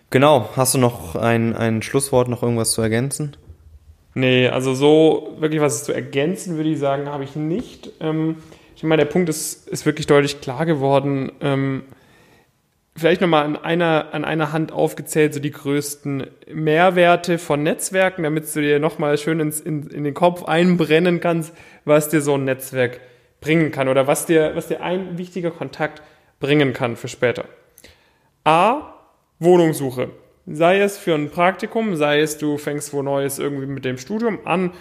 Genau, 0.10 0.49
hast 0.56 0.73
du 0.73 0.78
noch 0.78 1.15
ein, 1.15 1.56
ein 1.56 1.82
Schlusswort, 1.82 2.28
noch 2.28 2.43
irgendwas 2.43 2.71
zu 2.71 2.82
ergänzen? 2.82 3.36
Nee, 4.13 4.47
also 4.47 4.73
so 4.73 5.36
wirklich 5.39 5.60
was 5.60 5.84
zu 5.84 5.91
ergänzen, 5.91 6.56
würde 6.56 6.69
ich 6.69 6.80
sagen, 6.80 7.10
habe 7.10 7.25
ich 7.25 7.36
nicht. 7.36 7.91
Ähm, 7.99 8.38
ich 8.75 8.84
meine, 8.84 9.04
der 9.04 9.12
Punkt 9.12 9.28
ist, 9.30 9.67
ist 9.67 9.86
wirklich 9.86 10.08
deutlich 10.08 10.39
klar 10.39 10.65
geworden. 10.65 11.32
Ähm, 11.41 11.84
vielleicht 12.95 13.19
nochmal 13.19 13.43
an 13.43 13.58
einer, 13.58 14.13
an 14.13 14.23
einer 14.23 14.54
Hand 14.54 14.71
aufgezählt, 14.71 15.34
so 15.34 15.41
die 15.41 15.51
größten 15.51 16.28
Mehrwerte 16.54 17.38
von 17.38 17.63
Netzwerken, 17.63 18.23
damit 18.23 18.56
du 18.56 18.62
dir 18.62 18.80
nochmal 18.80 19.17
schön 19.17 19.41
ins, 19.41 19.60
in, 19.60 19.88
in 19.88 20.06
den 20.06 20.13
Kopf 20.13 20.45
einbrennen 20.45 21.19
kannst, 21.19 21.54
was 21.84 22.08
dir 22.08 22.21
so 22.21 22.36
ein 22.36 22.45
Netzwerk 22.45 23.01
bringen 23.41 23.71
kann 23.71 23.88
oder 23.88 24.08
was 24.08 24.26
dir, 24.26 24.56
was 24.56 24.67
dir 24.67 24.82
ein 24.82 25.17
wichtiger 25.17 25.52
Kontakt 25.52 26.02
bringen 26.39 26.74
kann 26.74 26.95
für 26.95 27.08
später. 27.08 27.45
A. 28.43 28.93
Wohnungssuche. 29.39 30.10
Sei 30.48 30.80
es 30.80 30.98
für 30.98 31.15
ein 31.15 31.32
Praktikum, 31.32 31.95
sei 31.95 32.19
es 32.19 32.38
du 32.38 32.58
fängst 32.58 32.93
wo 32.93 33.02
Neues 33.02 33.39
irgendwie 33.39 33.65
mit 33.65 33.84
dem 33.84 33.98
Studium 33.98 34.39
an, 34.45 34.71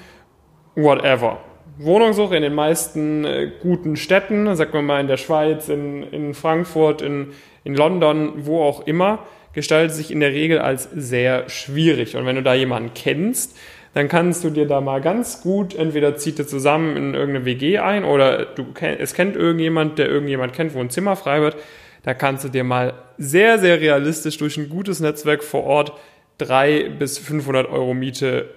whatever. 0.75 1.41
Wohnungssuche 1.79 2.37
in 2.37 2.43
den 2.43 2.55
meisten 2.55 3.25
äh, 3.25 3.51
guten 3.63 3.97
Städten, 3.97 4.55
sagen 4.55 4.73
wir 4.73 4.83
mal 4.83 5.01
in 5.01 5.09
der 5.09 5.17
Schweiz, 5.17 5.69
in, 5.69 6.03
in 6.05 6.35
Frankfurt, 6.35 7.03
in, 7.03 7.33
in 7.65 7.75
London, 7.75 8.47
wo 8.47 8.63
auch 8.63 8.87
immer, 8.87 9.27
gestaltet 9.55 9.97
sich 9.97 10.11
in 10.11 10.21
der 10.21 10.33
Regel 10.33 10.59
als 10.59 10.89
sehr 10.95 11.49
schwierig. 11.49 12.17
Und 12.17 12.27
wenn 12.27 12.37
du 12.37 12.43
da 12.43 12.55
jemanden 12.55 12.93
kennst, 12.95 13.57
dann 13.95 14.09
kannst 14.09 14.43
du 14.43 14.51
dir 14.51 14.67
da 14.67 14.81
mal 14.81 15.01
ganz 15.01 15.41
gut, 15.41 15.75
entweder 15.75 16.17
zieht 16.17 16.39
ihr 16.41 16.47
zusammen 16.47 16.97
in 16.97 17.15
irgendeine 17.15 17.45
WG 17.45 17.79
ein 17.79 18.05
oder 18.05 18.45
du, 18.45 18.67
es 18.81 19.15
kennt 19.15 19.37
irgendjemand, 19.37 19.99
der 19.99 20.09
irgendjemand 20.09 20.53
kennt, 20.53 20.75
wo 20.75 20.81
ein 20.81 20.91
Zimmer 20.91 21.15
frei 21.15 21.41
wird. 21.41 21.57
Da 22.03 22.13
kannst 22.13 22.45
du 22.45 22.49
dir 22.49 22.65
mal 22.65 22.95
sehr, 23.17 23.59
sehr 23.59 23.81
realistisch 23.81 24.37
durch 24.37 24.57
ein 24.57 24.69
gutes 24.69 25.01
Netzwerk 25.01 25.43
vor 25.45 25.65
Ort 25.65 25.93
drei 26.39 26.89
bis 26.89 27.19
500 27.19 27.69
Euro 27.71 27.95
Miete 27.95 28.51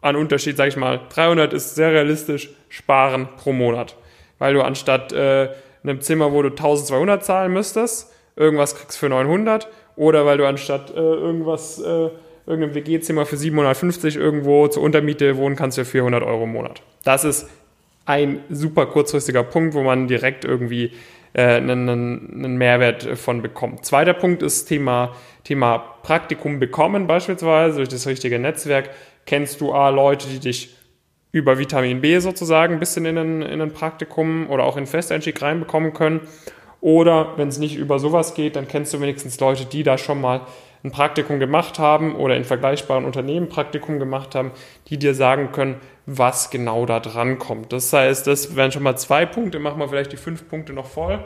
an 0.00 0.16
Unterschied, 0.16 0.56
sag 0.56 0.68
ich 0.68 0.76
mal, 0.76 1.00
300 1.08 1.52
ist 1.52 1.74
sehr 1.74 1.90
realistisch, 1.90 2.50
sparen 2.68 3.28
pro 3.36 3.52
Monat. 3.52 3.96
Weil 4.38 4.54
du 4.54 4.62
anstatt 4.62 5.12
äh, 5.12 5.48
einem 5.82 6.00
Zimmer, 6.00 6.32
wo 6.32 6.42
du 6.42 6.50
1200 6.50 7.24
zahlen 7.24 7.52
müsstest, 7.52 8.12
irgendwas 8.36 8.76
kriegst 8.76 8.98
für 8.98 9.08
900 9.08 9.68
oder 9.96 10.24
weil 10.24 10.38
du 10.38 10.46
anstatt 10.46 10.90
äh, 10.90 11.00
irgendwas 11.00 11.80
äh, 11.80 12.10
irgendeinem 12.46 12.74
WG-Zimmer 12.74 13.26
für 13.26 13.36
750 13.36 14.16
irgendwo 14.16 14.68
zur 14.68 14.82
Untermiete 14.82 15.36
wohnen 15.36 15.56
kannst 15.56 15.78
für 15.78 15.84
400 15.84 16.22
Euro 16.22 16.44
im 16.44 16.52
Monat. 16.52 16.82
Das 17.04 17.24
ist 17.24 17.48
ein 18.06 18.40
super 18.50 18.86
kurzfristiger 18.86 19.42
Punkt, 19.42 19.74
wo 19.74 19.82
man 19.82 20.08
direkt 20.08 20.44
irgendwie 20.44 20.92
äh, 21.32 21.56
einen, 21.56 21.88
einen 21.88 22.56
Mehrwert 22.56 23.18
von 23.18 23.42
bekommt. 23.42 23.84
Zweiter 23.84 24.14
Punkt 24.14 24.42
ist 24.42 24.66
Thema, 24.66 25.14
Thema 25.42 25.78
Praktikum 26.02 26.60
bekommen 26.60 27.06
beispielsweise 27.06 27.76
durch 27.76 27.88
das 27.88 28.06
richtige 28.06 28.38
Netzwerk 28.38 28.90
kennst 29.26 29.60
du 29.60 29.72
A, 29.72 29.88
Leute, 29.88 30.28
die 30.28 30.38
dich 30.38 30.76
über 31.32 31.58
Vitamin 31.58 32.00
B 32.00 32.18
sozusagen 32.18 32.74
ein 32.74 32.80
bisschen 32.80 33.06
in 33.06 33.18
ein, 33.18 33.42
in 33.42 33.60
ein 33.60 33.72
Praktikum 33.72 34.48
oder 34.50 34.64
auch 34.64 34.76
in 34.76 34.86
Festeinstieg 34.86 35.40
reinbekommen 35.42 35.92
können. 35.92 36.20
Oder 36.80 37.32
wenn 37.36 37.48
es 37.48 37.58
nicht 37.58 37.76
über 37.76 37.98
sowas 37.98 38.34
geht, 38.34 38.56
dann 38.56 38.68
kennst 38.68 38.92
du 38.92 39.00
wenigstens 39.00 39.40
Leute, 39.40 39.64
die 39.64 39.82
da 39.82 39.98
schon 39.98 40.20
mal 40.20 40.42
ein 40.84 40.90
Praktikum 40.90 41.38
gemacht 41.40 41.78
haben 41.78 42.14
oder 42.14 42.36
in 42.36 42.44
vergleichbaren 42.44 43.06
Unternehmen 43.06 43.48
Praktikum 43.48 43.98
gemacht 43.98 44.34
haben, 44.34 44.50
die 44.88 44.98
dir 44.98 45.14
sagen 45.14 45.50
können, 45.50 45.76
was 46.04 46.50
genau 46.50 46.84
da 46.84 47.00
dran 47.00 47.38
kommt. 47.38 47.72
Das 47.72 47.92
heißt, 47.92 48.26
das 48.26 48.54
wären 48.54 48.70
schon 48.70 48.82
mal 48.82 48.96
zwei 48.96 49.24
Punkte, 49.24 49.58
machen 49.58 49.78
wir 49.78 49.88
vielleicht 49.88 50.12
die 50.12 50.18
fünf 50.18 50.46
Punkte 50.48 50.74
noch 50.74 50.86
voll. 50.86 51.20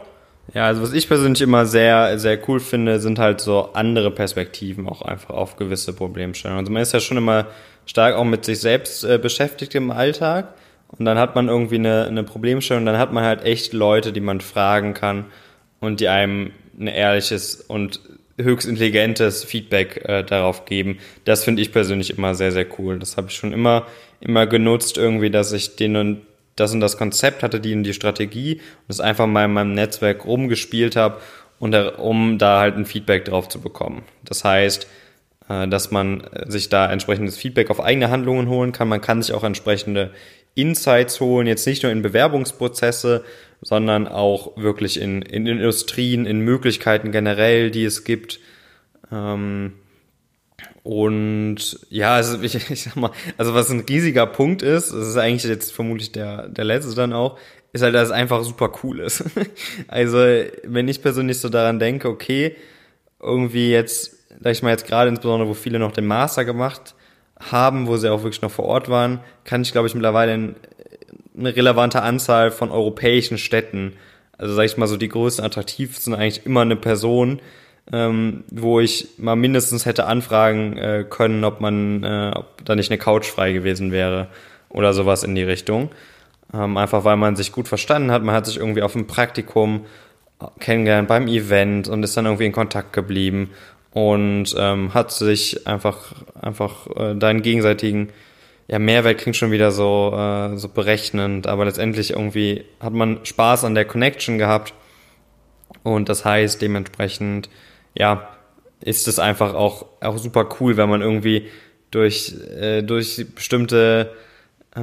Ja, 0.54 0.64
also 0.64 0.80
was 0.80 0.92
ich 0.92 1.08
persönlich 1.08 1.42
immer 1.42 1.66
sehr, 1.66 2.18
sehr 2.18 2.38
cool 2.48 2.60
finde, 2.60 3.00
sind 3.00 3.18
halt 3.18 3.40
so 3.40 3.70
andere 3.74 4.10
Perspektiven 4.10 4.88
auch 4.88 5.02
einfach 5.02 5.34
auf 5.34 5.56
gewisse 5.56 5.92
Problemstellungen. 5.92 6.60
Also 6.60 6.72
man 6.72 6.80
ist 6.80 6.92
ja 6.92 7.00
schon 7.00 7.18
immer 7.18 7.46
stark 7.84 8.14
auch 8.14 8.24
mit 8.24 8.44
sich 8.44 8.60
selbst 8.60 9.04
äh, 9.04 9.18
beschäftigt 9.18 9.74
im 9.74 9.90
Alltag 9.90 10.54
und 10.86 11.04
dann 11.04 11.18
hat 11.18 11.34
man 11.34 11.48
irgendwie 11.48 11.74
eine, 11.74 12.06
eine 12.06 12.22
Problemstellung, 12.22 12.86
dann 12.86 12.96
hat 12.96 13.12
man 13.12 13.24
halt 13.24 13.42
echt 13.42 13.72
Leute, 13.72 14.12
die 14.12 14.20
man 14.20 14.40
fragen 14.40 14.94
kann 14.94 15.26
und 15.80 16.00
die 16.00 16.08
einem 16.08 16.52
ein 16.78 16.86
ehrliches 16.86 17.56
und 17.56 18.00
höchst 18.38 18.68
intelligentes 18.68 19.44
Feedback 19.44 20.04
äh, 20.04 20.22
darauf 20.22 20.64
geben. 20.64 20.98
Das 21.24 21.44
finde 21.44 21.62
ich 21.62 21.72
persönlich 21.72 22.16
immer 22.16 22.34
sehr, 22.34 22.52
sehr 22.52 22.66
cool. 22.78 22.98
Das 22.98 23.16
habe 23.16 23.28
ich 23.28 23.36
schon 23.36 23.52
immer, 23.52 23.86
immer 24.20 24.46
genutzt 24.46 24.96
irgendwie, 24.96 25.30
dass 25.30 25.52
ich 25.52 25.76
den 25.76 25.96
und 25.96 26.22
das 26.56 26.72
und 26.72 26.80
das 26.80 26.96
Konzept 26.96 27.42
hatte, 27.42 27.60
die 27.60 27.74
und 27.74 27.84
die 27.84 27.94
Strategie 27.94 28.54
und 28.54 28.88
das 28.88 29.00
einfach 29.00 29.26
mal 29.26 29.44
in 29.44 29.52
meinem 29.52 29.74
Netzwerk 29.74 30.24
rumgespielt 30.24 30.96
habe 30.96 31.20
und 31.58 31.74
um 31.74 32.38
da 32.38 32.60
halt 32.60 32.76
ein 32.76 32.86
Feedback 32.86 33.24
drauf 33.24 33.48
zu 33.48 33.60
bekommen. 33.60 34.02
Das 34.24 34.44
heißt, 34.44 34.86
äh, 35.48 35.68
dass 35.68 35.90
man 35.90 36.22
sich 36.46 36.68
da 36.68 36.90
entsprechendes 36.90 37.36
Feedback 37.36 37.70
auf 37.70 37.80
eigene 37.80 38.10
Handlungen 38.10 38.48
holen 38.48 38.72
kann. 38.72 38.88
Man 38.88 39.00
kann 39.00 39.22
sich 39.22 39.34
auch 39.34 39.44
entsprechende 39.44 40.10
Insights 40.58 41.20
holen, 41.20 41.46
jetzt 41.46 41.66
nicht 41.66 41.82
nur 41.82 41.92
in 41.92 42.02
Bewerbungsprozesse, 42.02 43.24
sondern 43.60 44.06
auch 44.06 44.56
wirklich 44.56 45.00
in, 45.00 45.22
in 45.22 45.46
Industrien, 45.46 46.26
in 46.26 46.40
Möglichkeiten 46.40 47.12
generell, 47.12 47.70
die 47.70 47.84
es 47.84 48.04
gibt. 48.04 48.40
Ähm, 49.12 49.74
und 50.82 51.78
ja, 51.90 52.14
also 52.14 52.40
ich, 52.42 52.54
ich 52.70 52.82
sag 52.82 52.96
mal, 52.96 53.12
also 53.36 53.54
was 53.54 53.70
ein 53.70 53.80
riesiger 53.80 54.26
Punkt 54.26 54.62
ist, 54.62 54.92
das 54.92 55.08
ist 55.08 55.16
eigentlich 55.16 55.44
jetzt 55.44 55.72
vermutlich 55.72 56.12
der, 56.12 56.48
der 56.48 56.64
letzte 56.64 56.94
dann 56.94 57.12
auch, 57.12 57.38
ist 57.72 57.82
halt, 57.82 57.94
dass 57.94 58.08
es 58.08 58.12
einfach 58.12 58.42
super 58.42 58.72
cool 58.82 59.00
ist. 59.00 59.24
also, 59.88 60.18
wenn 60.64 60.88
ich 60.88 61.02
persönlich 61.02 61.38
so 61.38 61.48
daran 61.48 61.78
denke, 61.78 62.08
okay, 62.08 62.56
irgendwie 63.20 63.70
jetzt, 63.70 64.16
sag 64.40 64.52
ich 64.52 64.62
mal 64.62 64.70
jetzt 64.70 64.86
gerade 64.86 65.10
insbesondere, 65.10 65.48
wo 65.48 65.54
viele 65.54 65.78
noch 65.78 65.92
den 65.92 66.06
Master 66.06 66.44
gemacht 66.44 66.94
haben, 67.40 67.86
wo 67.86 67.96
sie 67.96 68.10
auch 68.10 68.22
wirklich 68.22 68.42
noch 68.42 68.50
vor 68.50 68.66
Ort 68.66 68.88
waren, 68.88 69.20
kann 69.44 69.62
ich, 69.62 69.72
glaube 69.72 69.88
ich, 69.88 69.94
mittlerweile 69.94 70.34
in, 70.34 70.56
eine 71.38 71.54
relevante 71.54 72.02
Anzahl 72.02 72.50
von 72.50 72.70
europäischen 72.70 73.38
Städten. 73.38 73.94
Also 74.36 74.54
sag 74.54 74.64
ich 74.64 74.76
mal 74.76 74.86
so, 74.86 74.96
die 74.96 75.08
größten 75.08 75.44
attraktivsten 75.44 76.14
eigentlich 76.14 76.46
immer 76.46 76.62
eine 76.62 76.76
Person, 76.76 77.40
ähm, 77.92 78.44
wo 78.50 78.80
ich 78.80 79.08
mal 79.18 79.36
mindestens 79.36 79.86
hätte 79.86 80.06
anfragen 80.06 80.76
äh, 80.76 81.04
können, 81.08 81.44
ob 81.44 81.60
man, 81.60 82.02
äh, 82.02 82.32
ob 82.34 82.64
da 82.64 82.74
nicht 82.74 82.90
eine 82.90 82.98
Couch 82.98 83.26
frei 83.26 83.52
gewesen 83.52 83.92
wäre 83.92 84.28
oder 84.68 84.92
sowas 84.92 85.22
in 85.22 85.34
die 85.34 85.42
Richtung. 85.42 85.90
Ähm, 86.52 86.76
einfach 86.76 87.04
weil 87.04 87.16
man 87.16 87.36
sich 87.36 87.52
gut 87.52 87.68
verstanden 87.68 88.10
hat, 88.10 88.22
man 88.22 88.34
hat 88.34 88.46
sich 88.46 88.56
irgendwie 88.56 88.82
auf 88.82 88.92
dem 88.92 89.06
Praktikum 89.06 89.86
kennengelernt 90.60 91.08
beim 91.08 91.26
Event 91.26 91.88
und 91.88 92.02
ist 92.02 92.16
dann 92.16 92.26
irgendwie 92.26 92.46
in 92.46 92.52
Kontakt 92.52 92.92
geblieben 92.92 93.50
und 93.92 94.54
ähm, 94.58 94.94
hat 94.94 95.12
sich 95.12 95.66
einfach 95.66 96.12
einfach 96.40 96.86
äh, 96.96 97.14
deinen 97.14 97.42
gegenseitigen 97.42 98.10
ja, 98.68 98.78
Mehrwert 98.78 99.18
klingt 99.18 99.36
schon 99.36 99.50
wieder 99.50 99.70
so, 99.70 100.12
äh, 100.14 100.56
so 100.58 100.68
berechnend, 100.68 101.46
aber 101.46 101.64
letztendlich 101.64 102.10
irgendwie 102.10 102.64
hat 102.80 102.92
man 102.92 103.24
Spaß 103.24 103.64
an 103.64 103.74
der 103.74 103.86
Connection 103.86 104.36
gehabt. 104.36 104.74
Und 105.82 106.10
das 106.10 106.24
heißt, 106.24 106.60
dementsprechend, 106.60 107.48
ja, 107.94 108.28
ist 108.80 109.08
es 109.08 109.18
einfach 109.18 109.54
auch, 109.54 109.86
auch 110.00 110.18
super 110.18 110.48
cool, 110.60 110.76
wenn 110.76 110.88
man 110.88 111.00
irgendwie 111.00 111.48
durch, 111.90 112.34
äh, 112.60 112.82
durch 112.82 113.24
bestimmte 113.34 114.12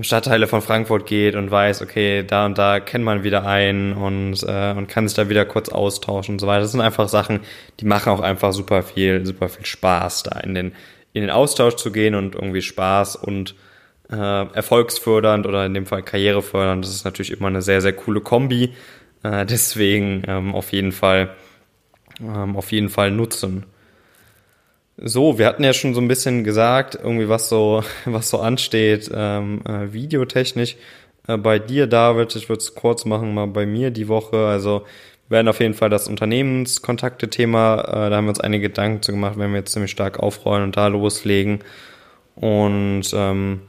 Stadtteile 0.01 0.47
von 0.47 0.61
Frankfurt 0.61 1.05
geht 1.05 1.35
und 1.35 1.51
weiß, 1.51 1.81
okay, 1.81 2.23
da 2.23 2.45
und 2.45 2.57
da 2.57 2.79
kennt 2.79 3.05
man 3.05 3.23
wieder 3.23 3.45
einen 3.45 3.93
und, 3.93 4.43
äh, 4.43 4.73
und 4.75 4.87
kann 4.87 5.07
sich 5.07 5.15
da 5.15 5.29
wieder 5.29 5.45
kurz 5.45 5.69
austauschen 5.69 6.35
und 6.35 6.39
so 6.39 6.47
weiter. 6.47 6.61
Das 6.61 6.71
sind 6.71 6.81
einfach 6.81 7.07
Sachen, 7.07 7.41
die 7.79 7.85
machen 7.85 8.11
auch 8.11 8.19
einfach 8.19 8.51
super 8.51 8.83
viel, 8.83 9.25
super 9.25 9.47
viel 9.47 9.65
Spaß, 9.65 10.23
da 10.23 10.39
in 10.39 10.55
den, 10.55 10.73
in 11.13 11.21
den 11.21 11.29
Austausch 11.29 11.75
zu 11.75 11.91
gehen 11.91 12.15
und 12.15 12.35
irgendwie 12.35 12.61
Spaß 12.61 13.15
und 13.15 13.55
äh, 14.09 14.15
erfolgsfördernd 14.15 15.45
oder 15.45 15.65
in 15.65 15.73
dem 15.73 15.85
Fall 15.85 16.03
karrierefördernd. 16.03 16.83
Das 16.83 16.93
ist 16.93 17.05
natürlich 17.05 17.31
immer 17.31 17.47
eine 17.47 17.61
sehr, 17.61 17.81
sehr 17.81 17.93
coole 17.93 18.21
Kombi. 18.21 18.73
Äh, 19.23 19.45
deswegen 19.45 20.23
ähm, 20.27 20.55
auf 20.55 20.71
jeden 20.71 20.91
Fall, 20.91 21.35
ähm, 22.19 22.55
auf 22.55 22.71
jeden 22.71 22.89
Fall 22.89 23.11
nutzen. 23.11 23.65
So, 24.97 25.37
wir 25.37 25.47
hatten 25.47 25.63
ja 25.63 25.73
schon 25.73 25.93
so 25.93 25.99
ein 25.99 26.07
bisschen 26.07 26.45
gesagt, 26.45 26.95
irgendwie 26.95 27.27
was 27.27 27.49
so, 27.49 27.83
was 28.05 28.29
so 28.29 28.39
ansteht, 28.39 29.11
ähm, 29.13 29.61
äh, 29.65 29.91
videotechnisch. 29.91 30.77
Äh, 31.27 31.37
bei 31.37 31.59
dir, 31.59 31.87
David, 31.87 32.35
ich 32.35 32.47
würde 32.47 32.61
es 32.61 32.75
kurz 32.75 33.03
machen, 33.05 33.33
mal 33.33 33.47
bei 33.47 33.65
mir 33.65 33.91
die 33.91 34.07
Woche. 34.07 34.47
Also 34.47 34.85
werden 35.27 35.47
auf 35.49 35.59
jeden 35.59 35.73
Fall 35.73 35.89
das 35.89 36.07
Unternehmenskontakte-Thema, 36.07 37.81
äh, 37.81 38.09
da 38.09 38.15
haben 38.15 38.25
wir 38.25 38.29
uns 38.29 38.39
einige 38.39 38.69
Gedanken 38.69 39.01
zu 39.01 39.11
gemacht, 39.11 39.37
wenn 39.37 39.51
wir 39.51 39.59
jetzt 39.59 39.73
ziemlich 39.73 39.91
stark 39.91 40.19
aufrollen 40.19 40.63
und 40.63 40.77
da 40.77 40.87
loslegen. 40.87 41.59
Und 42.35 43.05
ähm, 43.13 43.61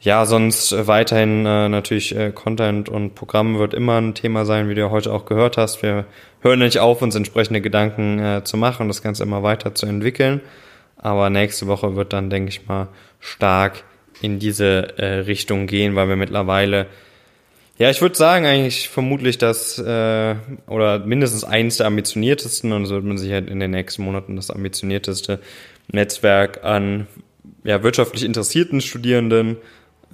ja, 0.00 0.24
sonst 0.26 0.72
äh, 0.72 0.86
weiterhin 0.86 1.44
äh, 1.44 1.68
natürlich 1.68 2.14
äh, 2.14 2.30
Content 2.30 2.88
und 2.88 3.14
Programm 3.14 3.58
wird 3.58 3.74
immer 3.74 4.00
ein 4.00 4.14
Thema 4.14 4.44
sein, 4.44 4.68
wie 4.68 4.74
du 4.74 4.82
ja 4.82 4.90
heute 4.90 5.12
auch 5.12 5.26
gehört 5.26 5.56
hast. 5.56 5.82
Wir 5.82 6.06
hören 6.40 6.60
nicht 6.60 6.78
auf, 6.78 7.02
uns 7.02 7.16
entsprechende 7.16 7.60
Gedanken 7.60 8.18
äh, 8.20 8.44
zu 8.44 8.56
machen 8.56 8.82
und 8.82 8.88
das 8.88 9.02
Ganze 9.02 9.24
immer 9.24 9.42
weiter 9.42 9.74
zu 9.74 9.86
entwickeln. 9.86 10.40
Aber 10.96 11.30
nächste 11.30 11.66
Woche 11.66 11.96
wird 11.96 12.12
dann, 12.12 12.30
denke 12.30 12.50
ich 12.50 12.66
mal, 12.66 12.88
stark 13.20 13.84
in 14.20 14.38
diese 14.38 14.98
äh, 14.98 15.20
Richtung 15.20 15.66
gehen, 15.66 15.94
weil 15.96 16.08
wir 16.08 16.16
mittlerweile, 16.16 16.86
ja, 17.76 17.90
ich 17.90 18.00
würde 18.00 18.16
sagen, 18.16 18.46
eigentlich 18.46 18.88
vermutlich 18.88 19.38
das, 19.38 19.78
äh, 19.78 20.34
oder 20.66 21.00
mindestens 21.00 21.44
eins 21.44 21.76
der 21.76 21.86
ambitioniertesten, 21.86 22.72
und 22.72 22.86
so 22.86 22.96
wird 22.96 23.04
man 23.04 23.18
sich 23.18 23.32
halt 23.32 23.48
in 23.48 23.60
den 23.60 23.70
nächsten 23.70 24.02
Monaten 24.02 24.36
das 24.36 24.50
ambitionierteste 24.50 25.40
Netzwerk 25.90 26.64
an 26.64 27.06
ja, 27.64 27.82
wirtschaftlich 27.82 28.24
interessierten 28.24 28.80
Studierenden 28.80 29.56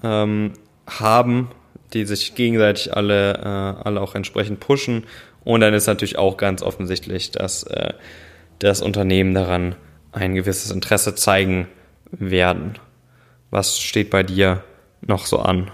ähm, 0.04 0.52
haben, 0.86 1.50
die 1.92 2.04
sich 2.04 2.34
gegenseitig 2.34 2.94
alle, 2.96 3.34
äh, 3.34 3.82
alle 3.84 4.00
auch 4.00 4.14
entsprechend 4.14 4.60
pushen. 4.60 5.04
Und 5.44 5.60
dann 5.60 5.74
ist 5.74 5.86
natürlich 5.86 6.18
auch 6.18 6.36
ganz 6.36 6.62
offensichtlich, 6.62 7.30
dass 7.30 7.64
äh, 7.64 7.94
das 8.58 8.82
Unternehmen 8.82 9.34
daran 9.34 9.74
ein 10.12 10.34
gewisses 10.34 10.70
Interesse 10.70 11.14
zeigen 11.14 11.68
werden. 12.12 12.78
Was 13.50 13.78
steht 13.78 14.10
bei 14.10 14.22
dir 14.22 14.62
noch 15.00 15.26
so 15.26 15.38
an? 15.38 15.70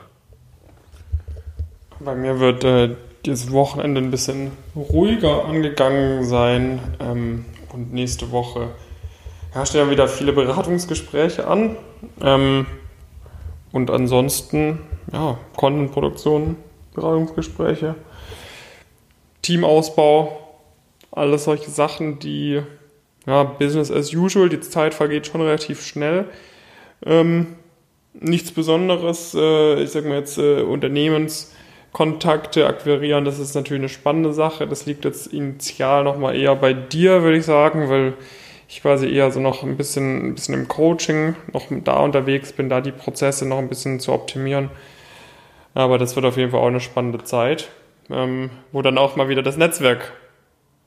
Bei 1.98 2.14
mir 2.14 2.40
wird 2.40 2.64
äh, 2.64 2.96
dieses 3.26 3.52
Wochenende 3.52 4.00
ein 4.00 4.10
bisschen 4.10 4.52
ruhiger 4.74 5.44
angegangen 5.44 6.24
sein 6.24 6.80
ähm, 7.00 7.44
und 7.72 7.92
nächste 7.92 8.30
Woche 8.30 8.70
ja, 9.54 9.66
stehen 9.66 9.90
wieder 9.90 10.08
viele 10.08 10.32
Beratungsgespräche 10.32 11.46
an. 11.46 11.76
Ähm, 12.22 12.66
und 13.72 13.90
ansonsten, 13.90 14.80
ja, 15.12 15.38
Content-Produktion, 15.56 16.56
Beratungsgespräche, 16.94 17.94
Teamausbau, 19.42 20.40
alles 21.12 21.44
solche 21.44 21.70
Sachen, 21.70 22.18
die, 22.18 22.62
ja, 23.26 23.44
Business 23.44 23.90
as 23.90 24.14
usual, 24.14 24.48
die 24.48 24.60
Zeit 24.60 24.94
vergeht 24.94 25.26
schon 25.26 25.40
relativ 25.40 25.84
schnell. 25.84 26.26
Ähm, 27.04 27.56
nichts 28.12 28.52
Besonderes, 28.52 29.34
äh, 29.34 29.82
ich 29.82 29.90
sag 29.90 30.04
mal 30.04 30.18
jetzt 30.18 30.38
äh, 30.38 30.62
Unternehmenskontakte 30.62 32.66
akquirieren, 32.66 33.24
das 33.24 33.38
ist 33.38 33.54
natürlich 33.54 33.80
eine 33.80 33.88
spannende 33.88 34.32
Sache. 34.32 34.66
Das 34.66 34.86
liegt 34.86 35.04
jetzt 35.04 35.28
initial 35.28 36.04
nochmal 36.04 36.36
eher 36.36 36.56
bei 36.56 36.72
dir, 36.72 37.22
würde 37.22 37.38
ich 37.38 37.44
sagen, 37.44 37.88
weil 37.88 38.14
ich 38.70 38.82
quasi 38.82 39.12
eher 39.12 39.32
so 39.32 39.40
noch 39.40 39.64
ein 39.64 39.76
bisschen, 39.76 40.28
ein 40.28 40.34
bisschen 40.36 40.54
im 40.54 40.68
Coaching 40.68 41.34
noch 41.52 41.66
da 41.82 41.98
unterwegs 41.98 42.52
bin, 42.52 42.68
da 42.68 42.80
die 42.80 42.92
Prozesse 42.92 43.46
noch 43.46 43.58
ein 43.58 43.68
bisschen 43.68 43.98
zu 43.98 44.12
optimieren. 44.12 44.70
Aber 45.74 45.98
das 45.98 46.14
wird 46.14 46.24
auf 46.24 46.36
jeden 46.36 46.52
Fall 46.52 46.60
auch 46.60 46.68
eine 46.68 46.80
spannende 46.80 47.24
Zeit, 47.24 47.68
ähm, 48.10 48.50
wo 48.70 48.80
dann 48.80 48.96
auch 48.96 49.16
mal 49.16 49.28
wieder 49.28 49.42
das 49.42 49.56
Netzwerk. 49.56 50.12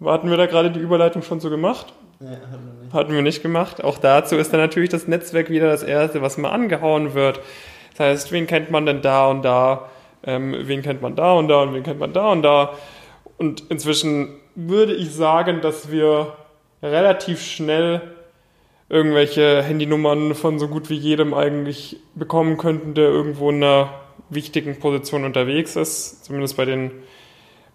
Hatten 0.04 0.30
wir 0.30 0.38
da 0.38 0.46
gerade 0.46 0.72
die 0.72 0.80
Überleitung 0.80 1.24
schon 1.24 1.42
so 1.42 1.50
gemacht? 1.50 1.94
Ja, 2.22 2.30
hatten 2.30 2.66
wir 2.66 2.84
nicht. 2.84 2.94
Hatten 2.94 3.14
wir 3.14 3.22
nicht 3.22 3.42
gemacht. 3.42 3.84
Auch 3.84 3.98
dazu 3.98 4.38
ist 4.38 4.54
dann 4.54 4.62
natürlich 4.62 4.90
das 4.90 5.10
Netzwerk 5.10 5.50
wieder 5.50 5.68
das 5.68 5.84
Erste, 5.84 6.22
was 6.22 6.38
mal 6.38 6.52
angehauen 6.52 7.14
wird. 7.14 7.42
Das 7.92 8.00
heißt, 8.00 8.32
wen 8.32 8.48
kennt 8.48 8.72
man 8.72 8.86
denn 8.86 9.02
da 9.02 9.28
und 9.28 9.44
da? 9.44 9.90
Ähm, 10.26 10.56
wen 10.58 10.84
kennt 10.84 11.02
man 11.02 11.18
da 11.18 11.34
und 11.34 11.50
da 11.50 11.62
und 11.64 11.74
wen 11.74 11.84
kennt 11.84 12.00
man 12.00 12.14
da 12.14 12.32
und 12.32 12.44
da? 12.44 12.76
Und 13.38 13.66
inzwischen 13.70 14.30
würde 14.56 14.94
ich 14.94 15.14
sagen, 15.14 15.60
dass 15.60 15.92
wir 15.92 16.34
relativ 16.84 17.42
schnell 17.42 18.02
irgendwelche 18.90 19.64
Handynummern 19.64 20.36
von 20.36 20.60
so 20.60 20.68
gut 20.68 20.90
wie 20.90 20.96
jedem 20.96 21.34
eigentlich 21.34 21.98
bekommen 22.14 22.58
könnten, 22.58 22.94
der 22.94 23.06
irgendwo 23.06 23.50
in 23.50 23.64
einer 23.64 23.90
wichtigen 24.30 24.80
Position 24.80 25.24
unterwegs 25.24 25.76
ist, 25.76 26.26
zumindest 26.26 26.58
bei 26.58 26.66
den 26.66 26.92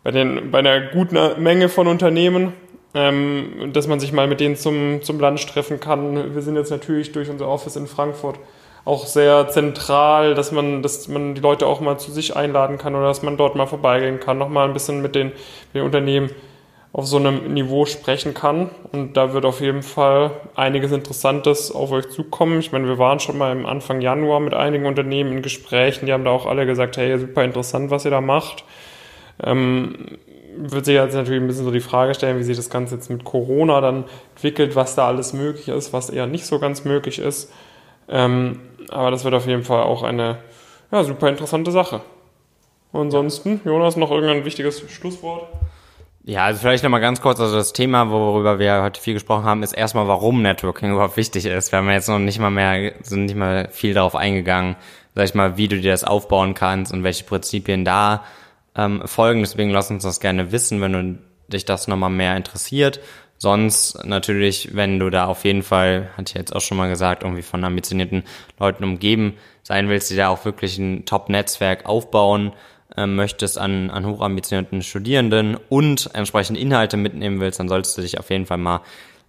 bei 0.04 0.11
den 0.11 0.50
bei 0.50 0.59
einer 0.59 0.80
guten 0.80 1.16
Menge 1.42 1.68
von 1.68 1.88
Unternehmen, 1.88 2.52
ähm, 2.94 3.70
dass 3.72 3.88
man 3.88 3.98
sich 3.98 4.12
mal 4.12 4.28
mit 4.28 4.40
denen 4.40 4.56
zum 4.56 5.02
zum 5.02 5.18
Lunch 5.18 5.46
treffen 5.46 5.80
kann. 5.80 6.34
Wir 6.34 6.42
sind 6.42 6.56
jetzt 6.56 6.70
natürlich 6.70 7.12
durch 7.12 7.30
unser 7.30 7.48
Office 7.48 7.76
in 7.76 7.86
Frankfurt 7.86 8.38
auch 8.84 9.06
sehr 9.06 9.48
zentral, 9.48 10.34
dass 10.34 10.50
man, 10.50 10.82
dass 10.82 11.09
man 11.09 11.34
die 11.34 11.42
Leute 11.42 11.66
auch 11.66 11.80
mal 11.80 11.98
zu 11.98 12.11
sich 12.11 12.36
einladen 12.36 12.78
kann 12.78 12.94
oder 12.94 13.06
dass 13.06 13.22
man 13.22 13.36
dort 13.36 13.54
mal 13.54 13.66
vorbeigehen 13.66 14.18
kann, 14.18 14.38
nochmal 14.38 14.66
ein 14.66 14.72
bisschen 14.72 15.02
mit 15.02 15.14
den, 15.14 15.26
mit 15.26 15.74
den 15.74 15.82
Unternehmen 15.82 16.30
auf 16.93 17.07
so 17.07 17.18
einem 17.18 17.53
Niveau 17.53 17.84
sprechen 17.84 18.34
kann. 18.34 18.70
Und 18.93 19.16
da 19.16 19.32
wird 19.32 19.45
auf 19.45 19.61
jeden 19.61 19.82
Fall 19.82 20.30
einiges 20.55 20.93
Interessantes 20.93 21.70
auf 21.70 21.93
euch 21.93 22.09
zukommen. 22.09 22.61
Ich 22.61 22.72
meine, 22.72 22.86
wir 22.86 22.99
waren 22.99 23.20
schon 23.20 23.39
mal 23.39 23.53
im 23.53 23.66
Anfang 23.66 24.01
Januar 24.01 24.41
mit 24.41 24.55
einigen 24.55 24.86
Unternehmen 24.86 25.32
in 25.32 25.43
Gesprächen, 25.43 26.07
die 26.07 26.12
haben 26.12 26.24
da 26.24 26.30
auch 26.30 26.47
alle 26.47 26.66
gesagt, 26.66 26.97
hey, 26.97 27.18
super 27.18 27.45
interessant, 27.45 27.91
was 27.91 28.05
ihr 28.05 28.11
da 28.11 28.20
macht. 28.20 28.64
Ähm, 29.43 30.18
wird 30.57 30.86
sich 30.86 30.95
jetzt 30.95 31.14
natürlich 31.14 31.41
ein 31.41 31.47
bisschen 31.47 31.64
so 31.64 31.70
die 31.70 31.80
Frage 31.80 32.14
stellen, 32.14 32.39
wie 32.39 32.43
sich 32.43 32.57
das 32.57 32.70
Ganze 32.70 32.97
jetzt 32.97 33.11
mit 33.11 33.22
Corona 33.22 33.80
dann 33.80 34.05
entwickelt, 34.34 34.74
was 34.74 34.97
da 34.97 35.07
alles 35.07 35.32
möglich 35.32 35.68
ist, 35.68 35.93
was 35.93 36.11
eher 36.11 36.26
nicht 36.26 36.47
so 36.47 36.59
ganz 36.59 36.84
möglich 36.84 37.20
ist. 37.20 37.53
Ähm, 38.09 38.61
aber 38.89 39.11
das 39.11 39.24
wird 39.24 39.34
auf 39.34 39.47
jeden 39.47 39.62
Fall 39.62 39.82
auch 39.82 40.03
eine 40.03 40.39
ja, 40.91 41.05
super 41.05 41.28
interessante 41.28 41.70
Sache. 41.70 42.01
ansonsten, 42.93 43.61
Jonas, 43.64 43.97
noch 43.97 44.11
irgendein 44.11 44.45
wichtiges 44.45 44.82
Schlusswort? 44.91 45.47
Ja, 46.28 46.44
also 46.44 46.60
vielleicht 46.60 46.84
nochmal 46.84 47.00
ganz 47.00 47.22
kurz, 47.22 47.40
also 47.40 47.56
das 47.56 47.72
Thema, 47.72 48.10
worüber 48.10 48.58
wir 48.58 48.82
heute 48.82 49.00
viel 49.00 49.14
gesprochen 49.14 49.44
haben, 49.44 49.62
ist 49.62 49.72
erstmal, 49.72 50.08
warum 50.08 50.42
Networking 50.42 50.90
überhaupt 50.92 51.16
wichtig 51.16 51.46
ist. 51.46 51.72
Wir 51.72 51.78
haben 51.78 51.88
jetzt 51.88 52.06
noch 52.06 52.18
nicht 52.18 52.38
mal 52.38 52.50
mehr, 52.50 52.92
sind 53.00 53.24
nicht 53.24 53.34
mal 53.34 53.70
viel 53.72 53.94
darauf 53.94 54.14
eingegangen, 54.14 54.76
sag 55.14 55.24
ich 55.24 55.34
mal, 55.34 55.56
wie 55.56 55.68
du 55.68 55.80
dir 55.80 55.90
das 55.90 56.04
aufbauen 56.04 56.52
kannst 56.52 56.92
und 56.92 57.02
welche 57.02 57.24
Prinzipien 57.24 57.86
da 57.86 58.24
ähm, 58.76 59.00
folgen. 59.06 59.40
Deswegen 59.40 59.70
lass 59.70 59.90
uns 59.90 60.02
das 60.02 60.20
gerne 60.20 60.52
wissen, 60.52 60.82
wenn 60.82 60.92
du 60.92 61.18
dich 61.50 61.64
das 61.64 61.88
nochmal 61.88 62.10
mehr 62.10 62.36
interessiert. 62.36 63.00
Sonst 63.38 64.04
natürlich, 64.04 64.76
wenn 64.76 64.98
du 64.98 65.08
da 65.08 65.28
auf 65.28 65.46
jeden 65.46 65.62
Fall, 65.62 66.10
hatte 66.18 66.32
ich 66.32 66.34
jetzt 66.34 66.54
auch 66.54 66.60
schon 66.60 66.76
mal 66.76 66.90
gesagt, 66.90 67.22
irgendwie 67.22 67.40
von 67.40 67.64
ambitionierten 67.64 68.24
Leuten 68.60 68.84
umgeben 68.84 69.38
sein 69.62 69.88
willst, 69.88 70.10
die 70.10 70.16
da 70.16 70.28
auch 70.28 70.44
wirklich 70.44 70.76
ein 70.76 71.06
Top-Netzwerk 71.06 71.86
aufbauen 71.86 72.52
ähm, 72.99 73.16
möchtest 73.16 73.59
an, 73.59 73.90
an 73.90 74.07
hochambitionierten 74.07 74.82
Studierenden 74.82 75.57
und 75.68 76.11
entsprechend 76.14 76.59
Inhalte 76.59 76.96
mitnehmen 76.96 77.40
willst, 77.40 77.61
dann 77.61 77.68
solltest 77.68 77.96
du 77.96 78.03
dich 78.03 78.18
auf 78.18 78.30
jeden 78.30 78.46
Fall 78.46 78.59
mal 78.59 78.80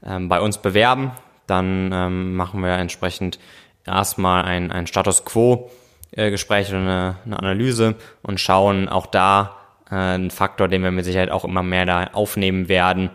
ähm, 0.04 0.28
bei 0.28 0.42
uns 0.42 0.58
bewerben. 0.58 1.12
Dann 1.48 1.92
ähm, 1.94 2.36
machen 2.36 2.62
wir 2.62 2.72
entsprechend 2.72 3.40
erstmal 3.86 4.44
ein, 4.44 4.72
ein 4.72 4.88
Status 4.88 5.26
Quo 5.26 5.70
äh, 6.12 6.32
Gespräch 6.32 6.70
oder 6.70 6.80
eine, 6.80 7.16
eine 7.26 7.40
Analyse 7.40 7.96
und 8.22 8.40
schauen 8.40 8.90
auch 8.90 9.06
da 9.06 9.58
äh, 9.90 9.96
einen 9.96 10.32
Faktor, 10.32 10.68
den 10.68 10.84
wir 10.84 10.92
mit 10.92 11.06
Sicherheit 11.06 11.32
auch 11.32 11.46
immer 11.46 11.64
mehr 11.64 11.86
da 11.86 12.06
aufnehmen 12.14 12.68
werden, 12.68 13.10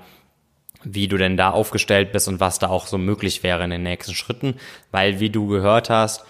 wie 0.83 1.09
du 1.09 1.17
denn 1.17 1.37
da 1.37 1.51
aufgestellt 1.51 2.13
bist 2.13 2.29
und 2.29 2.41
was 2.41 2.59
da 2.59 2.69
auch 2.69 2.87
so 2.87 2.99
möglich 2.99 3.43
wäre 3.43 3.65
in 3.65 3.71
den 3.71 3.83
nächsten 3.83 4.15
Schritten, 4.15 4.57
weil 4.91 5.19
wie 5.21 5.31
du 5.31 5.47
gehört 5.49 5.91
hast, 5.91 6.25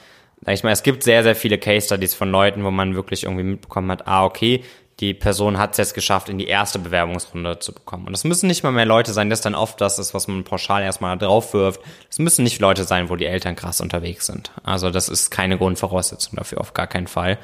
sag 0.45 0.55
ich 0.55 0.65
mal, 0.65 0.73
es 0.73 0.83
gibt 0.83 1.03
sehr, 1.03 1.23
sehr 1.23 1.37
viele 1.37 1.59
Case 1.59 1.87
Studies 1.87 2.15
von 2.15 2.31
Leuten, 2.31 2.65
wo 2.65 2.71
man 2.71 2.95
wirklich 2.95 3.25
irgendwie 3.25 3.45
mitbekommen 3.45 3.91
hat, 3.91 4.07
ah, 4.07 4.25
okay, 4.25 4.63
die 5.01 5.15
Person 5.15 5.59
hat 5.59 5.73
es 5.73 5.79
jetzt 5.79 5.95
geschafft, 5.95 6.29
in 6.29 6.39
die 6.39 6.47
erste 6.47 6.79
Bewerbungsrunde 6.79 7.59
zu 7.59 7.73
bekommen. 7.73 8.07
Und 8.07 8.13
das 8.13 8.25
müssen 8.25 8.47
nicht 8.47 8.63
mal 8.63 8.71
mehr 8.71 8.87
Leute 8.87 9.13
sein, 9.13 9.29
das 9.29 9.41
dann 9.41 9.55
oft 9.55 9.81
das 9.81 9.99
ist, 9.99 10.15
was 10.15 10.29
man 10.29 10.45
pauschal 10.45 10.83
erstmal 10.83 11.19
drauf 11.19 11.53
wirft. 11.53 11.81
Es 12.09 12.19
müssen 12.19 12.45
nicht 12.45 12.61
Leute 12.61 12.85
sein, 12.85 13.09
wo 13.09 13.17
die 13.17 13.27
Eltern 13.27 13.57
krass 13.57 13.81
unterwegs 13.81 14.27
sind. 14.27 14.53
Also 14.63 14.91
das 14.91 15.09
ist 15.09 15.31
keine 15.31 15.59
Grundvoraussetzung 15.59 16.37
dafür, 16.37 16.61
auf 16.61 16.75
gar 16.75 16.87
keinen 16.87 17.09
Fall. 17.09 17.39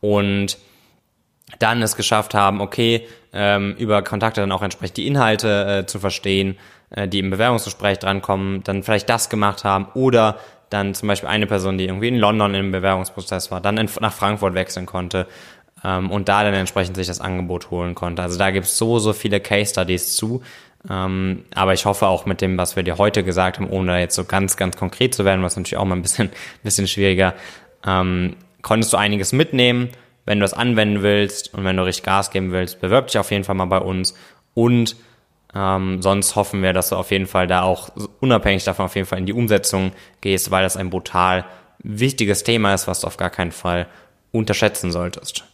Und 0.00 0.56
dann 1.58 1.82
es 1.82 1.96
geschafft 1.96 2.32
haben, 2.32 2.60
okay, 2.60 3.06
ähm, 3.32 3.74
über 3.78 4.02
Kontakte 4.02 4.40
dann 4.40 4.52
auch 4.52 4.62
entsprechend 4.62 4.96
die 4.96 5.06
Inhalte 5.06 5.80
äh, 5.80 5.86
zu 5.86 5.98
verstehen, 5.98 6.56
äh, 6.90 7.08
die 7.08 7.18
im 7.18 7.30
Bewerbungsgespräch 7.30 7.98
drankommen, 7.98 8.62
dann 8.64 8.82
vielleicht 8.82 9.10
das 9.10 9.28
gemacht 9.28 9.64
haben 9.64 9.88
oder 9.94 10.38
dann 10.70 10.94
zum 10.94 11.08
Beispiel 11.08 11.28
eine 11.28 11.46
Person, 11.46 11.78
die 11.78 11.84
irgendwie 11.84 12.08
in 12.08 12.16
London 12.16 12.54
im 12.54 12.72
Bewerbungsprozess 12.72 13.50
war, 13.50 13.60
dann 13.60 13.76
in, 13.76 13.88
nach 14.00 14.12
Frankfurt 14.12 14.54
wechseln 14.54 14.86
konnte 14.86 15.26
ähm, 15.84 16.10
und 16.10 16.28
da 16.28 16.42
dann 16.44 16.54
entsprechend 16.54 16.96
sich 16.96 17.06
das 17.06 17.20
Angebot 17.20 17.70
holen 17.70 17.94
konnte. 17.94 18.22
Also 18.22 18.38
da 18.38 18.50
gibt 18.50 18.66
es 18.66 18.78
so, 18.78 18.98
so 18.98 19.12
viele 19.12 19.40
Case 19.40 19.72
Studies 19.72 20.16
zu. 20.16 20.42
Ähm, 20.88 21.44
aber 21.54 21.74
ich 21.74 21.84
hoffe 21.84 22.06
auch 22.06 22.24
mit 22.24 22.40
dem, 22.40 22.56
was 22.56 22.74
wir 22.74 22.82
dir 22.82 22.96
heute 22.96 23.22
gesagt 23.22 23.58
haben, 23.58 23.68
ohne 23.68 23.92
da 23.92 23.98
jetzt 23.98 24.14
so 24.14 24.24
ganz, 24.24 24.56
ganz 24.56 24.76
konkret 24.76 25.14
zu 25.14 25.26
werden, 25.26 25.42
was 25.42 25.56
natürlich 25.56 25.76
auch 25.76 25.84
mal 25.84 25.96
ein 25.96 26.02
bisschen, 26.02 26.30
bisschen 26.62 26.88
schwieriger, 26.88 27.34
ähm, 27.86 28.36
konntest 28.62 28.92
du 28.92 28.96
einiges 28.96 29.32
mitnehmen 29.32 29.90
wenn 30.30 30.38
du 30.38 30.44
das 30.44 30.54
anwenden 30.54 31.02
willst 31.02 31.54
und 31.54 31.64
wenn 31.64 31.76
du 31.76 31.84
richtig 31.84 32.04
Gas 32.04 32.30
geben 32.30 32.52
willst, 32.52 32.80
bewirb 32.80 33.08
dich 33.08 33.18
auf 33.18 33.32
jeden 33.32 33.42
Fall 33.42 33.56
mal 33.56 33.64
bei 33.64 33.78
uns. 33.78 34.14
Und 34.54 34.94
ähm, 35.54 36.00
sonst 36.02 36.36
hoffen 36.36 36.62
wir, 36.62 36.72
dass 36.72 36.90
du 36.90 36.96
auf 36.96 37.10
jeden 37.10 37.26
Fall 37.26 37.46
da 37.46 37.62
auch 37.62 37.90
unabhängig 38.20 38.64
davon 38.64 38.84
auf 38.84 38.94
jeden 38.94 39.06
Fall 39.06 39.18
in 39.18 39.26
die 39.26 39.32
Umsetzung 39.32 39.92
gehst, 40.20 40.50
weil 40.50 40.62
das 40.62 40.76
ein 40.76 40.90
brutal 40.90 41.44
wichtiges 41.78 42.44
Thema 42.44 42.74
ist, 42.74 42.86
was 42.86 43.00
du 43.00 43.06
auf 43.06 43.16
gar 43.16 43.30
keinen 43.30 43.52
Fall 43.52 43.86
unterschätzen 44.32 44.92
solltest. 44.92 45.44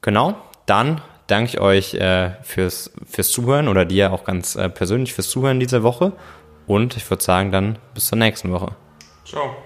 Genau, 0.00 0.34
dann 0.66 1.00
danke 1.28 1.50
ich 1.50 1.60
euch 1.60 1.94
äh, 1.94 2.32
fürs, 2.42 2.90
fürs 3.08 3.30
Zuhören 3.30 3.68
oder 3.68 3.84
dir 3.84 4.12
auch 4.12 4.24
ganz 4.24 4.56
äh, 4.56 4.68
persönlich 4.68 5.14
fürs 5.14 5.28
Zuhören 5.30 5.60
diese 5.60 5.82
Woche. 5.82 6.12
Und 6.66 6.96
ich 6.96 7.08
würde 7.08 7.22
sagen, 7.22 7.52
dann 7.52 7.78
bis 7.94 8.06
zur 8.06 8.18
nächsten 8.18 8.52
Woche. 8.52 8.74
Ciao. 9.24 9.56